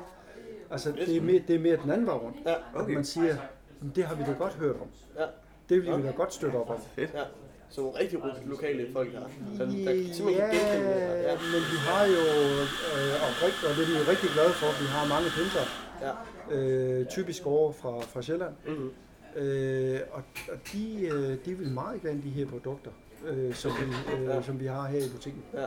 Altså, 0.70 0.92
det 1.06 1.16
er 1.16 1.20
mere, 1.20 1.42
det 1.48 1.54
er 1.56 1.60
mere 1.60 1.76
den 1.82 1.90
anden 1.90 2.06
vej 2.06 2.14
rundt. 2.14 2.36
Ja, 2.46 2.52
At 2.52 2.58
Okay. 2.74 2.94
man 2.94 3.04
siger, 3.04 3.36
"Men 3.80 3.92
det 3.96 4.04
har 4.04 4.14
vi 4.14 4.22
da 4.26 4.32
godt 4.38 4.52
hørt 4.54 4.76
om. 4.80 4.86
Ja. 5.18 5.24
Det 5.68 5.76
vil 5.82 5.96
vi 5.98 6.02
da 6.06 6.10
godt 6.10 6.34
støtte 6.34 6.56
op 6.56 6.70
om. 6.70 6.80
Fedt. 6.96 7.10
ja. 7.14 7.22
Så 7.70 7.80
nogle 7.80 7.98
rigtig 7.98 8.18
lokale 8.46 8.92
folk 8.92 9.12
her, 9.12 9.20
der, 9.20 9.26
der 9.58 9.66
simpelthen 9.66 10.24
kan 10.24 10.34
Ja, 10.34 10.44
genkende 10.44 10.94
det 10.94 11.02
her. 11.02 11.14
Ja. 11.14 11.34
men 11.54 11.60
vi 11.72 11.78
har 11.88 12.04
jo, 12.06 12.22
øh, 12.96 13.14
og, 13.24 13.30
rigt, 13.44 13.60
og 13.68 13.70
det 13.76 13.82
er 13.82 13.88
vi 13.92 13.94
jo 14.00 14.04
rigtig 14.12 14.28
glade 14.36 14.52
for, 14.60 14.66
vi 14.82 14.86
har 14.96 15.04
mange 15.14 15.28
pendlere, 15.36 15.68
Ja. 16.06 16.12
øh, 16.56 17.06
typisk 17.06 17.46
over 17.46 17.72
fra, 17.72 18.00
fra 18.00 18.22
Sjælland. 18.22 18.54
Mm-hmm. 18.66 18.90
Øh, 19.36 20.00
og 20.10 20.22
og 20.52 20.58
de, 20.72 21.08
øh, 21.12 21.44
de 21.44 21.54
vil 21.58 21.70
meget 21.70 22.02
gerne 22.02 22.22
de 22.22 22.28
her 22.30 22.46
produkter, 22.46 22.90
øh, 23.26 23.54
som, 23.54 23.70
vi, 23.80 24.12
øh, 24.16 24.24
Ja. 24.24 24.42
som 24.42 24.60
vi 24.60 24.66
har 24.66 24.86
her 24.86 24.98
i 24.98 25.08
butikken. 25.14 25.42
Ja. 25.54 25.64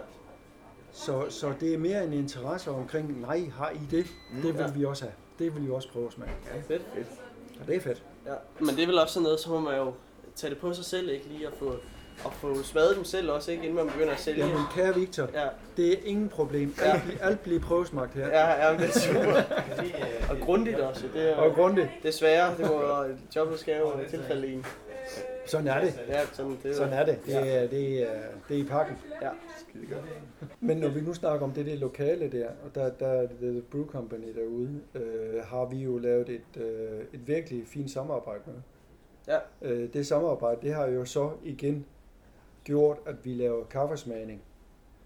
Så, 0.92 1.26
så 1.30 1.54
det 1.60 1.74
er 1.74 1.78
mere 1.78 2.04
en 2.04 2.14
interesse 2.14 2.72
omkring, 2.72 3.22
nej, 3.22 3.42
har 3.54 3.70
I 3.70 3.80
det? 3.92 4.06
Det 4.44 4.54
vil 4.54 4.62
Ja. 4.62 4.72
vi 4.72 4.86
også 4.86 5.04
have. 5.04 5.14
Det 5.40 5.56
vil 5.56 5.66
vi 5.68 5.72
også 5.72 5.90
prøve 5.92 6.06
at 6.08 6.14
smage. 6.14 6.32
Fedt. 6.68 6.82
Og 7.62 7.68
det 7.68 7.76
er 7.76 7.80
fedt. 7.80 8.04
Ja. 8.26 8.34
Men 8.60 8.76
det 8.76 8.84
er 8.84 8.88
vel 8.88 9.00
også 9.00 9.14
sådan 9.14 9.24
noget, 9.24 9.40
så 9.40 9.50
må 9.50 9.60
man 9.60 9.78
jo 9.78 9.94
tage 10.36 10.50
det 10.52 10.60
på 10.60 10.74
sig 10.74 10.86
selv, 10.86 11.10
ikke 11.10 11.26
lige 11.28 11.48
at 11.48 11.54
få 11.60 11.76
at 12.26 12.32
få 12.34 12.64
smadet 12.64 12.96
dem 12.96 13.04
selv 13.04 13.32
også, 13.32 13.52
ikke? 13.52 13.64
Inden 13.64 13.76
man 13.86 13.88
begynder 13.94 14.14
at 14.14 14.20
sælge. 14.20 14.46
Jamen, 14.48 14.64
kære 14.76 14.96
Victor, 14.96 15.28
Ja, 15.34 15.48
det 15.78 15.94
er 15.94 15.96
ingen 16.06 16.30
problem. 16.30 16.76
Ja. 16.82 16.92
Alt, 16.92 17.04
bliver- 17.04 17.26
alt 17.26 17.40
bliver 17.40 17.60
prøvesmagt 17.60 18.14
her. 18.14 18.28
ja, 18.28 18.68
ja, 18.68 18.78
det 18.78 18.96
er 18.96 19.00
super. 19.00 19.42
Og 20.32 20.38
grundigt 20.46 20.80
også. 20.80 21.04
Det 21.14 21.32
er, 21.32 21.36
Og 21.36 21.56
grundigt. 21.56 21.88
det 22.04 22.14
sværere. 22.14 22.58
Det 22.58 22.68
må 22.68 22.84
jobbet 23.36 23.60
skal 23.60 23.78
jo 23.80 23.92
tilfælde 24.10 24.48
en. 24.48 24.66
Sådan 25.46 25.68
er 25.68 25.82
det. 25.82 26.00
Ja, 26.08 26.26
sådan, 26.34 26.58
det 26.64 26.72
er, 26.72 26.76
Sådan 26.76 26.94
er 26.94 27.06
det. 27.06 27.20
Det 27.26 27.36
er, 27.36 27.68
det 27.68 28.02
er, 28.02 28.22
det 28.48 28.58
er 28.58 28.62
i 28.62 28.64
pakken. 28.64 28.96
Ja. 29.22 29.30
Skide 29.58 29.86
godt. 29.86 30.06
Men 30.60 30.78
når 30.78 30.90
vi 30.90 31.02
nu 31.02 31.14
snakker 31.14 31.46
om 31.46 31.52
det 31.52 31.66
der 31.66 31.76
lokale 31.76 32.32
der, 32.32 32.48
og 32.48 32.76
der, 32.76 32.90
der 32.90 33.08
er 33.08 33.28
The 33.42 33.62
Brew 33.62 33.86
Company 33.86 34.36
derude, 34.36 34.82
øh, 34.96 35.44
har 35.44 35.66
vi 35.66 35.78
jo 35.78 35.98
lavet 35.98 36.30
et, 36.30 36.62
øh, 36.62 37.02
et 37.14 37.28
virkelig 37.28 37.68
fint 37.68 37.92
samarbejde 37.92 38.42
med. 38.46 38.56
Ja. 39.28 39.38
Øh, 39.62 39.94
det 39.94 40.08
samarbejde, 40.08 40.62
det 40.62 40.74
har 40.74 40.88
jo 40.88 41.06
så 41.06 41.32
igen 41.44 41.86
gjort, 42.64 42.98
at 43.06 43.16
vi 43.24 43.34
laver 43.34 43.66
kaffesmagning. 43.66 44.42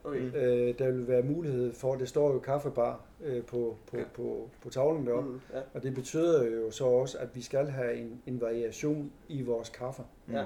Okay. 0.05 0.31
Øh, 0.35 0.79
der 0.79 0.91
vil 0.91 1.07
være 1.07 1.21
mulighed 1.23 1.73
for, 1.73 1.95
det 1.95 2.09
står 2.09 2.33
jo 2.33 2.39
kaffebar 2.39 3.01
øh, 3.23 3.43
på, 3.43 3.75
på, 3.91 3.97
Ja. 3.97 4.03
på, 4.13 4.49
på 4.63 4.69
tavlen 4.69 5.07
deroppe, 5.07 5.29
Mm, 5.29 5.39
ja. 5.53 5.59
og 5.73 5.83
det 5.83 5.95
betyder 5.95 6.43
jo 6.49 6.71
så 6.71 6.85
også, 6.85 7.17
at 7.17 7.35
vi 7.35 7.41
skal 7.41 7.67
have 7.67 7.95
en, 7.95 8.21
en 8.25 8.41
variation 8.41 9.11
i 9.29 9.41
vores 9.41 9.69
kaffe. 9.69 10.03
Ja. 10.31 10.45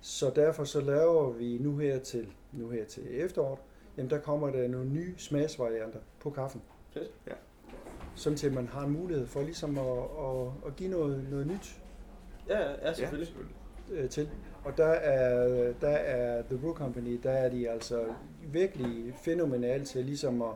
Så 0.00 0.30
derfor 0.36 0.64
så 0.64 0.80
laver 0.80 1.30
vi 1.30 1.58
nu 1.58 1.76
her 1.76 1.98
til, 1.98 2.26
nu 2.52 2.68
her 2.68 2.84
til 2.84 3.02
efteråret, 3.24 3.58
jamen 3.96 4.10
der 4.10 4.18
kommer 4.18 4.50
der 4.50 4.68
nogle 4.68 4.88
nye 4.90 5.14
smagsvarianter 5.18 5.98
på 6.20 6.30
kaffen. 6.30 6.62
Fedt. 6.90 7.10
Ja. 7.26 7.32
Sådan 8.14 8.36
til 8.36 8.46
at 8.46 8.54
man 8.54 8.66
har 8.68 8.84
en 8.86 8.90
mulighed 8.92 9.26
for 9.26 9.42
ligesom 9.42 9.78
at, 9.78 9.84
at, 10.18 10.46
at 10.66 10.76
give 10.76 10.90
noget, 10.90 11.26
noget 11.30 11.46
nyt 11.46 11.78
Ja, 12.48 12.58
ja, 12.60 12.70
ja, 12.70 12.76
Ja, 12.86 12.92
selvfølgelig. 12.92 13.34
Øh, 13.92 14.08
til. 14.08 14.28
Og 14.64 14.76
der 14.76 14.86
er, 14.86 15.72
der 15.80 15.88
er 15.88 16.42
The 16.42 16.58
Brew 16.58 16.74
Company, 16.74 17.20
der 17.22 17.30
er 17.30 17.48
de 17.48 17.70
altså 17.70 18.04
virkelig 18.52 19.14
fænomenale 19.24 19.84
til 19.84 20.04
ligesom 20.04 20.42
at, 20.42 20.48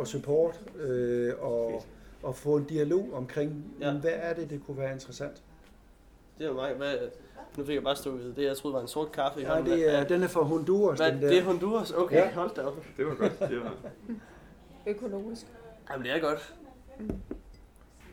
at 0.00 0.08
support 0.08 0.60
øh, 0.78 1.32
og, 1.40 1.84
og 2.22 2.34
få 2.36 2.56
en 2.56 2.64
dialog 2.64 3.08
omkring, 3.12 3.64
Ja. 3.80 3.92
hvad 3.92 4.10
er 4.14 4.34
det, 4.34 4.50
det 4.50 4.60
kunne 4.66 4.78
være 4.78 4.92
interessant. 4.92 5.42
Det 6.38 6.44
er 6.44 6.48
jo 6.48 6.54
mig. 6.54 6.74
Hvad, 6.74 6.94
nu 7.58 7.64
fik 7.64 7.74
jeg 7.74 7.82
bare 7.82 7.96
stået 7.96 8.24
ved 8.24 8.32
det, 8.34 8.44
jeg 8.44 8.56
troede 8.56 8.74
var 8.74 8.80
en 8.80 8.88
sort 8.88 9.12
kaffe. 9.12 9.40
i 9.40 9.44
hånden. 9.44 9.66
det 9.72 9.94
er, 9.98 10.04
den 10.04 10.22
er 10.22 10.28
fra 10.28 10.42
Honduras, 10.42 10.98
Hvad, 10.98 11.12
den 11.12 11.22
der. 11.22 11.28
det 11.28 11.38
er 11.38 11.42
Honduras? 11.42 11.90
Okay, 11.92 12.16
Ja. 12.16 12.30
hold 12.34 12.50
da 12.56 12.62
op. 12.62 12.76
Det 12.96 13.06
var 13.06 13.14
godt. 13.14 13.38
Det 13.40 13.60
var... 13.60 13.74
Økologisk. 14.86 15.46
Jamen, 15.90 16.06
det 16.06 16.14
er 16.14 16.20
godt. 16.20 16.54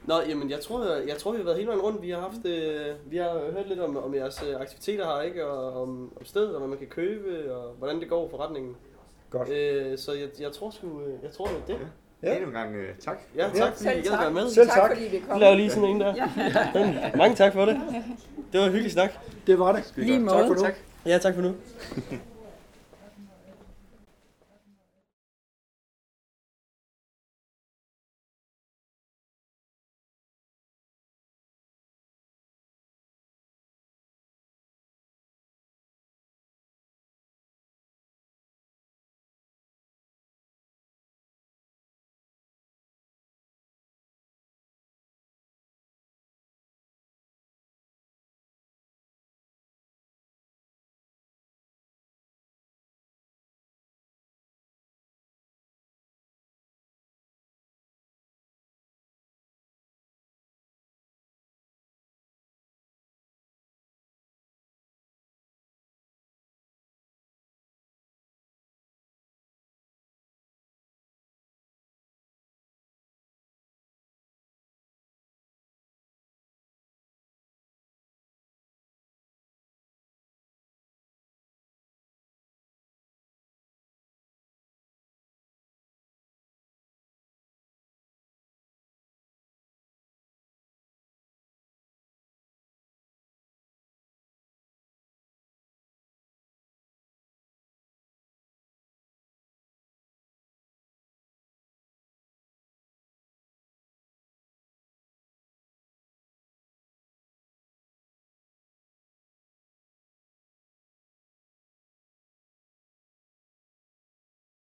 Nå, 0.08 0.14
jamen, 0.30 0.50
jeg 0.50 0.60
tror, 0.60 0.84
jeg, 0.96 1.08
jeg 1.08 1.18
tror, 1.18 1.32
vi 1.32 1.38
har 1.38 1.44
været 1.44 1.58
hele 1.58 1.68
vejen 1.68 1.82
rundt. 1.82 2.02
Vi 2.02 2.10
har 2.10 2.20
haft, 2.20 2.46
øh, 2.46 2.96
vi 3.12 3.18
har 3.18 3.52
hørt 3.56 3.68
lidt 3.68 3.80
om, 3.80 3.98
om 3.98 4.16
jeres 4.16 4.44
øh, 4.50 4.62
aktiviteter 4.62 5.06
her, 5.06 5.22
ikke? 5.22 5.46
Og 5.48 5.82
om, 5.82 6.12
om 6.20 6.26
stedet, 6.26 6.52
og 6.54 6.60
hvad 6.60 6.70
man 6.70 6.78
kan 6.78 6.88
købe, 6.88 7.56
og 7.56 7.74
hvordan 7.78 8.00
det 8.00 8.10
går 8.10 8.30
forretningen. 8.30 8.76
Godt. 9.30 9.50
Øh, 9.50 9.98
så 9.98 10.14
jeg, 10.14 10.28
jeg 10.42 10.52
tror 10.52 10.70
sgu, 10.70 10.88
øh, 11.02 11.14
jeg 11.24 11.32
tror, 11.32 11.46
det 11.46 11.54
er 11.56 11.66
det. 11.68 11.88
Ja. 12.24 12.30
Ja. 12.30 12.34
Endnu 12.36 12.48
en 12.48 12.54
gang 12.54 12.76
øh, 12.76 12.96
tak. 13.00 13.18
Ja, 13.36 13.48
Ja. 13.48 13.54
tak 13.54 13.74
fordi 13.78 13.90
I 13.90 13.94
Selv 13.94 14.04
gad 14.04 14.12
tak. 14.12 14.20
være 14.22 14.32
med. 14.32 14.50
Selv 14.50 14.68
tak, 14.68 14.76
tak. 14.78 14.92
fordi 14.92 15.04
vi 15.04 15.10
Vi 15.18 15.24
kom. 15.30 15.40
laver 15.40 15.56
lige 15.56 15.70
sådan 15.70 15.90
en 15.90 16.02
der. 16.02 16.16
Ja. 16.16 16.30
Den, 16.80 16.96
mange 17.18 17.36
tak 17.36 17.54
for 17.54 17.66
det. 17.66 17.82
Det 18.52 18.60
var 18.60 18.66
en 18.66 18.72
hyggelig 18.72 18.92
snak. 18.92 19.12
Det 19.48 19.60
var 19.60 19.72
det. 19.72 19.94
Lige 19.96 20.26
Tak 20.26 20.30
for 20.32 20.48
måde. 20.48 20.62
nu. 20.62 20.68
Ja, 21.06 21.18
tak 21.18 21.36
for 21.36 21.42
nu. 21.42 21.54